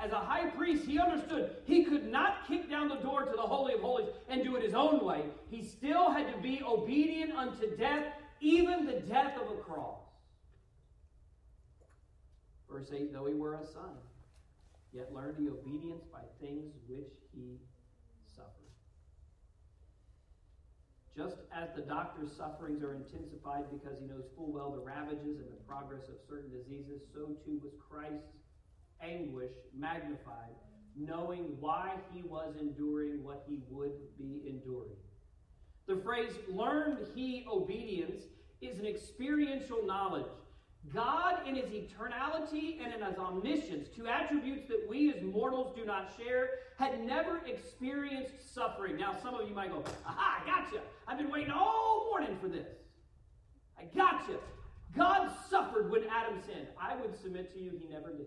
As 0.00 0.10
a 0.10 0.16
high 0.16 0.50
priest, 0.50 0.86
he 0.86 0.98
understood 0.98 1.54
he 1.64 1.84
could 1.84 2.10
not 2.10 2.48
kick 2.48 2.68
down 2.68 2.88
the 2.88 2.96
door 2.96 3.24
to 3.24 3.30
the 3.30 3.42
Holy 3.42 3.74
of 3.74 3.80
Holies 3.80 4.08
and 4.28 4.42
do 4.42 4.56
it 4.56 4.62
his 4.64 4.74
own 4.74 5.04
way. 5.04 5.24
He 5.50 5.62
still 5.62 6.10
had 6.10 6.32
to 6.32 6.38
be 6.40 6.62
obedient 6.66 7.32
unto 7.36 7.76
death, 7.76 8.06
even 8.40 8.86
the 8.86 9.00
death 9.00 9.38
of 9.40 9.56
a 9.56 9.60
cross. 9.60 10.00
Verse 12.68 12.90
8 12.92 13.12
Though 13.12 13.26
he 13.26 13.34
were 13.34 13.54
a 13.54 13.64
son, 13.64 13.94
yet 14.92 15.14
learned 15.14 15.36
he 15.38 15.48
obedience 15.48 16.02
by 16.12 16.22
things 16.40 16.72
which 16.88 17.12
he 17.32 17.58
Just 21.16 21.36
as 21.54 21.68
the 21.76 21.82
doctor's 21.82 22.32
sufferings 22.32 22.82
are 22.82 22.94
intensified 22.94 23.64
because 23.70 23.98
he 24.00 24.06
knows 24.06 24.24
full 24.34 24.50
well 24.50 24.70
the 24.70 24.80
ravages 24.80 25.40
and 25.40 25.52
the 25.52 25.62
progress 25.68 26.08
of 26.08 26.14
certain 26.26 26.50
diseases, 26.50 27.02
so 27.12 27.36
too 27.44 27.60
was 27.62 27.72
Christ's 27.88 28.32
anguish 29.02 29.52
magnified, 29.76 30.56
knowing 30.96 31.56
why 31.60 31.96
he 32.12 32.22
was 32.22 32.54
enduring 32.58 33.22
what 33.22 33.44
he 33.46 33.60
would 33.68 33.92
be 34.16 34.42
enduring. 34.46 34.96
The 35.86 35.96
phrase 35.96 36.32
learned 36.48 37.06
he 37.14 37.44
obedience 37.50 38.22
is 38.62 38.78
an 38.78 38.86
experiential 38.86 39.84
knowledge 39.84 40.30
God, 40.92 41.46
in 41.46 41.54
his 41.54 41.66
eternality 41.66 42.82
and 42.82 42.92
in 42.92 43.06
his 43.06 43.16
omniscience, 43.18 43.88
two 43.94 44.08
attributes 44.08 44.66
that 44.68 44.84
we 44.88 45.12
as 45.12 45.22
mortals 45.22 45.74
do 45.76 45.84
not 45.84 46.12
share, 46.18 46.50
had 46.76 47.04
never 47.04 47.40
experienced 47.46 48.52
suffering. 48.52 48.96
Now, 48.96 49.14
some 49.22 49.34
of 49.34 49.48
you 49.48 49.54
might 49.54 49.70
go, 49.70 49.84
Aha, 50.04 50.42
I 50.42 50.46
got 50.46 50.72
you. 50.72 50.80
I've 51.06 51.18
been 51.18 51.30
waiting 51.30 51.52
all 51.52 52.08
morning 52.10 52.36
for 52.40 52.48
this. 52.48 52.66
I 53.78 53.84
got 53.96 54.28
you. 54.28 54.38
God 54.94 55.30
suffered 55.48 55.90
when 55.90 56.02
Adam 56.10 56.38
sinned. 56.44 56.66
I 56.78 56.96
would 56.96 57.18
submit 57.20 57.52
to 57.54 57.60
you, 57.60 57.72
he 57.80 57.88
never 57.88 58.10
did. 58.10 58.26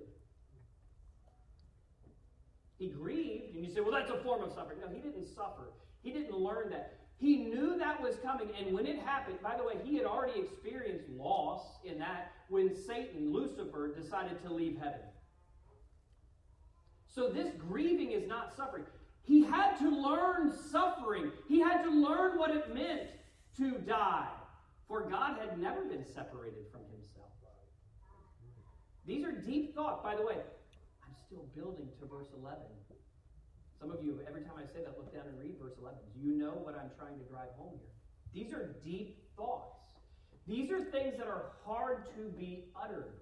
He 2.77 2.87
grieved, 2.87 3.55
and 3.55 3.63
you 3.63 3.71
say, 3.73 3.81
well, 3.81 3.91
that's 3.91 4.09
a 4.09 4.21
form 4.23 4.43
of 4.43 4.53
suffering. 4.53 4.79
No, 4.81 4.87
he 4.87 4.99
didn't 4.99 5.27
suffer. 5.27 5.71
He 6.01 6.11
didn't 6.11 6.33
learn 6.33 6.69
that. 6.71 7.04
He 7.17 7.37
knew 7.37 7.77
that 7.77 8.01
was 8.01 8.17
coming, 8.17 8.49
and 8.59 8.73
when 8.73 8.85
it 8.85 8.99
happened, 8.99 9.37
by 9.41 9.55
the 9.55 9.63
way, 9.63 9.75
he 9.83 9.95
had 9.95 10.05
already 10.05 10.39
experienced 10.39 11.09
loss 11.09 11.61
in 11.85 11.97
that 11.99 12.33
when 12.49 12.75
Satan, 12.75 13.31
Lucifer, 13.31 13.95
decided 13.95 14.41
to 14.43 14.53
leave 14.53 14.77
heaven. 14.77 14.99
So 17.07 17.29
this 17.29 17.49
grieving 17.57 18.11
is 18.11 18.27
not 18.27 18.53
suffering. 18.55 18.83
He 19.23 19.43
had 19.43 19.77
to 19.79 19.89
learn 19.89 20.51
suffering. 20.71 21.31
He 21.47 21.59
had 21.59 21.83
to 21.83 21.89
learn 21.89 22.37
what 22.37 22.51
it 22.51 22.75
meant 22.75 23.03
to 23.57 23.77
die. 23.79 24.27
For 24.87 25.09
God 25.09 25.39
had 25.39 25.57
never 25.57 25.85
been 25.85 26.05
separated 26.05 26.65
from 26.71 26.81
himself. 26.91 27.25
These 29.07 29.23
are 29.23 29.31
deep 29.31 29.75
thoughts. 29.75 30.01
By 30.03 30.15
the 30.15 30.25
way, 30.25 30.35
I'm 30.35 31.15
still 31.25 31.45
building 31.55 31.87
to 31.99 32.05
verse 32.05 32.27
11. 32.37 32.61
Some 33.79 33.91
of 33.91 34.03
you, 34.03 34.19
every 34.27 34.41
time 34.41 34.55
I 34.57 34.65
say 34.65 34.83
that, 34.83 34.97
look 34.97 35.13
down 35.13 35.27
and 35.27 35.39
read 35.39 35.55
verse 35.61 35.73
11. 35.79 35.99
Do 36.13 36.27
you 36.27 36.35
know 36.35 36.51
what 36.63 36.75
I'm 36.75 36.91
trying 36.97 37.17
to 37.19 37.25
drive 37.25 37.49
home 37.57 37.79
here? 37.79 37.91
These 38.33 38.53
are 38.53 38.75
deep 38.83 39.17
thoughts. 39.35 39.79
These 40.47 40.71
are 40.71 40.83
things 40.83 41.17
that 41.17 41.27
are 41.27 41.51
hard 41.65 42.05
to 42.15 42.29
be 42.37 42.65
uttered. 42.81 43.13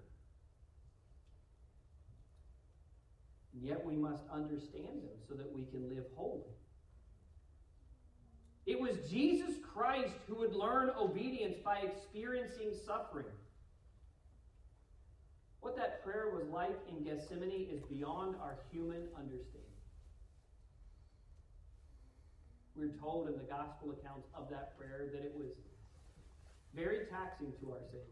And 3.54 3.62
yet 3.62 3.84
we 3.84 3.96
must 3.96 4.24
understand 4.32 5.02
them 5.02 5.16
so 5.28 5.34
that 5.34 5.50
we 5.52 5.64
can 5.64 5.88
live 5.88 6.04
holy. 6.16 6.42
It 8.66 8.80
was 8.80 8.96
Jesus 9.10 9.54
Christ 9.74 10.14
who 10.26 10.36
would 10.36 10.54
learn 10.54 10.90
obedience 10.98 11.56
by 11.64 11.78
experiencing 11.78 12.72
suffering. 12.86 13.26
What 15.60 15.76
that 15.76 16.04
prayer 16.04 16.30
was 16.30 16.46
like 16.48 16.78
in 16.90 17.04
Gethsemane 17.04 17.68
is 17.70 17.80
beyond 17.82 18.36
our 18.36 18.58
human 18.70 19.08
understanding. 19.16 19.63
We're 22.76 22.96
told 23.00 23.28
in 23.28 23.34
the 23.34 23.44
gospel 23.44 23.90
accounts 23.92 24.28
of 24.34 24.50
that 24.50 24.76
prayer 24.76 25.08
that 25.12 25.22
it 25.22 25.32
was 25.36 25.52
very 26.74 27.06
taxing 27.10 27.52
to 27.60 27.72
our 27.72 27.80
Savior. 27.86 28.02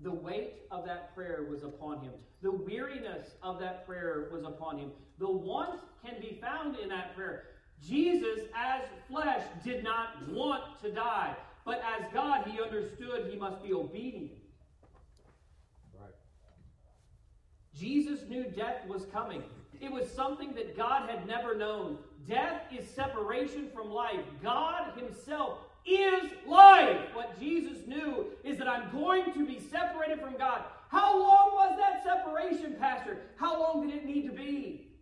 The 0.00 0.12
weight 0.12 0.62
of 0.72 0.84
that 0.86 1.14
prayer 1.14 1.46
was 1.48 1.62
upon 1.62 2.00
him. 2.00 2.12
The 2.42 2.50
weariness 2.50 3.30
of 3.42 3.60
that 3.60 3.86
prayer 3.86 4.28
was 4.32 4.42
upon 4.42 4.78
him. 4.78 4.90
The 5.18 5.30
want 5.30 5.80
can 6.04 6.20
be 6.20 6.40
found 6.40 6.76
in 6.78 6.88
that 6.88 7.14
prayer. 7.14 7.44
Jesus, 7.80 8.40
as 8.56 8.82
flesh, 9.08 9.42
did 9.64 9.84
not 9.84 10.28
want 10.30 10.80
to 10.82 10.90
die, 10.90 11.36
but 11.64 11.80
as 11.98 12.04
God, 12.12 12.46
he 12.48 12.60
understood 12.60 13.30
he 13.30 13.38
must 13.38 13.62
be 13.62 13.72
obedient. 13.72 14.32
Right. 15.94 16.10
Jesus 17.76 18.28
knew 18.28 18.44
death 18.44 18.86
was 18.88 19.06
coming. 19.12 19.42
It 19.80 19.90
was 19.90 20.10
something 20.10 20.54
that 20.54 20.76
God 20.76 21.08
had 21.08 21.26
never 21.26 21.56
known. 21.56 21.98
Death 22.26 22.62
is 22.76 22.88
separation 22.88 23.68
from 23.74 23.90
life. 23.90 24.20
God 24.42 24.92
Himself 24.96 25.58
is 25.84 26.30
life. 26.46 27.00
What 27.14 27.38
Jesus 27.40 27.86
knew 27.86 28.26
is 28.44 28.58
that 28.58 28.68
I'm 28.68 28.90
going 28.90 29.32
to 29.32 29.46
be 29.46 29.60
separated 29.60 30.20
from 30.20 30.36
God. 30.36 30.62
How 30.88 31.18
long 31.18 31.50
was 31.54 31.78
that 31.78 32.04
separation, 32.04 32.76
Pastor? 32.78 33.18
How 33.36 33.58
long 33.60 33.86
did 33.86 33.96
it 33.96 34.04
need 34.04 34.26
to 34.26 34.32
be? 34.32 34.92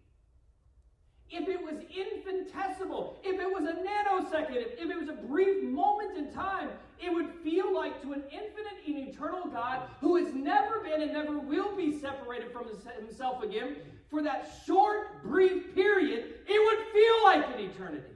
if 1.30 1.48
it 1.48 1.62
was 1.62 1.76
infinitesimal, 1.96 3.20
if 3.22 3.40
it 3.40 3.46
was 3.46 3.64
a 3.64 3.74
nanosecond, 3.74 4.66
if 4.78 4.90
it 4.90 4.98
was 4.98 5.08
a 5.08 5.12
brief 5.12 5.62
moment 5.62 6.16
in 6.16 6.32
time, 6.32 6.70
it 6.98 7.12
would 7.12 7.30
feel 7.44 7.72
like 7.74 8.02
to 8.02 8.12
an 8.12 8.24
infinite 8.32 8.78
and 8.86 9.08
eternal 9.08 9.46
God 9.46 9.82
who 10.00 10.16
has 10.16 10.34
never 10.34 10.80
been 10.80 11.02
and 11.02 11.12
never 11.12 11.38
will 11.38 11.76
be 11.76 11.98
separated 11.98 12.52
from 12.52 12.66
himself 12.98 13.42
again, 13.42 13.76
for 14.10 14.22
that 14.22 14.50
short, 14.66 15.22
brief 15.22 15.74
period, 15.74 16.34
it 16.46 16.60
would 16.66 16.86
feel 16.92 17.22
like 17.24 17.46
an 17.54 17.70
eternity. 17.70 18.14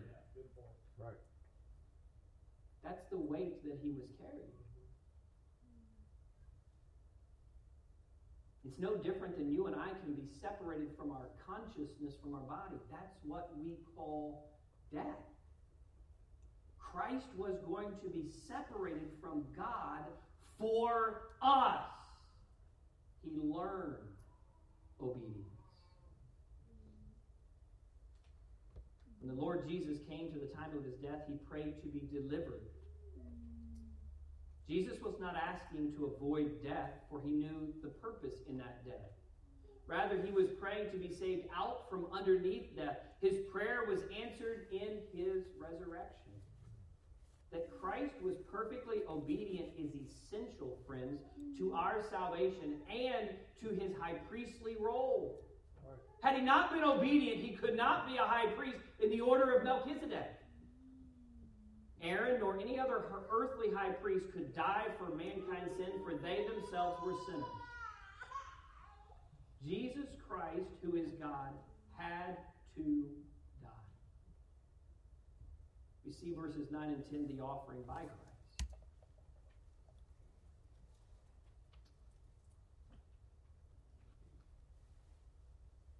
Right. 0.99 1.14
That's 2.82 3.05
the 3.11 3.18
weight 3.18 3.62
that 3.64 3.78
he 3.82 3.90
was 3.90 4.09
carrying. 4.18 4.45
It's 8.66 8.78
no 8.78 8.97
different 8.97 9.36
than 9.38 9.53
you 9.53 9.66
and 9.66 9.76
I 9.76 9.90
can 10.03 10.14
be 10.14 10.26
separated 10.40 10.88
from 10.97 11.11
our 11.11 11.28
consciousness 11.47 12.14
from 12.20 12.34
our 12.34 12.40
body. 12.40 12.76
That's 12.90 13.14
what 13.24 13.51
we 13.57 13.76
call 13.95 14.51
death. 14.92 15.05
Christ 16.78 17.26
was 17.36 17.59
going 17.68 17.90
to 18.03 18.09
be 18.09 18.30
separated 18.49 19.11
from 19.20 19.45
God 19.57 20.05
for 20.59 21.22
us. 21.42 21.82
He 23.22 23.36
learned 23.42 24.09
obedience. 25.01 25.54
When 29.25 29.35
the 29.35 29.41
Lord 29.41 29.66
Jesus 29.66 29.97
came 30.07 30.31
to 30.33 30.39
the 30.39 30.55
time 30.55 30.77
of 30.77 30.85
his 30.85 30.97
death, 30.97 31.22
he 31.27 31.39
prayed 31.49 31.81
to 31.81 31.89
be 31.89 32.07
delivered. 32.12 32.61
Jesus 34.68 35.01
was 35.01 35.14
not 35.18 35.35
asking 35.35 35.95
to 35.95 36.12
avoid 36.14 36.62
death, 36.62 36.91
for 37.09 37.22
he 37.25 37.31
knew 37.31 37.72
the 37.83 37.89
purpose 37.89 38.35
in 38.51 38.59
that 38.59 38.85
death. 38.85 39.16
Rather, 39.87 40.20
he 40.20 40.31
was 40.31 40.51
praying 40.61 40.91
to 40.91 40.99
be 40.99 41.11
saved 41.11 41.47
out 41.57 41.89
from 41.89 42.07
underneath 42.12 42.77
death. 42.77 42.99
His 43.22 43.39
prayer 43.51 43.85
was 43.89 44.01
answered 44.22 44.66
in 44.70 45.01
his 45.14 45.45
resurrection. 45.59 46.33
That 47.51 47.70
Christ 47.81 48.20
was 48.22 48.37
perfectly 48.53 48.99
obedient 49.09 49.70
is 49.79 49.93
essential, 49.95 50.77
friends, 50.87 51.22
to 51.57 51.72
our 51.72 52.03
salvation 52.11 52.77
and 52.91 53.31
to 53.62 53.68
his 53.70 53.97
high 53.99 54.18
priestly 54.29 54.77
role. 54.79 55.43
Had 56.25 56.37
he 56.37 56.41
not 56.41 56.72
been 56.72 56.83
obedient, 56.83 57.43
he 57.43 57.51
could 57.51 57.77
not 57.77 58.07
be 58.09 58.16
a 58.16 58.22
high 58.22 58.47
priest 58.57 58.79
in 58.99 59.11
the 59.11 59.20
order 59.20 59.55
of 59.59 59.62
Melchizedek. 59.62 60.33
Aaron 62.03 62.41
nor 62.41 62.59
any 62.59 62.79
other 62.79 63.05
earthly 63.31 63.66
high 63.77 63.91
priest 63.91 64.25
could 64.33 64.55
die 64.57 64.87
for 64.97 65.14
mankind's 65.14 65.77
sin, 65.77 65.93
for 66.03 66.14
they 66.14 66.47
themselves 66.49 66.99
were 67.05 67.12
sinners. 67.27 67.45
Jesus 69.66 70.09
Christ, 70.27 70.72
who 70.83 70.97
is 70.97 71.11
God, 71.20 71.53
had 71.99 72.39
to 72.77 73.05
die. 73.62 73.68
We 76.07 76.12
see 76.12 76.33
verses 76.35 76.68
9 76.70 76.89
and 76.89 77.29
10, 77.29 77.37
the 77.37 77.43
offering 77.43 77.83
by 77.87 78.01
Christ. 78.01 78.24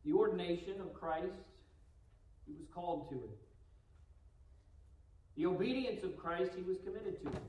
The 0.05 0.13
ordination 0.13 0.81
of 0.81 0.93
Christ, 0.93 1.33
he 2.47 2.53
was 2.53 2.67
called 2.75 3.09
to 3.11 3.17
it. 3.17 3.39
The 5.37 5.47
obedience 5.47 6.05
of 6.05 6.17
Christ, 6.17 6.53
he 6.55 6.63
was 6.63 6.77
committed 6.85 7.21
to 7.23 7.29
it. 7.29 7.43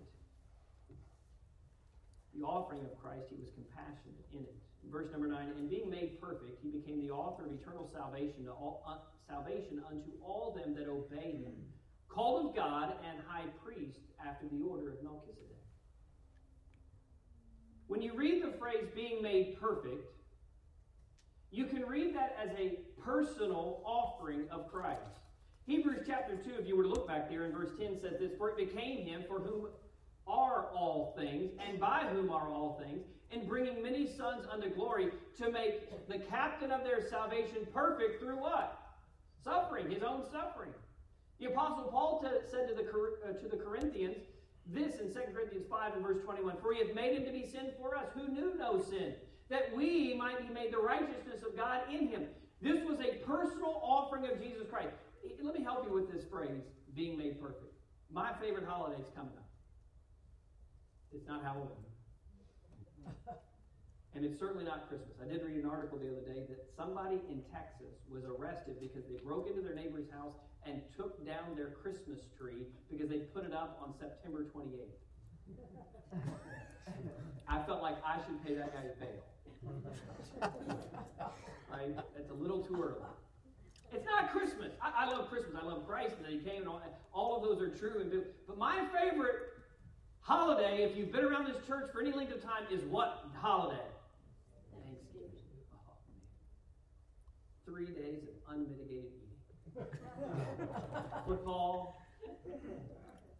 The 2.33 2.43
offering 2.43 2.81
of 2.81 2.97
Christ, 3.01 3.25
he 3.29 3.37
was 3.39 3.49
compassionate 3.53 4.25
in 4.33 4.39
it. 4.39 4.55
In 4.83 4.91
verse 4.91 5.07
number 5.11 5.27
9, 5.27 5.53
and 5.57 5.69
being 5.69 5.89
made 5.89 6.21
perfect, 6.21 6.61
he 6.61 6.69
became 6.69 7.01
the 7.01 7.11
author 7.11 7.45
of 7.45 7.53
eternal 7.53 7.89
salvation 7.93 8.45
to 8.45 8.51
all, 8.51 8.83
uh, 8.87 8.97
salvation 9.27 9.81
unto 9.89 10.11
all 10.23 10.55
them 10.55 10.75
that 10.75 10.89
obey 10.89 11.43
him, 11.43 11.53
called 12.07 12.49
of 12.49 12.55
God 12.55 12.93
and 13.03 13.19
high 13.27 13.47
priest 13.63 13.99
after 14.25 14.45
the 14.47 14.61
order 14.61 14.91
of 14.91 15.03
Melchizedek. 15.03 15.41
When 17.87 18.01
you 18.01 18.13
read 18.13 18.43
the 18.43 18.57
phrase 18.57 18.87
being 18.95 19.21
made 19.21 19.59
perfect, 19.59 20.14
you 21.55 21.65
can 21.65 21.83
read 21.85 22.13
that 22.15 22.35
as 22.43 22.49
a 22.59 22.79
personal 23.01 23.81
offering 23.85 24.45
of 24.51 24.69
Christ. 24.69 24.99
Hebrews 25.65 26.03
chapter 26.05 26.35
2, 26.35 26.59
if 26.59 26.67
you 26.67 26.75
were 26.75 26.83
to 26.83 26.89
look 26.89 27.07
back 27.07 27.29
there 27.29 27.45
in 27.45 27.53
verse 27.53 27.71
10, 27.79 28.01
says 28.01 28.19
this 28.19 28.33
For 28.37 28.49
it 28.49 28.57
became 28.57 29.05
him 29.05 29.23
for 29.27 29.39
whom 29.39 29.67
are 30.27 30.67
all 30.75 31.15
things, 31.17 31.51
and 31.65 31.79
by 31.79 32.05
whom 32.11 32.29
are 32.29 32.49
all 32.51 32.81
things, 32.83 33.05
in 33.31 33.47
bringing 33.47 33.81
many 33.81 34.05
sons 34.05 34.45
unto 34.51 34.69
glory, 34.69 35.11
to 35.37 35.49
make 35.49 36.07
the 36.09 36.19
captain 36.19 36.71
of 36.71 36.83
their 36.83 37.07
salvation 37.07 37.65
perfect 37.73 38.21
through 38.21 38.35
what? 38.35 38.77
Suffering, 39.41 39.89
his 39.89 40.03
own 40.03 40.23
suffering. 40.31 40.71
The 41.39 41.47
Apostle 41.47 41.85
Paul 41.85 42.21
t- 42.21 42.47
said 42.49 42.67
to 42.67 42.75
the, 42.75 42.83
uh, 42.83 43.33
to 43.33 43.47
the 43.47 43.57
Corinthians 43.57 44.17
this 44.67 44.99
in 44.99 45.13
2 45.13 45.19
Corinthians 45.33 45.67
5 45.69 45.93
and 45.93 46.03
verse 46.03 46.23
21 46.23 46.57
For 46.61 46.73
he 46.73 46.85
hath 46.85 46.95
made 46.95 47.17
him 47.17 47.25
to 47.25 47.31
be 47.31 47.45
sin 47.45 47.71
for 47.79 47.95
us, 47.95 48.07
who 48.13 48.27
knew 48.27 48.55
no 48.57 48.81
sin, 48.81 49.13
that 49.49 49.75
we 49.75 50.15
might 50.17 50.47
be 50.47 50.53
made 50.53 50.73
the 50.73 50.79
righteousness 50.79 51.43
of 51.47 51.55
God 51.55 51.81
in 51.91 52.07
him. 52.07 52.25
This 52.61 52.83
was 52.83 52.99
a 52.99 53.17
personal 53.25 53.79
offering 53.83 54.25
of 54.25 54.41
Jesus 54.41 54.67
Christ 54.69 54.95
eh, 55.25 55.29
let 55.41 55.53
me 55.53 55.63
help 55.63 55.85
you 55.85 55.93
with 55.93 56.11
this 56.11 56.23
phrase, 56.29 56.63
being 56.95 57.17
made 57.17 57.39
perfect. 57.41 57.73
My 58.11 58.31
favorite 58.41 58.65
holiday 58.67 59.01
is 59.01 59.07
coming 59.15 59.33
up. 59.37 59.49
It's 61.13 61.27
not 61.27 61.43
Halloween. 61.43 61.85
and 64.15 64.25
it's 64.25 64.39
certainly 64.39 64.65
not 64.65 64.87
Christmas. 64.87 65.17
I 65.21 65.27
did 65.27 65.43
read 65.43 65.63
an 65.63 65.69
article 65.69 65.97
the 65.97 66.07
other 66.07 66.25
day 66.25 66.45
that 66.49 66.65
somebody 66.75 67.21
in 67.29 67.43
Texas 67.53 67.95
was 68.09 68.23
arrested 68.25 68.77
because 68.79 69.03
they 69.09 69.17
broke 69.23 69.47
into 69.49 69.61
their 69.61 69.75
neighbor's 69.75 70.09
house 70.11 70.33
and 70.65 70.81
took 70.95 71.25
down 71.25 71.55
their 71.55 71.69
Christmas 71.81 72.19
tree 72.37 72.67
because 72.89 73.09
they 73.09 73.19
put 73.35 73.45
it 73.45 73.53
up 73.53 73.79
on 73.83 73.93
September 73.99 74.45
28th. 74.55 74.97
I 77.47 77.61
felt 77.63 77.81
like 77.81 77.95
I 78.05 78.17
should 78.25 78.43
pay 78.45 78.55
that 78.55 78.73
guy 78.73 78.81
bail. 78.99 79.23
Right? 81.71 81.95
It's 82.17 82.31
a 82.31 82.33
little 82.33 82.61
too 82.61 82.81
early. 82.81 83.01
It's 83.93 84.05
not 84.05 84.31
Christmas. 84.31 84.71
I, 84.81 85.05
I, 85.05 85.09
love 85.09 85.29
Christmas. 85.29 85.55
I 85.61 85.65
love 85.65 85.87
Christ 85.87 86.15
and 86.17 86.25
that 86.25 86.31
He 86.31 86.39
came, 86.39 86.61
and 86.61 86.67
all, 86.67 86.81
all 87.13 87.37
of 87.37 87.43
those 87.43 87.61
are 87.61 87.69
true. 87.69 88.01
And 88.01 88.11
but 88.47 88.57
my 88.57 88.85
favorite 88.93 89.35
holiday, 90.19 90.83
if 90.83 90.97
you've 90.97 91.11
been 91.11 91.23
around 91.23 91.45
this 91.45 91.57
church 91.67 91.91
for 91.93 92.01
any 92.01 92.11
length 92.11 92.33
of 92.33 92.43
time, 92.43 92.63
is 92.71 92.83
what 92.85 93.25
holiday? 93.35 93.79
Thanksgiving. 94.83 95.29
Oh, 95.73 95.77
Three 97.65 97.85
days 97.85 98.23
of 98.23 98.53
unmitigated 98.53 99.11
eating. 99.15 99.87
Football. 101.27 102.01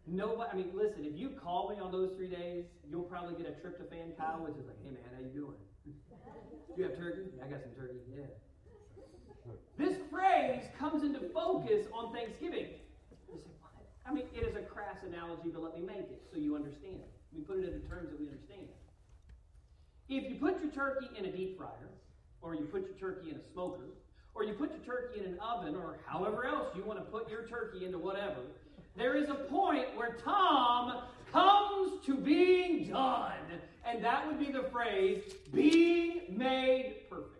Nobody. 0.06 0.50
I 0.50 0.56
mean, 0.56 0.70
listen. 0.72 1.04
If 1.04 1.18
you 1.18 1.30
call 1.30 1.68
me 1.68 1.80
on 1.80 1.90
those 1.90 2.12
three 2.16 2.28
days, 2.28 2.64
you'll 2.88 3.02
probably 3.02 3.34
get 3.34 3.46
a 3.50 3.60
trip 3.60 3.78
tryptophan, 3.78 4.16
Kyle, 4.16 4.38
which 4.44 4.56
is 4.56 4.66
like, 4.66 4.78
"Hey 4.84 4.90
man, 4.90 5.02
how 5.12 5.20
you 5.20 5.28
doing? 5.34 5.58
You 6.76 6.84
have 6.84 6.96
turkey? 6.96 7.30
I 7.42 7.48
got 7.48 7.62
some 7.62 7.72
turkey. 7.72 8.00
Yeah." 8.14 8.24
This 9.78 9.96
phrase 10.10 10.64
comes 10.78 11.02
into 11.04 11.20
focus 11.30 11.86
on 11.92 12.12
Thanksgiving. 12.12 12.66
I 14.06 14.12
mean, 14.12 14.24
it 14.34 14.44
is 14.44 14.54
a 14.56 14.62
crass 14.62 14.96
analogy, 15.06 15.50
but 15.52 15.62
let 15.62 15.74
me 15.74 15.84
make 15.84 16.08
it 16.10 16.22
so 16.32 16.38
you 16.38 16.54
understand. 16.54 17.02
We 17.34 17.42
put 17.42 17.58
it 17.58 17.64
into 17.64 17.86
terms 17.88 18.10
that 18.10 18.20
we 18.20 18.26
understand. 18.26 18.68
If 20.08 20.30
you 20.30 20.36
put 20.36 20.62
your 20.62 20.70
turkey 20.70 21.08
in 21.18 21.24
a 21.24 21.32
deep 21.32 21.58
fryer, 21.58 21.90
or 22.40 22.54
you 22.54 22.64
put 22.66 22.86
your 22.86 22.96
turkey 22.98 23.30
in 23.30 23.36
a 23.36 23.52
smoker, 23.52 23.88
or 24.34 24.44
you 24.44 24.54
put 24.54 24.70
your 24.70 24.84
turkey 24.84 25.20
in 25.20 25.26
an 25.26 25.38
oven, 25.40 25.74
or 25.74 25.98
however 26.06 26.46
else 26.46 26.68
you 26.76 26.84
want 26.84 26.98
to 27.00 27.04
put 27.04 27.28
your 27.28 27.46
turkey 27.46 27.84
into 27.84 27.98
whatever, 27.98 28.40
there 28.96 29.16
is 29.16 29.28
a 29.28 29.34
point 29.34 29.96
where 29.96 30.16
Tom 30.24 31.02
comes 31.32 32.04
to 32.06 32.16
being 32.16 32.88
done. 32.88 33.32
And 33.86 34.02
that 34.02 34.26
would 34.26 34.38
be 34.38 34.50
the 34.50 34.64
phrase, 34.72 35.22
being 35.54 36.36
made 36.36 37.08
perfect. 37.08 37.32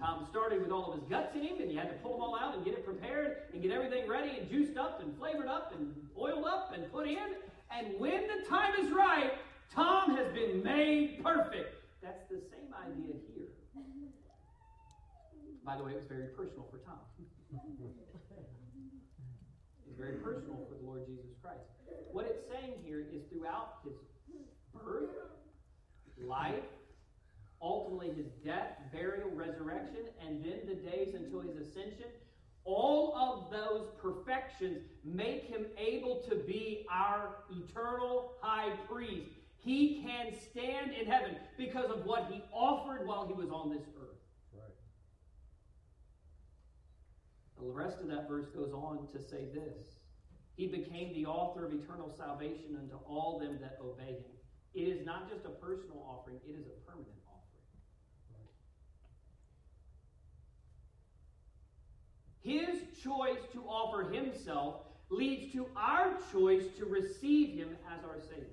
Tom 0.00 0.26
started 0.30 0.62
with 0.62 0.72
all 0.72 0.92
of 0.92 0.98
his 0.98 1.08
guts 1.08 1.36
in 1.36 1.42
him, 1.42 1.60
and 1.60 1.70
you 1.70 1.78
had 1.78 1.90
to 1.90 1.96
pull 2.02 2.12
them 2.12 2.22
all 2.22 2.36
out 2.38 2.56
and 2.56 2.64
get 2.64 2.74
it 2.74 2.84
prepared 2.84 3.42
and 3.52 3.62
get 3.62 3.70
everything 3.70 4.08
ready 4.08 4.38
and 4.38 4.48
juiced 4.48 4.78
up 4.78 5.00
and 5.02 5.16
flavored 5.18 5.46
up 5.46 5.74
and 5.78 5.94
oiled 6.18 6.44
up 6.44 6.72
and 6.74 6.90
put 6.90 7.06
in. 7.06 7.36
And 7.70 8.00
when 8.00 8.26
the 8.26 8.48
time 8.48 8.72
is 8.80 8.90
right, 8.90 9.32
Tom 9.72 10.16
has 10.16 10.32
been 10.32 10.62
made 10.64 11.22
perfect. 11.22 11.76
That's 12.02 12.26
the 12.30 12.40
same 12.50 12.74
idea 12.74 13.14
here. 13.34 13.52
By 15.64 15.76
the 15.76 15.84
way, 15.84 15.92
it 15.92 15.96
was 15.96 16.08
very 16.08 16.28
personal 16.34 16.66
for 16.70 16.78
Tom. 16.78 16.98
It's 19.86 19.98
very 19.98 20.16
personal 20.16 20.66
for 20.66 20.74
the 20.80 20.86
Lord 20.86 21.06
Jesus 21.06 21.30
Christ. 21.42 21.60
What 22.10 22.26
it's 22.26 22.48
saying 22.50 22.74
here 22.82 23.06
is 23.12 23.22
throughout 23.30 23.84
his 23.84 23.92
birth, 24.84 25.10
life, 26.22 26.54
ultimately 27.62 28.08
his 28.08 28.30
death, 28.44 28.78
burial, 28.92 29.30
resurrection, 29.30 30.04
and 30.26 30.44
then 30.44 30.60
the 30.66 30.74
days 30.74 31.14
until 31.14 31.40
his 31.40 31.56
ascension, 31.56 32.06
all 32.64 33.16
of 33.16 33.50
those 33.50 33.88
perfections 34.00 34.82
make 35.04 35.44
him 35.44 35.66
able 35.76 36.22
to 36.28 36.36
be 36.36 36.86
our 36.90 37.36
eternal 37.50 38.34
high 38.40 38.70
priest. 38.88 39.30
He 39.58 40.02
can 40.02 40.32
stand 40.50 40.92
in 40.92 41.06
heaven 41.06 41.36
because 41.58 41.90
of 41.90 42.06
what 42.06 42.28
he 42.30 42.42
offered 42.52 43.06
while 43.06 43.26
he 43.26 43.34
was 43.34 43.50
on 43.50 43.70
this 43.70 43.82
earth. 44.00 44.16
Right. 44.54 44.72
The 47.60 47.70
rest 47.70 48.00
of 48.00 48.08
that 48.08 48.28
verse 48.28 48.46
goes 48.46 48.72
on 48.72 49.06
to 49.12 49.22
say 49.22 49.46
this 49.52 49.98
He 50.56 50.66
became 50.66 51.12
the 51.12 51.26
author 51.26 51.66
of 51.66 51.72
eternal 51.72 52.10
salvation 52.16 52.78
unto 52.78 52.96
all 53.06 53.38
them 53.38 53.58
that 53.60 53.78
obey 53.82 54.12
him. 54.12 54.39
It 54.74 54.82
is 54.82 55.04
not 55.04 55.28
just 55.28 55.44
a 55.44 55.48
personal 55.48 56.04
offering, 56.08 56.36
it 56.46 56.52
is 56.52 56.66
a 56.66 56.90
permanent 56.90 57.18
offering. 57.26 57.64
His 62.42 63.02
choice 63.02 63.42
to 63.52 63.62
offer 63.62 64.10
himself 64.10 64.82
leads 65.10 65.52
to 65.52 65.66
our 65.76 66.18
choice 66.32 66.64
to 66.78 66.86
receive 66.86 67.58
him 67.58 67.76
as 67.92 68.04
our 68.04 68.20
Savior. 68.20 68.46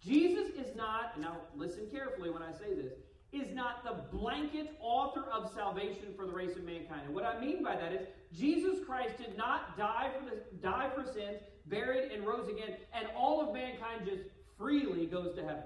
Jesus 0.00 0.48
is 0.50 0.76
not, 0.76 1.18
now 1.20 1.38
listen 1.56 1.88
carefully 1.90 2.30
when 2.30 2.42
I 2.42 2.52
say 2.52 2.74
this, 2.74 2.92
is 3.32 3.52
not 3.52 3.82
the 3.82 4.16
blanket 4.16 4.76
author 4.80 5.24
of 5.32 5.52
salvation 5.52 6.14
for 6.14 6.26
the 6.26 6.32
race 6.32 6.56
of 6.56 6.64
mankind. 6.64 7.02
And 7.06 7.14
what 7.14 7.24
I 7.24 7.40
mean 7.40 7.64
by 7.64 7.74
that 7.74 7.92
is 7.92 8.06
Jesus 8.32 8.78
Christ 8.86 9.18
did 9.18 9.36
not 9.36 9.76
die 9.76 10.10
for 10.16 10.30
the, 10.30 10.42
die 10.62 10.90
for 10.94 11.04
sins, 11.04 11.40
buried 11.66 12.12
and 12.12 12.26
rose 12.26 12.48
again, 12.48 12.76
and 12.92 13.06
all 13.16 13.40
of 13.40 13.54
mankind 13.54 14.06
just 14.06 14.22
freely 14.58 15.06
goes 15.06 15.34
to 15.36 15.42
heaven. 15.42 15.64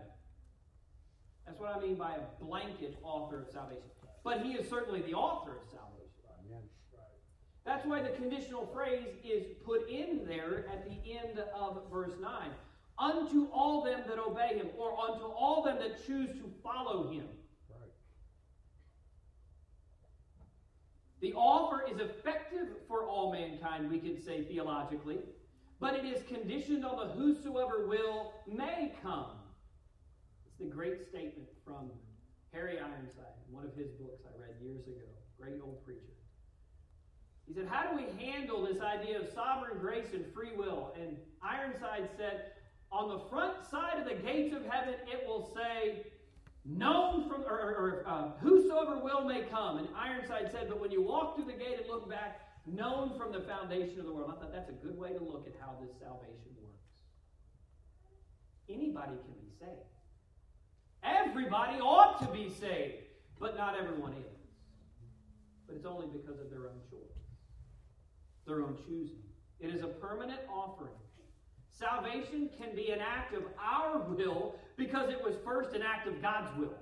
That's 1.46 1.58
what 1.58 1.74
I 1.76 1.80
mean 1.80 1.96
by 1.96 2.12
a 2.12 2.44
blanket 2.44 2.98
author 3.02 3.40
of 3.42 3.48
salvation. 3.50 3.82
But 4.22 4.42
he 4.42 4.52
is 4.52 4.68
certainly 4.68 5.02
the 5.02 5.14
author 5.14 5.52
of 5.52 5.64
salvation. 5.70 5.88
That's 7.68 7.84
why 7.84 8.00
the 8.00 8.08
conditional 8.08 8.66
phrase 8.72 9.08
is 9.22 9.44
put 9.62 9.90
in 9.90 10.24
there 10.26 10.64
at 10.72 10.86
the 10.86 11.12
end 11.12 11.38
of 11.54 11.82
verse 11.92 12.14
9. 12.18 12.32
Unto 12.98 13.46
all 13.52 13.84
them 13.84 14.00
that 14.08 14.18
obey 14.18 14.56
him, 14.56 14.68
or 14.78 14.98
unto 14.98 15.24
all 15.24 15.62
them 15.62 15.76
that 15.78 16.04
choose 16.06 16.30
to 16.30 16.50
follow 16.62 17.10
him. 17.10 17.24
Right. 17.68 17.90
The 21.20 21.34
offer 21.34 21.84
is 21.92 22.00
effective 22.00 22.68
for 22.88 23.06
all 23.06 23.32
mankind, 23.32 23.90
we 23.90 23.98
could 23.98 24.24
say 24.24 24.44
theologically, 24.44 25.18
but 25.80 25.94
it 25.94 26.04
is 26.04 26.22
conditioned 26.24 26.84
on 26.84 26.96
the 26.96 27.12
whosoever 27.14 27.86
will 27.86 28.32
may 28.46 28.92
come. 29.02 29.30
It's 30.46 30.58
the 30.58 30.66
great 30.66 31.08
statement 31.08 31.48
from 31.64 31.90
Harry 32.52 32.78
Ironside, 32.78 33.36
one 33.50 33.64
of 33.64 33.74
his 33.74 33.90
books 33.92 34.22
I 34.26 34.40
read 34.40 34.54
years 34.62 34.86
ago. 34.86 35.06
Great 35.40 35.60
old 35.62 35.84
preacher. 35.84 36.00
He 37.46 37.54
said, 37.54 37.66
How 37.70 37.90
do 37.90 37.96
we 37.96 38.24
handle 38.24 38.66
this 38.66 38.80
idea 38.82 39.20
of 39.20 39.28
sovereign 39.32 39.78
grace 39.78 40.12
and 40.12 40.24
free 40.34 40.52
will? 40.56 40.94
And 41.00 41.16
Ironside 41.42 42.08
said, 42.16 42.52
On 42.90 43.08
the 43.08 43.20
front 43.30 43.64
side 43.70 43.98
of 43.98 44.04
the 44.04 44.14
gates 44.14 44.54
of 44.54 44.66
heaven, 44.66 44.94
it 45.06 45.26
will 45.26 45.52
say, 45.54 46.06
known 46.64 47.28
from, 47.28 47.42
or, 47.42 47.58
or 47.58 48.04
uh, 48.06 48.30
whosoever 48.40 48.98
will 48.98 49.24
may 49.24 49.42
come. 49.42 49.78
And 49.78 49.88
Ironside 49.96 50.50
said, 50.50 50.68
But 50.68 50.80
when 50.80 50.90
you 50.90 51.02
walk 51.02 51.36
through 51.36 51.46
the 51.46 51.52
gate 51.52 51.78
and 51.78 51.88
look 51.88 52.08
back, 52.08 52.47
known 52.66 53.18
from 53.18 53.32
the 53.32 53.40
foundation 53.40 54.00
of 54.00 54.06
the 54.06 54.12
world. 54.12 54.32
I 54.36 54.40
thought 54.40 54.52
that's 54.52 54.68
a 54.68 54.72
good 54.84 54.98
way 54.98 55.10
to 55.10 55.22
look 55.22 55.46
at 55.46 55.54
how 55.60 55.76
this 55.80 55.90
salvation 55.98 56.52
works. 56.62 56.88
Anybody 58.68 59.16
can 59.16 59.34
be 59.40 59.50
saved. 59.58 59.88
Everybody 61.02 61.78
ought 61.80 62.20
to 62.20 62.32
be 62.32 62.50
saved, 62.50 63.04
but 63.38 63.56
not 63.56 63.76
everyone 63.78 64.12
is. 64.12 64.38
But 65.66 65.76
it's 65.76 65.86
only 65.86 66.06
because 66.06 66.40
of 66.40 66.50
their 66.50 66.66
own 66.66 66.80
choice 66.90 67.18
their 68.48 68.62
own 68.62 68.76
choosing. 68.86 69.22
It 69.60 69.72
is 69.72 69.82
a 69.82 69.86
permanent 69.86 70.40
offering. 70.52 70.94
Salvation 71.70 72.48
can 72.58 72.74
be 72.74 72.90
an 72.90 72.98
act 73.00 73.34
of 73.34 73.42
our 73.62 74.00
will 74.00 74.56
because 74.76 75.10
it 75.10 75.22
was 75.22 75.34
first 75.44 75.74
an 75.74 75.82
act 75.82 76.08
of 76.08 76.20
God's 76.20 76.56
will. 76.58 76.74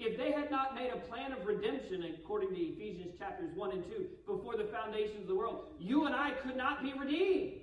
If 0.00 0.16
they 0.16 0.32
had 0.32 0.50
not 0.50 0.74
made 0.74 0.90
a 0.90 0.96
plan 0.96 1.30
of 1.32 1.44
redemption, 1.44 2.02
according 2.16 2.54
to 2.54 2.56
Ephesians 2.56 3.12
chapters 3.18 3.52
1 3.54 3.70
and 3.72 3.84
2, 3.84 4.06
before 4.26 4.56
the 4.56 4.64
foundations 4.64 5.20
of 5.20 5.28
the 5.28 5.34
world, 5.34 5.76
you 5.78 6.06
and 6.06 6.16
I 6.16 6.30
could 6.42 6.56
not 6.56 6.82
be 6.82 6.94
redeemed. 6.98 7.60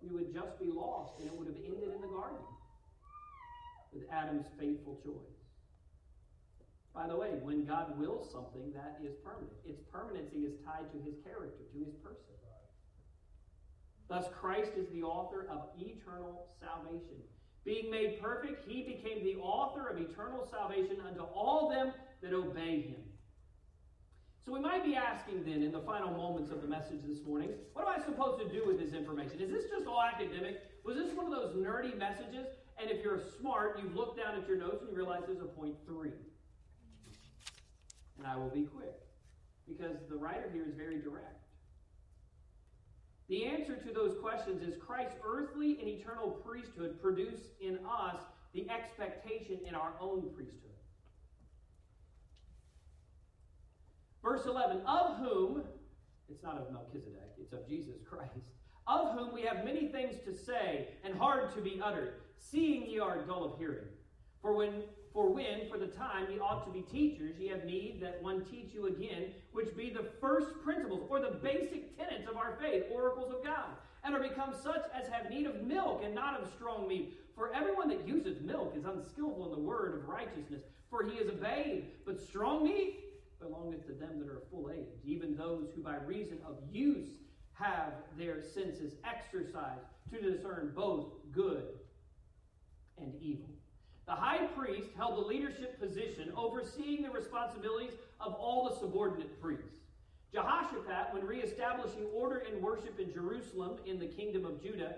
We 0.00 0.14
would 0.14 0.32
just 0.32 0.60
be 0.60 0.70
lost, 0.70 1.18
and 1.18 1.26
it 1.26 1.34
would 1.34 1.48
have 1.48 1.56
ended 1.56 1.90
in 1.92 2.00
the 2.00 2.06
garden 2.06 2.38
with 3.92 4.04
Adam's 4.12 4.46
faithful 4.60 5.00
choice. 5.02 5.34
By 6.94 7.08
the 7.08 7.16
way, 7.16 7.30
when 7.42 7.66
God 7.66 7.98
wills 7.98 8.30
something, 8.30 8.72
that 8.74 9.00
is 9.02 9.14
permanent. 9.24 9.50
Its 9.66 9.82
permanency 9.90 10.46
is 10.46 10.54
tied 10.64 10.86
to 10.92 10.98
his 11.02 11.18
character, 11.26 11.66
to 11.74 11.78
his 11.84 11.94
person. 11.98 12.22
Thus, 14.08 14.24
Christ 14.40 14.70
is 14.76 14.88
the 14.90 15.02
author 15.02 15.46
of 15.50 15.68
eternal 15.78 16.46
salvation. 16.62 17.18
Being 17.64 17.90
made 17.90 18.20
perfect, 18.20 18.68
he 18.68 18.82
became 18.82 19.22
the 19.22 19.36
author 19.40 19.88
of 19.88 19.98
eternal 19.98 20.46
salvation 20.50 20.96
unto 21.06 21.22
all 21.22 21.68
them 21.68 21.92
that 22.22 22.32
obey 22.32 22.80
him. 22.82 23.02
So 24.44 24.52
we 24.52 24.60
might 24.60 24.84
be 24.84 24.96
asking 24.96 25.44
then, 25.44 25.62
in 25.62 25.72
the 25.72 25.80
final 25.80 26.10
moments 26.10 26.50
of 26.50 26.62
the 26.62 26.68
message 26.68 27.00
this 27.06 27.22
morning, 27.26 27.50
what 27.74 27.86
am 27.86 28.00
I 28.00 28.02
supposed 28.02 28.40
to 28.40 28.48
do 28.48 28.64
with 28.66 28.78
this 28.78 28.94
information? 28.94 29.40
Is 29.40 29.50
this 29.50 29.64
just 29.70 29.86
all 29.86 30.02
academic? 30.02 30.62
Was 30.84 30.96
this 30.96 31.12
one 31.14 31.26
of 31.26 31.32
those 31.32 31.54
nerdy 31.54 31.96
messages? 31.98 32.46
And 32.80 32.90
if 32.90 33.04
you're 33.04 33.20
smart, 33.38 33.78
you've 33.82 33.94
looked 33.94 34.16
down 34.16 34.40
at 34.40 34.48
your 34.48 34.56
notes 34.56 34.80
and 34.80 34.90
you 34.90 34.96
realize 34.96 35.22
there's 35.26 35.40
a 35.40 35.44
point 35.44 35.74
three 35.86 36.12
and 38.18 38.26
I 38.26 38.36
will 38.36 38.50
be 38.50 38.64
quick. 38.64 38.94
Because 39.66 39.96
the 40.08 40.16
writer 40.16 40.50
here 40.52 40.64
is 40.66 40.74
very 40.74 40.98
direct. 40.98 41.44
The 43.28 43.44
answer 43.44 43.76
to 43.76 43.92
those 43.92 44.16
questions 44.22 44.62
is 44.62 44.80
Christ's 44.80 45.16
earthly 45.24 45.78
and 45.80 45.88
eternal 45.88 46.30
priesthood 46.30 47.00
produce 47.00 47.40
in 47.60 47.78
us 47.86 48.16
the 48.54 48.68
expectation 48.70 49.58
in 49.66 49.74
our 49.74 49.92
own 50.00 50.30
priesthood. 50.34 50.68
Verse 54.22 54.46
11, 54.46 54.80
of 54.86 55.18
whom, 55.18 55.62
it's 56.30 56.42
not 56.42 56.56
of 56.56 56.72
Melchizedek, 56.72 57.34
it's 57.38 57.52
of 57.52 57.68
Jesus 57.68 57.96
Christ, 58.08 58.32
of 58.86 59.12
whom 59.12 59.32
we 59.32 59.42
have 59.42 59.64
many 59.64 59.88
things 59.88 60.16
to 60.24 60.34
say 60.34 60.88
and 61.04 61.14
hard 61.14 61.54
to 61.54 61.60
be 61.60 61.80
uttered, 61.84 62.14
seeing 62.38 62.86
ye 62.86 62.98
are 62.98 63.18
dull 63.26 63.44
of 63.44 63.58
hearing. 63.58 63.84
For 64.40 64.54
when 64.54 64.82
for 65.12 65.32
when, 65.32 65.68
for 65.70 65.78
the 65.78 65.86
time, 65.86 66.26
ye 66.30 66.38
ought 66.38 66.64
to 66.66 66.72
be 66.72 66.82
teachers, 66.82 67.36
ye 67.38 67.48
have 67.48 67.64
need 67.64 68.00
that 68.02 68.22
one 68.22 68.44
teach 68.44 68.72
you 68.72 68.86
again, 68.86 69.32
which 69.52 69.76
be 69.76 69.90
the 69.90 70.10
first 70.20 70.48
principles, 70.62 71.06
or 71.08 71.20
the 71.20 71.38
basic 71.42 71.96
tenets 71.96 72.28
of 72.28 72.36
our 72.36 72.56
faith, 72.60 72.84
oracles 72.92 73.32
of 73.34 73.44
God, 73.44 73.70
and 74.04 74.14
are 74.14 74.20
become 74.20 74.54
such 74.62 74.84
as 74.94 75.08
have 75.08 75.30
need 75.30 75.46
of 75.46 75.62
milk 75.62 76.02
and 76.04 76.14
not 76.14 76.40
of 76.40 76.48
strong 76.54 76.86
meat. 76.86 77.18
For 77.34 77.54
everyone 77.54 77.88
that 77.88 78.06
useth 78.06 78.40
milk 78.40 78.74
is 78.76 78.84
unskillful 78.84 79.46
in 79.46 79.52
the 79.52 79.66
word 79.66 79.94
of 79.94 80.08
righteousness, 80.08 80.62
for 80.90 81.04
he 81.04 81.16
is 81.18 81.28
a 81.28 81.32
babe. 81.32 81.84
But 82.04 82.20
strong 82.20 82.64
meat 82.64 82.98
belongeth 83.40 83.86
to 83.86 83.92
them 83.92 84.18
that 84.18 84.28
are 84.28 84.42
full 84.50 84.70
age, 84.70 84.88
even 85.04 85.36
those 85.36 85.68
who 85.74 85.82
by 85.82 85.96
reason 85.96 86.38
of 86.46 86.56
use 86.72 87.08
have 87.52 87.92
their 88.16 88.40
senses 88.42 88.94
exercised 89.04 89.84
to 90.12 90.20
discern 90.20 90.72
both 90.74 91.06
good 91.32 91.64
and 92.98 93.12
evil. 93.20 93.50
The 94.08 94.14
high 94.14 94.46
priest 94.56 94.88
held 94.96 95.16
the 95.18 95.28
leadership 95.28 95.78
position, 95.78 96.32
overseeing 96.34 97.02
the 97.02 97.10
responsibilities 97.10 97.92
of 98.20 98.32
all 98.32 98.66
the 98.66 98.74
subordinate 98.80 99.38
priests. 99.38 99.68
Jehoshaphat, 100.32 101.12
when 101.12 101.26
reestablishing 101.26 102.06
order 102.14 102.38
and 102.50 102.62
worship 102.62 102.98
in 102.98 103.12
Jerusalem 103.12 103.76
in 103.84 103.98
the 103.98 104.06
kingdom 104.06 104.46
of 104.46 104.62
Judah, 104.62 104.94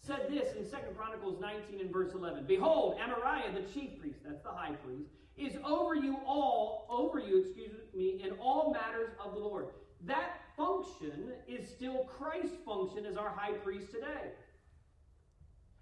said 0.00 0.28
this 0.30 0.56
in 0.56 0.64
2 0.64 0.76
Chronicles 0.96 1.38
19 1.38 1.80
and 1.80 1.92
verse 1.92 2.14
11 2.14 2.46
Behold, 2.46 2.96
Amariah, 2.98 3.52
the 3.52 3.70
chief 3.78 4.00
priest, 4.00 4.20
that's 4.24 4.42
the 4.42 4.48
high 4.48 4.72
priest, 4.72 5.10
is 5.36 5.58
over 5.62 5.94
you 5.94 6.16
all, 6.26 6.86
over 6.88 7.18
you, 7.18 7.40
excuse 7.40 7.72
me, 7.94 8.22
in 8.24 8.32
all 8.40 8.72
matters 8.72 9.10
of 9.22 9.34
the 9.34 9.38
Lord. 9.38 9.66
That 10.06 10.40
function 10.56 11.32
is 11.46 11.68
still 11.68 12.04
Christ's 12.04 12.56
function 12.64 13.04
as 13.04 13.18
our 13.18 13.28
high 13.28 13.52
priest 13.52 13.90
today. 13.92 14.32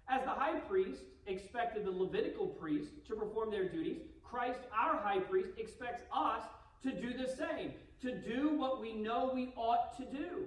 As 0.07 0.23
the 0.23 0.29
high 0.29 0.59
priest 0.59 1.01
expected 1.25 1.85
the 1.85 1.91
Levitical 1.91 2.47
priests 2.47 2.91
to 3.07 3.15
perform 3.15 3.49
their 3.49 3.67
duties, 3.67 4.01
Christ, 4.23 4.59
our 4.75 4.97
high 4.97 5.19
priest, 5.19 5.49
expects 5.57 6.03
us 6.13 6.43
to 6.83 6.91
do 6.91 7.13
the 7.13 7.27
same, 7.27 7.73
to 8.01 8.15
do 8.15 8.55
what 8.55 8.81
we 8.81 8.93
know 8.93 9.31
we 9.33 9.51
ought 9.55 9.97
to 9.97 10.05
do. 10.05 10.45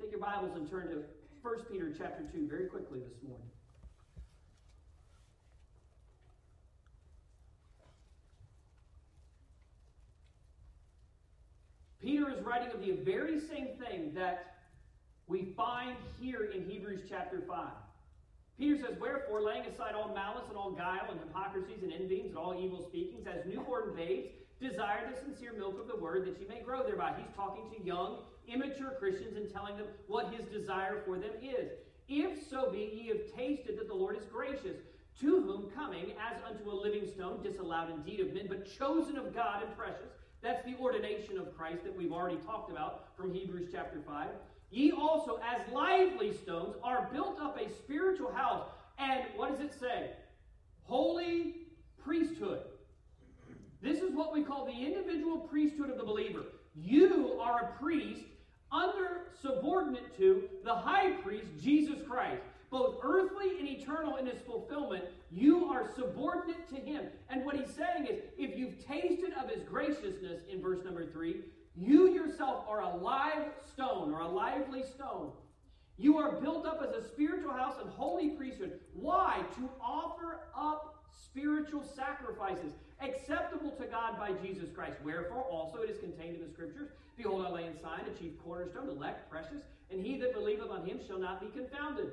Take 0.00 0.10
your 0.10 0.20
Bibles 0.20 0.56
and 0.56 0.70
turn 0.70 0.88
to 0.88 1.02
1 1.42 1.54
Peter 1.70 1.92
chapter 1.96 2.22
2 2.32 2.46
very 2.48 2.66
quickly 2.66 3.00
this 3.00 3.22
morning. 3.26 3.46
Peter 12.00 12.30
is 12.30 12.44
writing 12.44 12.72
of 12.72 12.80
the 12.80 12.92
very 12.92 13.38
same 13.38 13.68
thing 13.78 14.12
that 14.14 14.56
we 15.28 15.52
find 15.56 15.96
here 16.20 16.50
in 16.52 16.68
Hebrews 16.68 17.02
chapter 17.08 17.42
5. 17.48 17.66
Peter 18.58 18.76
says, 18.76 18.98
Wherefore, 19.00 19.42
laying 19.42 19.66
aside 19.66 19.94
all 19.94 20.14
malice 20.14 20.44
and 20.48 20.56
all 20.56 20.70
guile 20.70 21.08
and 21.10 21.18
hypocrisies 21.20 21.82
and 21.82 21.92
envyings 21.92 22.28
and 22.28 22.38
all 22.38 22.54
evil 22.54 22.82
speakings, 22.86 23.26
as 23.26 23.44
newborn 23.46 23.94
babes, 23.96 24.28
desire 24.60 25.10
the 25.10 25.20
sincere 25.20 25.52
milk 25.52 25.80
of 25.80 25.88
the 25.88 25.96
word 25.96 26.26
that 26.26 26.40
ye 26.40 26.46
may 26.46 26.60
grow 26.60 26.82
thereby. 26.84 27.12
He's 27.16 27.34
talking 27.34 27.64
to 27.70 27.84
young, 27.84 28.18
immature 28.46 28.94
Christians 28.98 29.36
and 29.36 29.52
telling 29.52 29.76
them 29.76 29.86
what 30.06 30.32
his 30.32 30.46
desire 30.46 31.02
for 31.04 31.18
them 31.18 31.32
is. 31.42 31.72
If 32.08 32.48
so 32.48 32.70
be 32.70 32.90
ye 32.94 33.08
have 33.08 33.34
tasted 33.34 33.78
that 33.78 33.88
the 33.88 33.94
Lord 33.94 34.16
is 34.16 34.24
gracious, 34.26 34.76
to 35.20 35.42
whom 35.42 35.70
coming 35.70 36.12
as 36.12 36.40
unto 36.48 36.70
a 36.70 36.74
living 36.74 37.06
stone, 37.06 37.42
disallowed 37.42 37.90
indeed 37.90 38.20
of 38.20 38.32
men, 38.32 38.46
but 38.48 38.70
chosen 38.78 39.16
of 39.16 39.34
God 39.34 39.62
and 39.62 39.76
precious, 39.76 40.10
That's 40.42 40.64
the 40.64 40.74
ordination 40.80 41.38
of 41.38 41.56
Christ 41.56 41.84
that 41.84 41.96
we've 41.96 42.12
already 42.12 42.38
talked 42.38 42.70
about 42.70 43.16
from 43.16 43.32
Hebrews 43.32 43.68
chapter 43.72 44.00
5. 44.04 44.26
Ye 44.72 44.90
also, 44.90 45.38
as 45.44 45.70
lively 45.70 46.32
stones, 46.32 46.76
are 46.82 47.10
built 47.12 47.38
up 47.38 47.60
a 47.60 47.70
spiritual 47.70 48.32
house. 48.32 48.66
And 48.98 49.22
what 49.36 49.50
does 49.50 49.60
it 49.60 49.78
say? 49.78 50.10
Holy 50.84 51.56
priesthood. 52.02 52.62
This 53.82 54.00
is 54.00 54.14
what 54.14 54.32
we 54.32 54.42
call 54.42 54.64
the 54.64 54.72
individual 54.72 55.38
priesthood 55.38 55.90
of 55.90 55.98
the 55.98 56.04
believer. 56.04 56.44
You 56.74 57.38
are 57.38 57.74
a 57.74 57.82
priest 57.82 58.22
under 58.72 59.26
subordinate 59.42 60.16
to 60.16 60.44
the 60.64 60.74
high 60.74 61.10
priest, 61.22 61.48
Jesus 61.60 62.00
Christ. 62.08 62.40
Both 62.70 63.00
earthly 63.02 63.58
and 63.58 63.68
eternal 63.68 64.16
in 64.16 64.24
his 64.24 64.40
fulfillment, 64.46 65.04
you 65.30 65.66
are 65.66 65.90
subordinate 65.94 66.66
to 66.70 66.76
him. 66.76 67.04
And 67.28 67.44
what 67.44 67.56
he's 67.56 67.74
saying 67.74 68.06
is 68.06 68.22
if 68.38 68.56
you've 68.56 68.82
tasted 68.86 69.34
of 69.34 69.50
his 69.50 69.62
graciousness 69.64 70.40
in 70.50 70.62
verse 70.62 70.82
number 70.82 71.04
three, 71.04 71.42
you 71.76 72.12
yourself 72.12 72.64
are 72.68 72.82
a 72.82 72.96
live 72.96 73.46
stone 73.72 74.12
or 74.12 74.20
a 74.20 74.28
lively 74.28 74.82
stone. 74.82 75.30
You 75.98 76.18
are 76.18 76.40
built 76.40 76.66
up 76.66 76.82
as 76.86 76.94
a 76.94 77.06
spiritual 77.06 77.52
house 77.52 77.76
and 77.80 77.90
holy 77.90 78.30
priesthood. 78.30 78.80
Why? 78.94 79.42
To 79.56 79.68
offer 79.80 80.40
up 80.56 81.04
spiritual 81.30 81.84
sacrifices 81.84 82.72
acceptable 83.00 83.70
to 83.72 83.84
God 83.86 84.18
by 84.18 84.32
Jesus 84.32 84.70
Christ. 84.74 84.96
Wherefore 85.04 85.42
also 85.42 85.78
it 85.78 85.90
is 85.90 85.98
contained 85.98 86.36
in 86.36 86.42
the 86.42 86.52
scriptures 86.52 86.88
Behold, 87.16 87.44
I 87.46 87.50
lay 87.50 87.66
in 87.66 87.78
Zion 87.80 88.06
a 88.08 88.18
chief 88.18 88.32
cornerstone, 88.42 88.88
elect, 88.88 89.30
precious, 89.30 89.62
and 89.90 90.04
he 90.04 90.18
that 90.18 90.32
believeth 90.32 90.70
on 90.70 90.86
him 90.86 90.98
shall 91.06 91.18
not 91.18 91.40
be 91.40 91.46
confounded. 91.48 92.12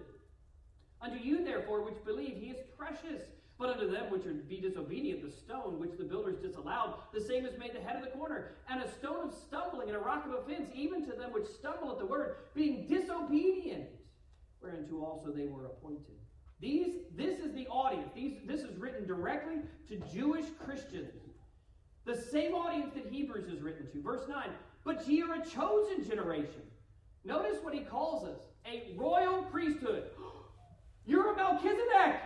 Unto 1.02 1.18
you, 1.18 1.44
therefore, 1.44 1.84
which 1.84 2.04
believe, 2.04 2.38
he 2.38 2.48
is 2.48 2.58
precious. 2.78 3.22
But 3.60 3.72
unto 3.72 3.92
them 3.92 4.10
which 4.10 4.24
be 4.48 4.62
disobedient, 4.62 5.22
the 5.22 5.30
stone 5.30 5.80
which 5.80 5.98
the 5.98 6.06
builders 6.06 6.38
disallowed, 6.38 6.94
the 7.14 7.20
same 7.20 7.46
is 7.46 7.60
made 7.60 7.76
the 7.76 7.82
head 7.82 7.98
of 7.98 8.04
the 8.04 8.18
corner, 8.18 8.56
and 8.70 8.82
a 8.82 8.90
stone 8.90 9.28
of 9.28 9.34
stumbling 9.34 9.90
and 9.90 9.98
a 9.98 10.00
rock 10.00 10.26
of 10.26 10.32
offense, 10.32 10.70
even 10.74 11.06
to 11.06 11.12
them 11.12 11.34
which 11.34 11.46
stumble 11.46 11.92
at 11.92 12.00
the 12.00 12.06
word, 12.06 12.38
being 12.56 12.88
disobedient, 12.88 13.90
whereunto 14.62 15.04
also 15.04 15.32
they 15.32 15.46
were 15.46 15.66
appointed. 15.66 16.16
These, 16.62 17.02
this 17.18 17.40
is 17.40 17.54
the 17.54 17.68
audience. 17.68 18.10
These, 18.16 18.38
this 18.46 18.62
is 18.62 18.78
written 18.78 19.06
directly 19.06 19.58
to 19.90 19.98
Jewish 20.14 20.46
Christians. 20.64 21.12
The 22.06 22.16
same 22.16 22.54
audience 22.54 22.94
that 22.96 23.12
Hebrews 23.12 23.50
is 23.50 23.62
written 23.62 23.92
to. 23.92 24.02
Verse 24.02 24.28
9, 24.30 24.50
but 24.86 25.06
ye 25.06 25.22
are 25.22 25.34
a 25.34 25.46
chosen 25.46 26.08
generation. 26.08 26.62
Notice 27.26 27.58
what 27.62 27.74
he 27.74 27.82
calls 27.82 28.24
us 28.24 28.40
a 28.66 28.94
royal 28.96 29.44
priesthood. 29.44 30.06
You're 31.06 31.34
a 31.34 31.36
Melchizedek. 31.36 32.22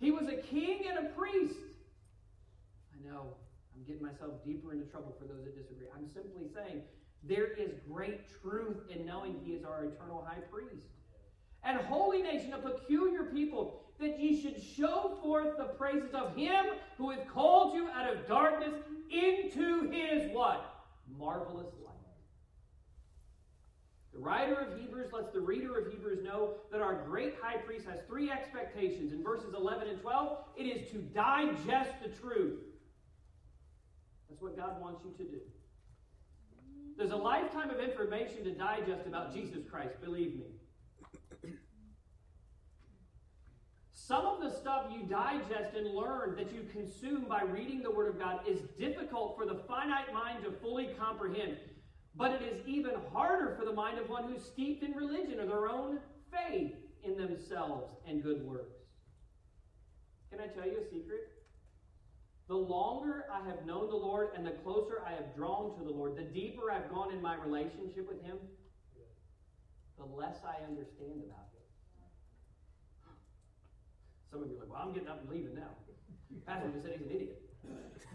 He 0.00 0.10
was 0.10 0.28
a 0.28 0.36
king 0.36 0.82
and 0.88 1.06
a 1.06 1.10
priest. 1.10 1.58
I 2.92 3.08
know, 3.08 3.34
I'm 3.74 3.84
getting 3.86 4.02
myself 4.02 4.44
deeper 4.44 4.72
into 4.72 4.86
trouble 4.86 5.14
for 5.18 5.26
those 5.26 5.44
that 5.44 5.56
disagree. 5.56 5.86
I'm 5.96 6.08
simply 6.08 6.46
saying 6.54 6.82
there 7.22 7.46
is 7.46 7.72
great 7.90 8.20
truth 8.42 8.76
in 8.90 9.06
knowing 9.06 9.36
he 9.44 9.52
is 9.52 9.64
our 9.64 9.84
eternal 9.84 10.26
high 10.26 10.42
priest. 10.50 10.86
And 11.62 11.78
holy 11.78 12.22
nation, 12.22 12.52
a 12.52 12.58
peculiar 12.58 13.24
people, 13.24 13.80
that 14.00 14.20
ye 14.20 14.40
should 14.40 14.62
show 14.62 15.16
forth 15.22 15.56
the 15.56 15.64
praises 15.64 16.12
of 16.12 16.36
him 16.36 16.66
who 16.98 17.10
hath 17.10 17.26
called 17.28 17.74
you 17.74 17.88
out 17.88 18.12
of 18.12 18.26
darkness 18.26 18.74
into 19.10 19.90
his 19.90 20.30
what? 20.32 20.84
Marvelous. 21.18 21.72
The 24.14 24.20
writer 24.20 24.54
of 24.54 24.78
Hebrews 24.78 25.12
lets 25.12 25.32
the 25.32 25.40
reader 25.40 25.76
of 25.76 25.90
Hebrews 25.90 26.22
know 26.22 26.54
that 26.70 26.80
our 26.80 27.02
great 27.04 27.34
high 27.42 27.56
priest 27.56 27.86
has 27.86 27.98
three 28.06 28.30
expectations. 28.30 29.12
In 29.12 29.24
verses 29.24 29.54
11 29.54 29.88
and 29.88 30.00
12, 30.00 30.38
it 30.56 30.62
is 30.62 30.90
to 30.92 30.98
digest 30.98 31.90
the 32.00 32.10
truth. 32.20 32.60
That's 34.28 34.40
what 34.40 34.56
God 34.56 34.80
wants 34.80 35.02
you 35.04 35.10
to 35.24 35.30
do. 35.30 35.40
There's 36.96 37.10
a 37.10 37.16
lifetime 37.16 37.70
of 37.70 37.80
information 37.80 38.44
to 38.44 38.52
digest 38.52 39.06
about 39.06 39.34
Jesus 39.34 39.64
Christ, 39.68 40.00
believe 40.00 40.36
me. 40.36 40.46
Some 44.06 44.26
of 44.26 44.40
the 44.42 44.50
stuff 44.50 44.88
you 44.92 45.02
digest 45.04 45.74
and 45.74 45.88
learn 45.94 46.36
that 46.36 46.52
you 46.52 46.68
consume 46.70 47.24
by 47.24 47.42
reading 47.42 47.82
the 47.82 47.90
Word 47.90 48.08
of 48.08 48.18
God 48.18 48.40
is 48.46 48.60
difficult 48.78 49.34
for 49.36 49.46
the 49.46 49.60
finite 49.66 50.12
mind 50.12 50.44
to 50.44 50.52
fully 50.52 50.90
comprehend. 50.98 51.56
But 52.16 52.32
it 52.32 52.42
is 52.42 52.66
even 52.66 52.92
harder 53.12 53.56
for 53.58 53.64
the 53.64 53.72
mind 53.72 53.98
of 53.98 54.08
one 54.08 54.24
who's 54.24 54.44
steeped 54.44 54.84
in 54.84 54.92
religion 54.92 55.40
or 55.40 55.46
their 55.46 55.68
own 55.68 55.98
faith 56.30 56.74
in 57.02 57.16
themselves 57.16 57.92
and 58.06 58.22
good 58.22 58.42
works. 58.46 58.76
Can 60.30 60.40
I 60.40 60.46
tell 60.46 60.66
you 60.66 60.78
a 60.78 60.84
secret? 60.84 61.30
The 62.46 62.54
longer 62.54 63.24
I 63.32 63.46
have 63.48 63.64
known 63.66 63.88
the 63.88 63.96
Lord 63.96 64.28
and 64.36 64.46
the 64.46 64.50
closer 64.50 65.02
I 65.06 65.12
have 65.12 65.34
drawn 65.34 65.76
to 65.78 65.84
the 65.84 65.90
Lord, 65.90 66.16
the 66.16 66.22
deeper 66.22 66.70
I've 66.70 66.90
gone 66.90 67.12
in 67.12 67.22
my 67.22 67.36
relationship 67.36 68.06
with 68.08 68.22
Him, 68.22 68.36
the 69.98 70.04
less 70.04 70.36
I 70.44 70.62
understand 70.68 71.22
about 71.24 71.48
Him. 71.50 71.64
Some 74.30 74.42
of 74.42 74.50
you 74.50 74.56
are 74.56 74.60
like, 74.60 74.70
well, 74.70 74.82
I'm 74.82 74.92
getting 74.92 75.08
up 75.08 75.20
and 75.22 75.30
leaving 75.30 75.54
now. 75.54 75.70
Pastor 76.46 76.68
just 76.70 76.84
said 76.84 76.98
he's 76.98 77.06
an 77.06 77.14
idiot. 77.14 77.42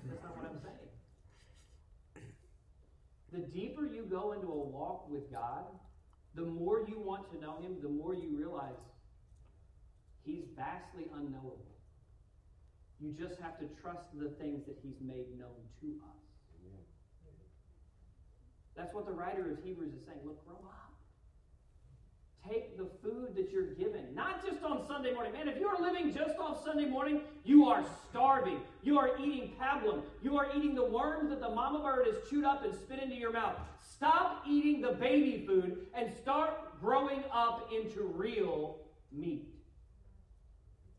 That's 0.07 0.21
not 0.21 0.37
what 0.37 0.45
I'm 0.45 0.59
saying. 0.61 0.88
The 3.31 3.39
deeper 3.39 3.85
you 3.85 4.05
go 4.09 4.33
into 4.33 4.47
a 4.47 4.57
walk 4.57 5.09
with 5.09 5.31
God, 5.31 5.65
the 6.35 6.41
more 6.41 6.85
you 6.87 6.99
want 6.99 7.31
to 7.31 7.39
know 7.39 7.57
Him, 7.61 7.77
the 7.81 7.89
more 7.89 8.13
you 8.13 8.35
realize 8.35 8.73
He's 10.25 10.43
vastly 10.55 11.05
unknowable. 11.15 11.65
You 12.99 13.11
just 13.11 13.39
have 13.41 13.57
to 13.59 13.65
trust 13.81 14.03
the 14.13 14.29
things 14.41 14.65
that 14.67 14.77
He's 14.83 14.99
made 15.01 15.37
known 15.37 15.61
to 15.81 15.87
us. 16.03 16.19
That's 18.75 18.93
what 18.93 19.05
the 19.05 19.11
writer 19.11 19.51
of 19.51 19.57
Hebrews 19.63 19.93
is 19.93 20.05
saying. 20.07 20.19
Look, 20.23 20.45
grow 20.47 20.55
up. 20.55 20.88
Take 22.49 22.77
the 22.77 22.87
food 23.03 23.35
that 23.35 23.51
you're 23.51 23.73
given, 23.75 24.05
not 24.15 24.43
just 24.43 24.63
on 24.63 24.87
Sunday 24.87 25.13
morning. 25.13 25.33
Man, 25.33 25.47
if 25.47 25.59
you 25.59 25.67
are 25.67 25.79
living 25.79 26.11
just 26.11 26.39
off 26.39 26.63
Sunday 26.63 26.85
morning, 26.85 27.21
you 27.43 27.65
are 27.65 27.83
starving. 28.09 28.59
You 28.81 28.97
are 28.97 29.11
eating 29.19 29.53
pablum. 29.61 30.01
You 30.23 30.35
are 30.37 30.47
eating 30.57 30.73
the 30.73 30.85
worms 30.85 31.29
that 31.29 31.41
the 31.41 31.49
mama 31.49 31.79
bird 31.79 32.07
has 32.07 32.27
chewed 32.27 32.45
up 32.45 32.65
and 32.65 32.73
spit 32.73 33.03
into 33.03 33.15
your 33.15 33.31
mouth. 33.31 33.55
Stop 33.93 34.45
eating 34.47 34.81
the 34.81 34.93
baby 34.93 35.43
food 35.45 35.85
and 35.93 36.11
start 36.11 36.81
growing 36.81 37.23
up 37.31 37.69
into 37.71 38.01
real 38.01 38.77
meat. 39.11 39.53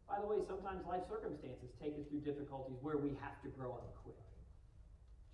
By 0.09 0.21
the 0.21 0.27
way, 0.27 0.37
sometimes 0.47 0.87
life 0.87 1.03
circumstances 1.09 1.71
take 1.83 1.95
us 1.99 2.07
through 2.11 2.21
difficulties 2.21 2.77
where 2.81 2.97
we 2.97 3.09
have 3.21 3.43
to 3.43 3.49
grow 3.49 3.73
up 3.73 3.97
quick. 4.05 4.15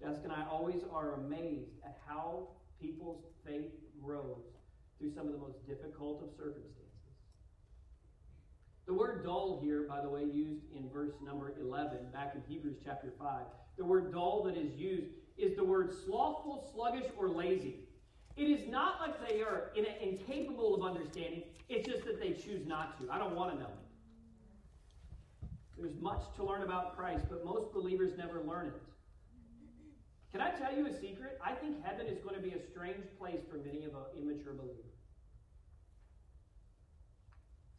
Jessica 0.00 0.24
and 0.24 0.32
I 0.32 0.46
always 0.50 0.80
are 0.90 1.14
amazed 1.14 1.72
at 1.84 1.98
how 2.06 2.48
people's 2.80 3.22
faith 3.44 3.72
grows 4.02 4.55
through 4.98 5.12
some 5.14 5.26
of 5.26 5.32
the 5.32 5.38
most 5.38 5.66
difficult 5.66 6.22
of 6.22 6.30
circumstances. 6.36 6.82
The 8.86 8.94
word 8.94 9.24
dull 9.24 9.60
here, 9.62 9.84
by 9.88 10.00
the 10.00 10.08
way, 10.08 10.24
used 10.24 10.62
in 10.74 10.88
verse 10.88 11.12
number 11.24 11.52
11, 11.60 11.98
back 12.12 12.34
in 12.34 12.42
Hebrews 12.48 12.76
chapter 12.84 13.12
5, 13.18 13.40
the 13.76 13.84
word 13.84 14.12
dull 14.12 14.44
that 14.44 14.56
is 14.56 14.74
used 14.76 15.08
is 15.36 15.56
the 15.56 15.64
word 15.64 15.92
slothful, 16.06 16.70
sluggish, 16.72 17.10
or 17.18 17.28
lazy. 17.28 17.80
It 18.36 18.44
is 18.44 18.68
not 18.70 19.00
like 19.00 19.28
they 19.28 19.42
are 19.42 19.72
incapable 20.00 20.74
of 20.74 20.82
understanding, 20.82 21.42
it's 21.68 21.86
just 21.86 22.04
that 22.04 22.20
they 22.20 22.32
choose 22.32 22.66
not 22.66 23.00
to. 23.00 23.10
I 23.10 23.18
don't 23.18 23.34
want 23.34 23.52
to 23.52 23.58
know 23.58 23.66
it. 23.66 23.86
There's 25.76 26.00
much 26.00 26.22
to 26.36 26.44
learn 26.44 26.62
about 26.62 26.96
Christ, 26.96 27.24
but 27.28 27.44
most 27.44 27.72
believers 27.74 28.16
never 28.16 28.40
learn 28.40 28.66
it. 28.66 28.80
Can 30.36 30.44
I 30.44 30.52
tell 30.52 30.76
you 30.76 30.84
a 30.84 30.92
secret? 31.00 31.40
I 31.40 31.56
think 31.56 31.80
heaven 31.80 32.04
is 32.04 32.20
going 32.20 32.36
to 32.36 32.44
be 32.44 32.52
a 32.52 32.60
strange 32.68 33.08
place 33.16 33.40
for 33.48 33.56
many 33.56 33.88
of 33.88 33.96
an 33.96 34.20
immature 34.20 34.52
believer. 34.52 34.92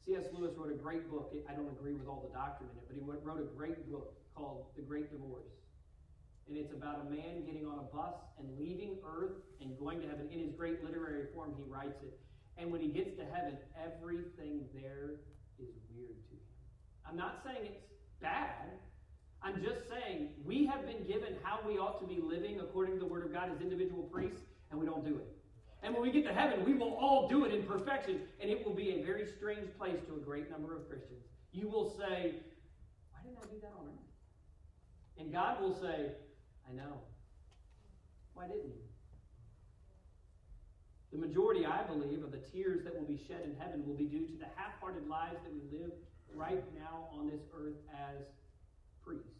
C.S. 0.09 0.25
Lewis 0.33 0.57
wrote 0.57 0.73
a 0.73 0.81
great 0.81 1.05
book. 1.05 1.29
I 1.45 1.53
don't 1.53 1.69
agree 1.69 1.93
with 1.93 2.07
all 2.07 2.25
the 2.25 2.33
doctrine 2.33 2.73
in 2.73 2.81
it, 2.81 2.89
but 2.89 2.97
he 2.97 3.05
wrote 3.05 3.37
a 3.37 3.45
great 3.53 3.77
book 3.91 4.17
called 4.33 4.73
The 4.75 4.81
Great 4.81 5.11
Divorce. 5.13 5.53
And 6.49 6.57
it's 6.57 6.73
about 6.73 7.05
a 7.05 7.07
man 7.13 7.45
getting 7.45 7.67
on 7.67 7.77
a 7.77 7.95
bus 7.95 8.17
and 8.39 8.49
leaving 8.57 8.97
Earth 9.05 9.37
and 9.61 9.77
going 9.77 10.01
to 10.01 10.07
heaven. 10.07 10.27
In 10.33 10.39
his 10.39 10.49
great 10.57 10.83
literary 10.83 11.29
form, 11.35 11.53
he 11.61 11.63
writes 11.69 12.01
it. 12.01 12.17
And 12.57 12.71
when 12.71 12.81
he 12.81 12.87
gets 12.87 13.13
to 13.21 13.25
heaven, 13.37 13.53
everything 13.77 14.65
there 14.73 15.21
is 15.61 15.77
weird 15.93 16.17
to 16.25 16.33
him. 16.33 16.49
I'm 17.05 17.17
not 17.17 17.45
saying 17.45 17.69
it's 17.69 17.85
bad. 18.19 18.81
I'm 19.43 19.61
just 19.61 19.87
saying 19.89 20.29
we 20.43 20.65
have 20.65 20.85
been 20.85 21.03
given 21.05 21.35
how 21.43 21.59
we 21.65 21.77
ought 21.77 21.99
to 22.01 22.07
be 22.07 22.21
living 22.21 22.59
according 22.59 22.95
to 22.95 22.99
the 22.99 23.05
Word 23.05 23.25
of 23.25 23.33
God 23.33 23.51
as 23.53 23.61
individual 23.61 24.03
priests, 24.03 24.41
and 24.71 24.79
we 24.79 24.85
don't 24.85 25.05
do 25.05 25.15
it. 25.15 25.27
And 25.83 25.93
when 25.93 26.01
we 26.01 26.11
get 26.11 26.25
to 26.25 26.33
heaven, 26.33 26.65
we 26.65 26.73
will 26.73 26.95
all 26.95 27.27
do 27.27 27.45
it 27.45 27.53
in 27.53 27.63
perfection, 27.63 28.21
and 28.41 28.49
it 28.49 28.65
will 28.65 28.73
be 28.73 28.99
a 28.99 29.05
very 29.05 29.25
strange 29.37 29.69
place 29.77 29.99
to 30.07 30.15
a 30.15 30.19
great 30.19 30.49
number 30.49 30.75
of 30.75 30.89
Christians. 30.89 31.23
You 31.51 31.67
will 31.69 31.89
say, 31.89 32.35
Why 33.11 33.21
didn't 33.23 33.37
I 33.41 33.47
do 33.53 33.59
that 33.61 33.73
on 33.79 33.87
earth? 33.87 34.07
And 35.19 35.31
God 35.31 35.61
will 35.61 35.73
say, 35.73 36.11
I 36.69 36.73
know. 36.73 37.01
Why 38.33 38.47
didn't 38.47 38.65
you? 38.65 38.87
The 41.11 41.17
majority, 41.17 41.65
I 41.65 41.83
believe, 41.83 42.23
of 42.23 42.31
the 42.31 42.37
tears 42.37 42.83
that 42.83 42.93
will 42.93 43.07
be 43.07 43.19
shed 43.27 43.41
in 43.45 43.55
heaven 43.57 43.87
will 43.87 43.95
be 43.95 44.05
due 44.05 44.27
to 44.27 44.33
the 44.37 44.45
half 44.55 44.79
hearted 44.81 45.07
lives 45.07 45.37
that 45.43 45.53
we 45.53 45.61
live 45.71 45.91
right 46.35 46.63
now 46.75 47.07
on 47.13 47.27
this 47.27 47.41
earth 47.55 47.79
as 47.93 48.25
priests. 49.07 49.37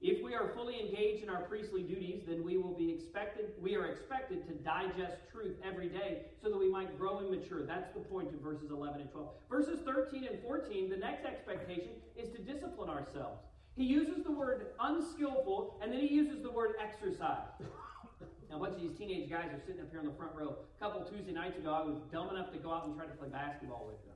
If 0.00 0.22
we 0.22 0.34
are 0.34 0.50
fully 0.54 0.80
engaged 0.80 1.22
in 1.22 1.30
our 1.30 1.42
priestly 1.42 1.82
duties, 1.82 2.22
then 2.26 2.42
we 2.42 2.56
will 2.56 2.74
be 2.74 2.90
expected, 2.90 3.52
we 3.60 3.76
are 3.76 3.86
expected 3.86 4.46
to 4.48 4.54
digest 4.54 5.18
truth 5.30 5.54
every 5.64 5.88
day 5.88 6.22
so 6.42 6.48
that 6.48 6.58
we 6.58 6.68
might 6.68 6.98
grow 6.98 7.18
and 7.18 7.30
mature. 7.30 7.64
That's 7.64 7.92
the 7.94 8.00
point 8.00 8.34
of 8.34 8.40
verses 8.40 8.72
11 8.72 9.00
and 9.00 9.10
12. 9.12 9.28
Verses 9.48 9.78
13 9.84 10.24
and 10.24 10.42
14, 10.42 10.90
the 10.90 10.96
next 10.96 11.24
expectation 11.24 11.90
is 12.16 12.30
to 12.30 12.38
discipline 12.38 12.90
ourselves. 12.90 13.42
He 13.76 13.84
uses 13.84 14.24
the 14.24 14.32
word 14.32 14.74
unskillful, 14.80 15.78
and 15.80 15.92
then 15.92 16.00
he 16.00 16.08
uses 16.08 16.42
the 16.42 16.50
word 16.50 16.74
exercise. 16.82 17.46
now, 18.50 18.56
a 18.56 18.58
bunch 18.58 18.74
of 18.74 18.80
these 18.80 18.98
teenage 18.98 19.30
guys 19.30 19.50
are 19.52 19.62
sitting 19.64 19.80
up 19.80 19.90
here 19.90 20.00
on 20.00 20.06
the 20.06 20.12
front 20.18 20.34
row. 20.34 20.56
A 20.76 20.84
couple 20.84 21.04
Tuesday 21.04 21.32
nights 21.32 21.58
ago, 21.58 21.72
I 21.72 21.86
was 21.86 21.96
dumb 22.10 22.28
enough 22.30 22.52
to 22.52 22.58
go 22.58 22.72
out 22.72 22.86
and 22.86 22.96
try 22.96 23.06
to 23.06 23.12
play 23.12 23.28
basketball 23.28 23.86
with 23.86 24.04
them. 24.04 24.11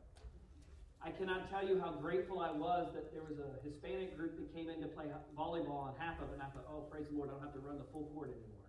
I 1.07 1.11
cannot 1.11 1.49
tell 1.49 1.63
you 1.63 1.79
how 1.79 1.93
grateful 1.93 2.41
I 2.41 2.51
was 2.51 2.89
that 2.93 3.13
there 3.13 3.23
was 3.23 3.39
a 3.39 3.63
Hispanic 3.63 4.17
group 4.17 4.37
that 4.39 4.53
came 4.53 4.69
in 4.69 4.81
to 4.83 4.89
play 4.89 5.05
volleyball 5.39 5.87
on 5.87 5.95
half 5.99 6.19
of 6.19 6.31
it, 6.31 6.35
and 6.35 6.43
I 6.43 6.47
thought, 6.47 6.67
oh, 6.69 6.81
praise 6.91 7.07
the 7.09 7.15
Lord, 7.15 7.31
I 7.31 7.35
don't 7.35 7.43
have 7.43 7.55
to 7.55 7.61
run 7.61 7.79
the 7.79 7.87
full 7.93 8.11
court 8.11 8.35
anymore. 8.35 8.67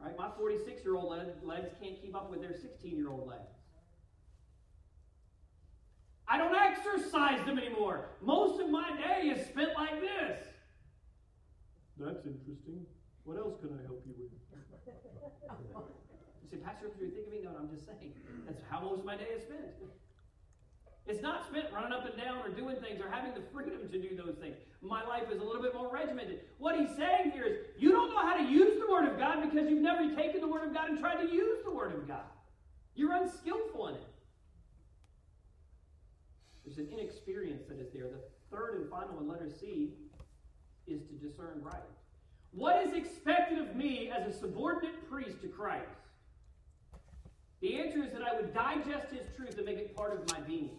right? 0.00 0.16
My 0.16 0.30
46 0.40 0.82
year 0.82 0.96
old 0.96 1.12
legs 1.44 1.68
can't 1.82 2.00
keep 2.00 2.16
up 2.16 2.30
with 2.30 2.40
their 2.40 2.56
16 2.56 2.96
year 2.96 3.10
old 3.10 3.28
legs. 3.28 3.52
I 6.26 6.38
don't 6.38 6.56
exercise 6.56 7.44
them 7.44 7.58
anymore. 7.58 8.16
Most 8.22 8.58
of 8.58 8.70
my 8.70 8.96
day 8.96 9.28
is 9.28 9.46
spent 9.48 9.76
like 9.76 10.00
this. 10.00 10.40
That's 12.00 12.24
interesting. 12.24 12.86
What 13.24 13.36
else 13.36 13.60
can 13.60 13.76
I 13.76 13.84
help 13.84 14.00
you 14.08 14.14
with? 14.16 14.32
you 16.40 16.48
say, 16.48 16.56
Pastor, 16.56 16.88
if 16.88 16.96
you 16.98 17.10
think 17.10 17.26
of 17.26 17.32
me, 17.32 17.40
no, 17.44 17.50
I'm 17.52 17.68
just 17.68 17.84
saying. 17.84 18.14
That's 18.46 18.62
how 18.70 18.80
most 18.80 19.00
of 19.00 19.04
my 19.04 19.16
day 19.16 19.28
is 19.36 19.42
spent. 19.42 19.76
It's 21.06 21.20
not 21.20 21.46
spent 21.46 21.66
running 21.72 21.92
up 21.92 22.06
and 22.06 22.16
down 22.16 22.38
or 22.44 22.48
doing 22.48 22.76
things 22.76 23.00
or 23.00 23.10
having 23.10 23.34
the 23.34 23.42
freedom 23.52 23.88
to 23.90 23.98
do 23.98 24.16
those 24.16 24.36
things. 24.40 24.56
My 24.80 25.04
life 25.04 25.24
is 25.32 25.40
a 25.40 25.44
little 25.44 25.62
bit 25.62 25.74
more 25.74 25.92
regimented. 25.92 26.40
What 26.58 26.78
he's 26.78 26.96
saying 26.96 27.32
here 27.32 27.44
is 27.44 27.56
you 27.76 27.90
don't 27.90 28.10
know 28.10 28.20
how 28.20 28.36
to 28.36 28.44
use 28.44 28.80
the 28.80 28.90
Word 28.90 29.06
of 29.10 29.18
God 29.18 29.42
because 29.42 29.68
you've 29.68 29.82
never 29.82 30.14
taken 30.14 30.40
the 30.40 30.46
Word 30.46 30.64
of 30.64 30.72
God 30.72 30.90
and 30.90 30.98
tried 30.98 31.22
to 31.22 31.28
use 31.32 31.58
the 31.64 31.72
Word 31.72 31.94
of 31.94 32.06
God. 32.06 32.24
You're 32.94 33.14
unskillful 33.14 33.88
in 33.88 33.94
it. 33.96 34.08
There's 36.64 36.78
an 36.78 36.88
inexperience 36.92 37.64
that 37.68 37.80
is 37.80 37.92
there. 37.92 38.04
The 38.04 38.20
third 38.50 38.80
and 38.80 38.90
final 38.90 39.16
one, 39.16 39.28
letter 39.28 39.50
C, 39.50 39.90
is 40.86 41.00
to 41.02 41.14
discern 41.14 41.62
right. 41.62 41.82
What 42.52 42.86
is 42.86 42.92
expected 42.92 43.58
of 43.58 43.74
me 43.74 44.10
as 44.10 44.26
a 44.26 44.38
subordinate 44.38 45.10
priest 45.10 45.40
to 45.42 45.48
Christ? 45.48 45.86
The 47.60 47.80
answer 47.80 48.02
is 48.02 48.12
that 48.12 48.22
I 48.22 48.34
would 48.36 48.52
digest 48.54 49.12
his 49.12 49.26
truth 49.36 49.56
and 49.56 49.66
make 49.66 49.78
it 49.78 49.96
part 49.96 50.12
of 50.12 50.30
my 50.32 50.40
being. 50.40 50.70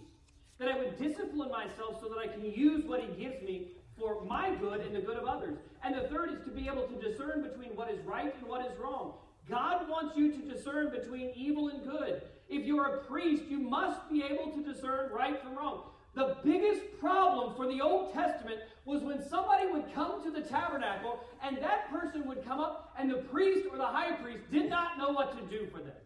That 0.63 0.75
I 0.75 0.77
would 0.77 0.97
discipline 0.97 1.51
myself 1.51 1.99
so 1.99 2.07
that 2.07 2.17
I 2.17 2.27
can 2.27 2.45
use 2.45 2.85
what 2.85 3.01
he 3.01 3.07
gives 3.21 3.43
me 3.43 3.71
for 3.99 4.23
my 4.23 4.55
good 4.55 4.79
and 4.79 4.95
the 4.95 5.01
good 5.01 5.17
of 5.17 5.25
others. 5.25 5.57
And 5.83 5.93
the 5.93 6.07
third 6.07 6.31
is 6.31 6.39
to 6.45 6.51
be 6.51 6.69
able 6.69 6.87
to 6.87 6.95
discern 6.95 7.43
between 7.43 7.75
what 7.75 7.91
is 7.91 7.99
right 8.05 8.33
and 8.39 8.47
what 8.47 8.65
is 8.65 8.71
wrong. 8.79 9.15
God 9.49 9.89
wants 9.89 10.15
you 10.15 10.31
to 10.31 10.37
discern 10.37 10.89
between 10.89 11.31
evil 11.35 11.67
and 11.67 11.83
good. 11.83 12.21
If 12.47 12.65
you're 12.65 12.85
a 12.85 13.03
priest, 13.03 13.43
you 13.49 13.59
must 13.59 14.09
be 14.09 14.23
able 14.23 14.53
to 14.53 14.63
discern 14.63 15.11
right 15.11 15.41
from 15.43 15.57
wrong. 15.57 15.83
The 16.15 16.37
biggest 16.45 16.81
problem 16.97 17.55
for 17.55 17.67
the 17.67 17.81
Old 17.81 18.13
Testament 18.13 18.59
was 18.85 19.01
when 19.01 19.27
somebody 19.27 19.67
would 19.67 19.93
come 19.93 20.23
to 20.23 20.31
the 20.31 20.41
tabernacle 20.41 21.19
and 21.43 21.57
that 21.57 21.91
person 21.91 22.25
would 22.25 22.45
come 22.45 22.61
up 22.61 22.93
and 22.97 23.09
the 23.09 23.17
priest 23.17 23.67
or 23.69 23.77
the 23.77 23.85
high 23.85 24.13
priest 24.13 24.43
did 24.49 24.69
not 24.69 24.97
know 24.97 25.09
what 25.09 25.37
to 25.37 25.43
do 25.45 25.67
for 25.71 25.79
them. 25.79 25.97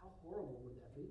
How 0.00 0.08
horrible 0.22 0.60
would 0.62 0.76
that 0.76 0.94
be? 0.94 1.08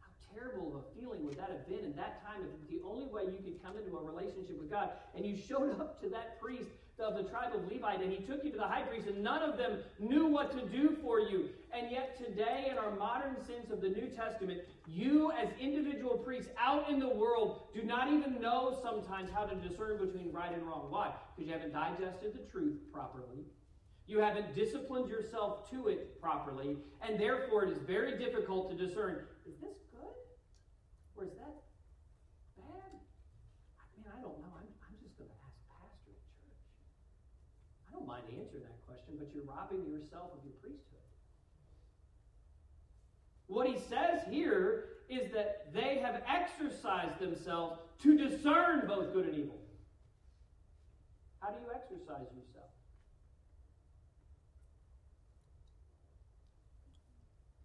How 0.00 0.08
terrible 0.34 0.68
of 0.68 0.82
a 0.82 1.00
feeling 1.00 1.24
would 1.26 1.36
that 1.36 1.50
have 1.50 1.68
been 1.68 1.84
in 1.84 1.96
that 1.96 2.24
time 2.24 2.40
if 2.44 2.70
the 2.70 2.80
only 2.86 3.06
way 3.06 3.24
you 3.24 3.38
could 3.44 3.62
come 3.62 3.76
into 3.76 3.96
a 3.96 4.02
relationship 4.02 4.58
with 4.58 4.70
God 4.70 4.90
and 5.20 5.28
you 5.28 5.36
showed 5.36 5.78
up 5.78 6.00
to 6.00 6.08
that 6.08 6.40
priest 6.40 6.70
of 6.98 7.14
the 7.14 7.24
tribe 7.24 7.54
of 7.54 7.70
Levite, 7.70 8.02
and 8.02 8.10
he 8.10 8.24
took 8.24 8.42
you 8.42 8.50
to 8.52 8.56
the 8.56 8.66
high 8.66 8.82
priest, 8.82 9.06
and 9.06 9.22
none 9.22 9.42
of 9.42 9.58
them 9.58 9.78
knew 9.98 10.26
what 10.26 10.50
to 10.52 10.66
do 10.66 10.96
for 11.02 11.20
you. 11.20 11.50
And 11.72 11.90
yet, 11.90 12.16
today, 12.16 12.68
in 12.70 12.78
our 12.78 12.94
modern 12.96 13.36
sense 13.46 13.70
of 13.70 13.82
the 13.82 13.88
New 13.88 14.08
Testament, 14.08 14.60
you, 14.86 15.30
as 15.32 15.48
individual 15.60 16.16
priests 16.16 16.50
out 16.58 16.88
in 16.88 16.98
the 16.98 17.08
world, 17.08 17.62
do 17.74 17.82
not 17.82 18.08
even 18.08 18.40
know 18.40 18.78
sometimes 18.82 19.30
how 19.30 19.44
to 19.44 19.54
discern 19.56 19.98
between 19.98 20.32
right 20.32 20.52
and 20.52 20.62
wrong. 20.62 20.86
Why? 20.88 21.12
Because 21.36 21.48
you 21.48 21.54
haven't 21.54 21.72
digested 21.72 22.34
the 22.34 22.50
truth 22.50 22.78
properly. 22.92 23.44
You 24.06 24.18
haven't 24.18 24.54
disciplined 24.54 25.08
yourself 25.08 25.70
to 25.70 25.88
it 25.88 26.20
properly, 26.20 26.78
and 27.06 27.20
therefore 27.20 27.64
it 27.64 27.72
is 27.72 27.78
very 27.86 28.18
difficult 28.18 28.70
to 28.70 28.76
discern 28.76 29.24
is 29.46 29.54
this 29.60 29.76
good? 29.92 30.16
Or 31.16 31.24
is 31.24 31.32
that 31.38 31.54
bad? 32.56 32.92
I 33.78 33.84
mean, 33.94 34.06
I 34.08 34.20
don't 34.20 34.38
know. 34.40 34.52
I'm 34.58 34.70
answering 38.40 38.62
that 38.62 38.86
question, 38.86 39.14
but 39.18 39.28
you're 39.34 39.44
robbing 39.44 39.84
yourself 39.86 40.30
of 40.32 40.44
your 40.44 40.54
priesthood. 40.62 40.98
What 43.46 43.66
he 43.66 43.78
says 43.78 44.20
here 44.30 44.84
is 45.08 45.32
that 45.32 45.72
they 45.74 45.98
have 46.02 46.22
exercised 46.28 47.18
themselves 47.18 47.80
to 48.02 48.16
discern 48.16 48.86
both 48.86 49.12
good 49.12 49.26
and 49.26 49.34
evil. 49.34 49.58
How 51.40 51.48
do 51.50 51.56
you 51.60 51.70
exercise 51.74 52.28
yourself? 52.36 52.70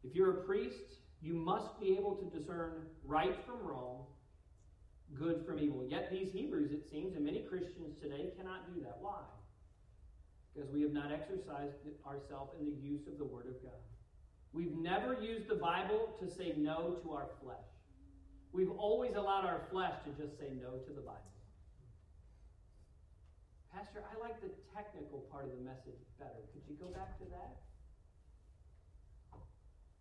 If 0.04 0.16
you're 0.16 0.40
a 0.40 0.44
priest, 0.44 1.00
you 1.22 1.34
must 1.34 1.80
be 1.80 1.96
able 1.98 2.16
to 2.16 2.38
discern 2.38 2.88
right 3.06 3.36
from 3.46 3.68
wrong, 3.68 4.06
good 5.18 5.46
from 5.46 5.60
evil. 5.60 5.86
Yet 5.88 6.10
these 6.12 6.32
Hebrews, 6.32 6.72
it 6.72 6.90
seems, 6.90 7.16
and 7.16 7.26
many 7.26 7.42
Christians 7.42 7.96
today 8.02 8.32
cannot 8.38 8.74
do 8.74 8.82
that. 8.82 8.98
Why? 9.02 9.22
Because 10.56 10.70
we 10.72 10.82
have 10.82 10.94
not 10.94 11.12
exercised 11.12 11.76
ourselves 12.08 12.54
in 12.60 12.66
the 12.66 12.78
use 12.82 13.08
of 13.08 13.18
the 13.18 13.26
Word 13.26 13.48
of 13.48 13.62
God. 13.62 13.82
We've 14.54 14.78
never 14.78 15.20
used 15.20 15.50
the 15.50 15.56
Bible 15.56 16.16
to 16.22 16.30
say 16.32 16.54
no 16.56 16.98
to 17.04 17.12
our 17.12 17.28
flesh. 17.44 17.68
We've 18.54 18.72
always 18.72 19.16
allowed 19.16 19.44
our 19.44 19.62
flesh 19.70 19.94
to 20.06 20.12
just 20.16 20.40
say 20.40 20.48
no 20.56 20.80
to 20.80 20.94
the 20.96 21.02
Bible. 21.02 21.36
Pastor, 23.76 24.00
I 24.00 24.18
like 24.24 24.40
the 24.40 24.48
technical 24.74 25.28
part 25.30 25.44
of 25.44 25.52
the 25.52 25.64
message 25.64 26.00
better. 26.18 26.48
Could 26.54 26.64
you 26.70 26.80
go 26.80 26.88
back 26.96 27.20
to 27.20 27.26
that? 27.36 27.60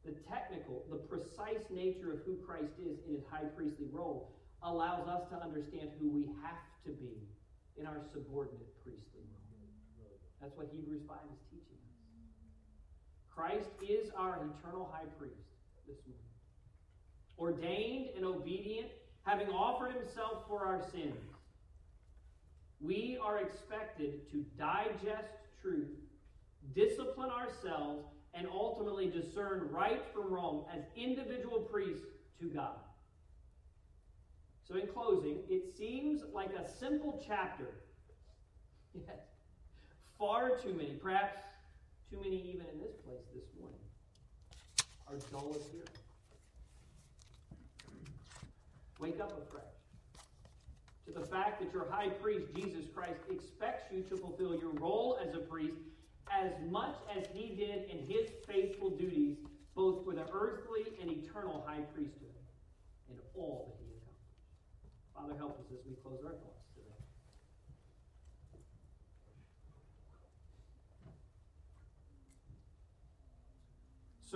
The 0.06 0.14
technical, 0.30 0.86
the 0.88 1.02
precise 1.10 1.66
nature 1.70 2.12
of 2.12 2.20
who 2.24 2.38
Christ 2.46 2.78
is 2.78 3.02
in 3.08 3.14
his 3.16 3.24
high 3.28 3.50
priestly 3.56 3.88
role 3.90 4.30
allows 4.62 5.08
us 5.08 5.26
to 5.30 5.36
understand 5.42 5.90
who 5.98 6.08
we 6.08 6.30
have 6.46 6.62
to 6.86 6.92
be 6.92 7.26
in 7.76 7.86
our 7.86 7.98
subordinate 8.12 8.70
priestly 8.84 9.26
role. 9.26 9.33
That's 10.44 10.58
what 10.58 10.68
Hebrews 10.70 11.00
5 11.08 11.16
is 11.32 11.40
teaching 11.50 11.78
us. 11.80 11.94
Christ 13.34 13.70
is 13.80 14.10
our 14.14 14.34
eternal 14.34 14.92
high 14.92 15.06
priest 15.18 15.40
this 15.88 15.96
morning. 16.06 16.20
Ordained 17.38 18.08
and 18.14 18.26
obedient, 18.26 18.88
having 19.22 19.48
offered 19.48 19.92
himself 19.94 20.46
for 20.46 20.66
our 20.66 20.82
sins. 20.92 21.16
We 22.78 23.18
are 23.24 23.38
expected 23.38 24.30
to 24.32 24.44
digest 24.58 25.32
truth, 25.62 25.96
discipline 26.74 27.30
ourselves, 27.30 28.04
and 28.34 28.46
ultimately 28.52 29.06
discern 29.06 29.70
right 29.72 30.02
from 30.12 30.30
wrong 30.30 30.66
as 30.70 30.82
individual 30.94 31.60
priests 31.60 32.04
to 32.40 32.50
God. 32.50 32.76
So, 34.68 34.74
in 34.74 34.88
closing, 34.88 35.38
it 35.48 35.74
seems 35.74 36.20
like 36.34 36.50
a 36.50 36.68
simple 36.68 37.24
chapter. 37.26 37.68
Yes 38.94 39.33
far 40.18 40.56
too 40.58 40.72
many, 40.72 40.94
perhaps 41.02 41.36
too 42.10 42.18
many 42.18 42.36
even 42.36 42.66
in 42.72 42.78
this 42.78 42.94
place 43.04 43.24
this 43.34 43.44
morning, 43.58 43.78
are 45.08 45.16
dull 45.30 45.50
of 45.50 45.62
hearing. 45.70 45.88
Wake 49.00 49.20
up 49.20 49.32
afresh 49.32 49.64
to 51.06 51.12
the 51.12 51.26
fact 51.26 51.60
that 51.60 51.72
your 51.72 51.86
high 51.90 52.08
priest, 52.08 52.46
Jesus 52.54 52.86
Christ, 52.94 53.20
expects 53.30 53.92
you 53.92 54.02
to 54.04 54.16
fulfill 54.16 54.54
your 54.54 54.70
role 54.72 55.18
as 55.22 55.34
a 55.34 55.38
priest 55.38 55.76
as 56.32 56.52
much 56.70 56.96
as 57.14 57.26
he 57.34 57.54
did 57.54 57.90
in 57.90 58.06
his 58.06 58.30
faithful 58.46 58.90
duties, 58.90 59.36
both 59.74 60.04
for 60.04 60.14
the 60.14 60.24
earthly 60.32 60.84
and 61.00 61.10
eternal 61.10 61.64
high 61.66 61.82
priesthood, 61.94 62.30
and 63.10 63.18
all 63.34 63.66
that 63.68 63.84
he 63.84 63.92
accomplished. 63.92 64.32
Father, 65.14 65.34
help 65.36 65.58
us 65.58 65.66
as 65.72 65.84
we 65.86 65.94
close 66.02 66.20
our 66.24 66.32
thoughts. 66.32 66.53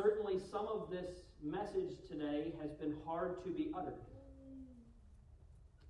Certainly, 0.00 0.38
some 0.52 0.68
of 0.68 0.90
this 0.90 1.26
message 1.42 1.90
today 2.08 2.52
has 2.62 2.70
been 2.74 2.94
hard 3.04 3.42
to 3.42 3.50
be 3.50 3.72
uttered. 3.76 3.98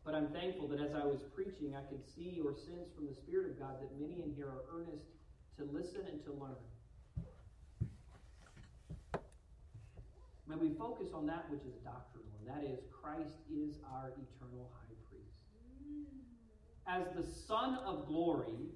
But 0.02 0.14
I'm 0.14 0.28
thankful 0.28 0.66
that 0.68 0.80
as 0.80 0.94
I 0.94 1.04
was 1.04 1.20
preaching, 1.34 1.76
I 1.76 1.82
could 1.90 2.00
see 2.16 2.40
or 2.42 2.54
sense 2.54 2.88
from 2.96 3.06
the 3.06 3.12
Spirit 3.12 3.50
of 3.50 3.58
God 3.58 3.74
that 3.82 4.00
many 4.00 4.22
in 4.22 4.32
here 4.34 4.46
are 4.46 4.64
earnest 4.72 5.04
to 5.58 5.64
listen 5.64 6.00
and 6.10 6.24
to 6.24 6.32
learn. 6.32 6.56
May 10.48 10.56
we 10.56 10.70
focus 10.78 11.08
on 11.12 11.26
that 11.26 11.44
which 11.50 11.60
is 11.68 11.74
doctrinal, 11.84 12.32
and 12.40 12.48
that 12.48 12.64
is 12.66 12.80
Christ 12.90 13.36
is 13.52 13.76
our 13.92 14.08
eternal 14.16 14.72
high 14.72 14.96
priest. 15.10 15.36
as 16.86 17.04
the 17.14 17.30
Son 17.46 17.78
of 17.84 18.06
glory, 18.06 18.72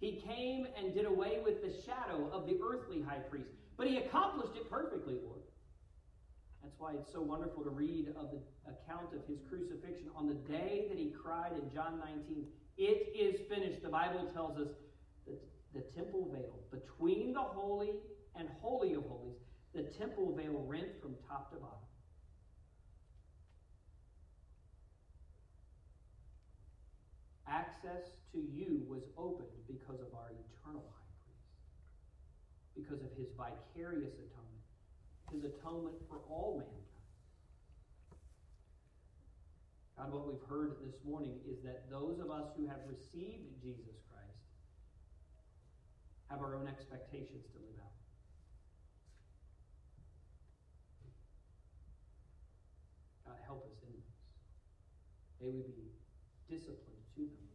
he 0.00 0.12
came 0.12 0.66
and 0.78 0.94
did 0.94 1.04
away 1.04 1.40
with 1.44 1.60
the 1.60 1.82
shadow 1.82 2.30
of 2.32 2.46
the 2.46 2.58
earthly 2.66 3.02
high 3.02 3.18
priest. 3.18 3.65
But 3.76 3.88
he 3.88 3.98
accomplished 3.98 4.56
it 4.56 4.70
perfectly, 4.70 5.14
Lord. 5.22 5.42
That's 6.62 6.74
why 6.78 6.94
it's 6.94 7.12
so 7.12 7.20
wonderful 7.20 7.62
to 7.62 7.70
read 7.70 8.08
of 8.16 8.30
the 8.30 8.40
account 8.66 9.14
of 9.14 9.26
his 9.28 9.38
crucifixion 9.48 10.10
on 10.16 10.28
the 10.28 10.34
day 10.34 10.86
that 10.88 10.98
he 10.98 11.10
cried 11.10 11.52
in 11.52 11.72
John 11.72 12.00
19, 12.00 12.46
It 12.78 13.12
is 13.14 13.40
finished. 13.48 13.82
The 13.82 13.88
Bible 13.88 14.30
tells 14.34 14.58
us 14.58 14.68
that 15.26 15.38
the 15.74 15.82
temple 15.94 16.30
veil 16.32 16.58
between 16.72 17.34
the 17.34 17.40
holy 17.40 17.92
and 18.34 18.48
holy 18.60 18.94
of 18.94 19.04
holies, 19.04 19.36
the 19.74 19.82
temple 19.82 20.34
veil 20.34 20.64
rent 20.66 20.88
from 21.00 21.14
top 21.28 21.50
to 21.52 21.56
bottom. 21.56 21.78
Access 27.46 28.10
to 28.32 28.38
you 28.38 28.82
was 28.88 29.02
opened 29.16 29.46
because 29.68 30.00
of 30.00 30.12
our 30.14 30.32
because 32.76 33.00
of 33.00 33.10
his 33.16 33.32
vicarious 33.32 34.12
atonement, 34.20 34.64
his 35.32 35.44
atonement 35.44 35.96
for 36.08 36.20
all 36.28 36.60
mankind. 36.60 36.86
God, 39.96 40.12
what 40.12 40.28
we've 40.28 40.44
heard 40.48 40.76
this 40.84 40.94
morning 41.08 41.40
is 41.48 41.64
that 41.64 41.88
those 41.90 42.20
of 42.20 42.30
us 42.30 42.52
who 42.56 42.68
have 42.68 42.84
received 42.84 43.48
Jesus 43.64 43.96
Christ 44.12 44.44
have 46.28 46.42
our 46.44 46.54
own 46.54 46.68
expectations 46.68 47.48
to 47.48 47.58
live 47.64 47.80
out. 47.80 47.96
God, 53.24 53.38
help 53.46 53.64
us 53.64 53.80
in 53.88 53.96
this. 53.96 54.12
May 55.40 55.48
we 55.48 55.64
be 55.72 55.88
disciplined 56.52 57.00
to 57.16 57.22
them. 57.24 57.46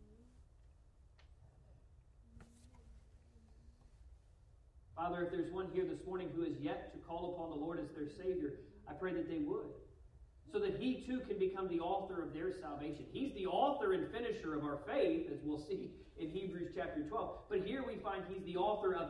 Father, 5.01 5.23
if 5.23 5.31
there's 5.31 5.51
one 5.51 5.65
here 5.73 5.83
this 5.83 6.05
morning 6.05 6.29
who 6.35 6.43
is 6.43 6.53
yet 6.61 6.93
to 6.93 6.99
call 6.99 7.33
upon 7.33 7.49
the 7.49 7.55
Lord 7.55 7.79
as 7.79 7.89
their 7.97 8.07
Savior, 8.23 8.53
I 8.87 8.93
pray 8.93 9.11
that 9.13 9.27
they 9.27 9.39
would. 9.39 9.73
So 10.53 10.59
that 10.59 10.77
he 10.77 11.03
too 11.07 11.21
can 11.27 11.39
become 11.39 11.67
the 11.69 11.79
author 11.79 12.21
of 12.21 12.35
their 12.35 12.53
salvation. 12.61 13.05
He's 13.11 13.33
the 13.33 13.47
author 13.47 13.93
and 13.93 14.11
finisher 14.11 14.53
of 14.53 14.63
our 14.63 14.77
faith, 14.85 15.25
as 15.33 15.39
we'll 15.43 15.65
see 15.65 15.89
in 16.19 16.29
Hebrews 16.29 16.73
chapter 16.75 17.01
12. 17.01 17.29
But 17.49 17.65
here 17.65 17.83
we 17.83 17.95
find 17.95 18.21
he's 18.29 18.45
the 18.45 18.57
author 18.57 18.93
of 18.93 18.99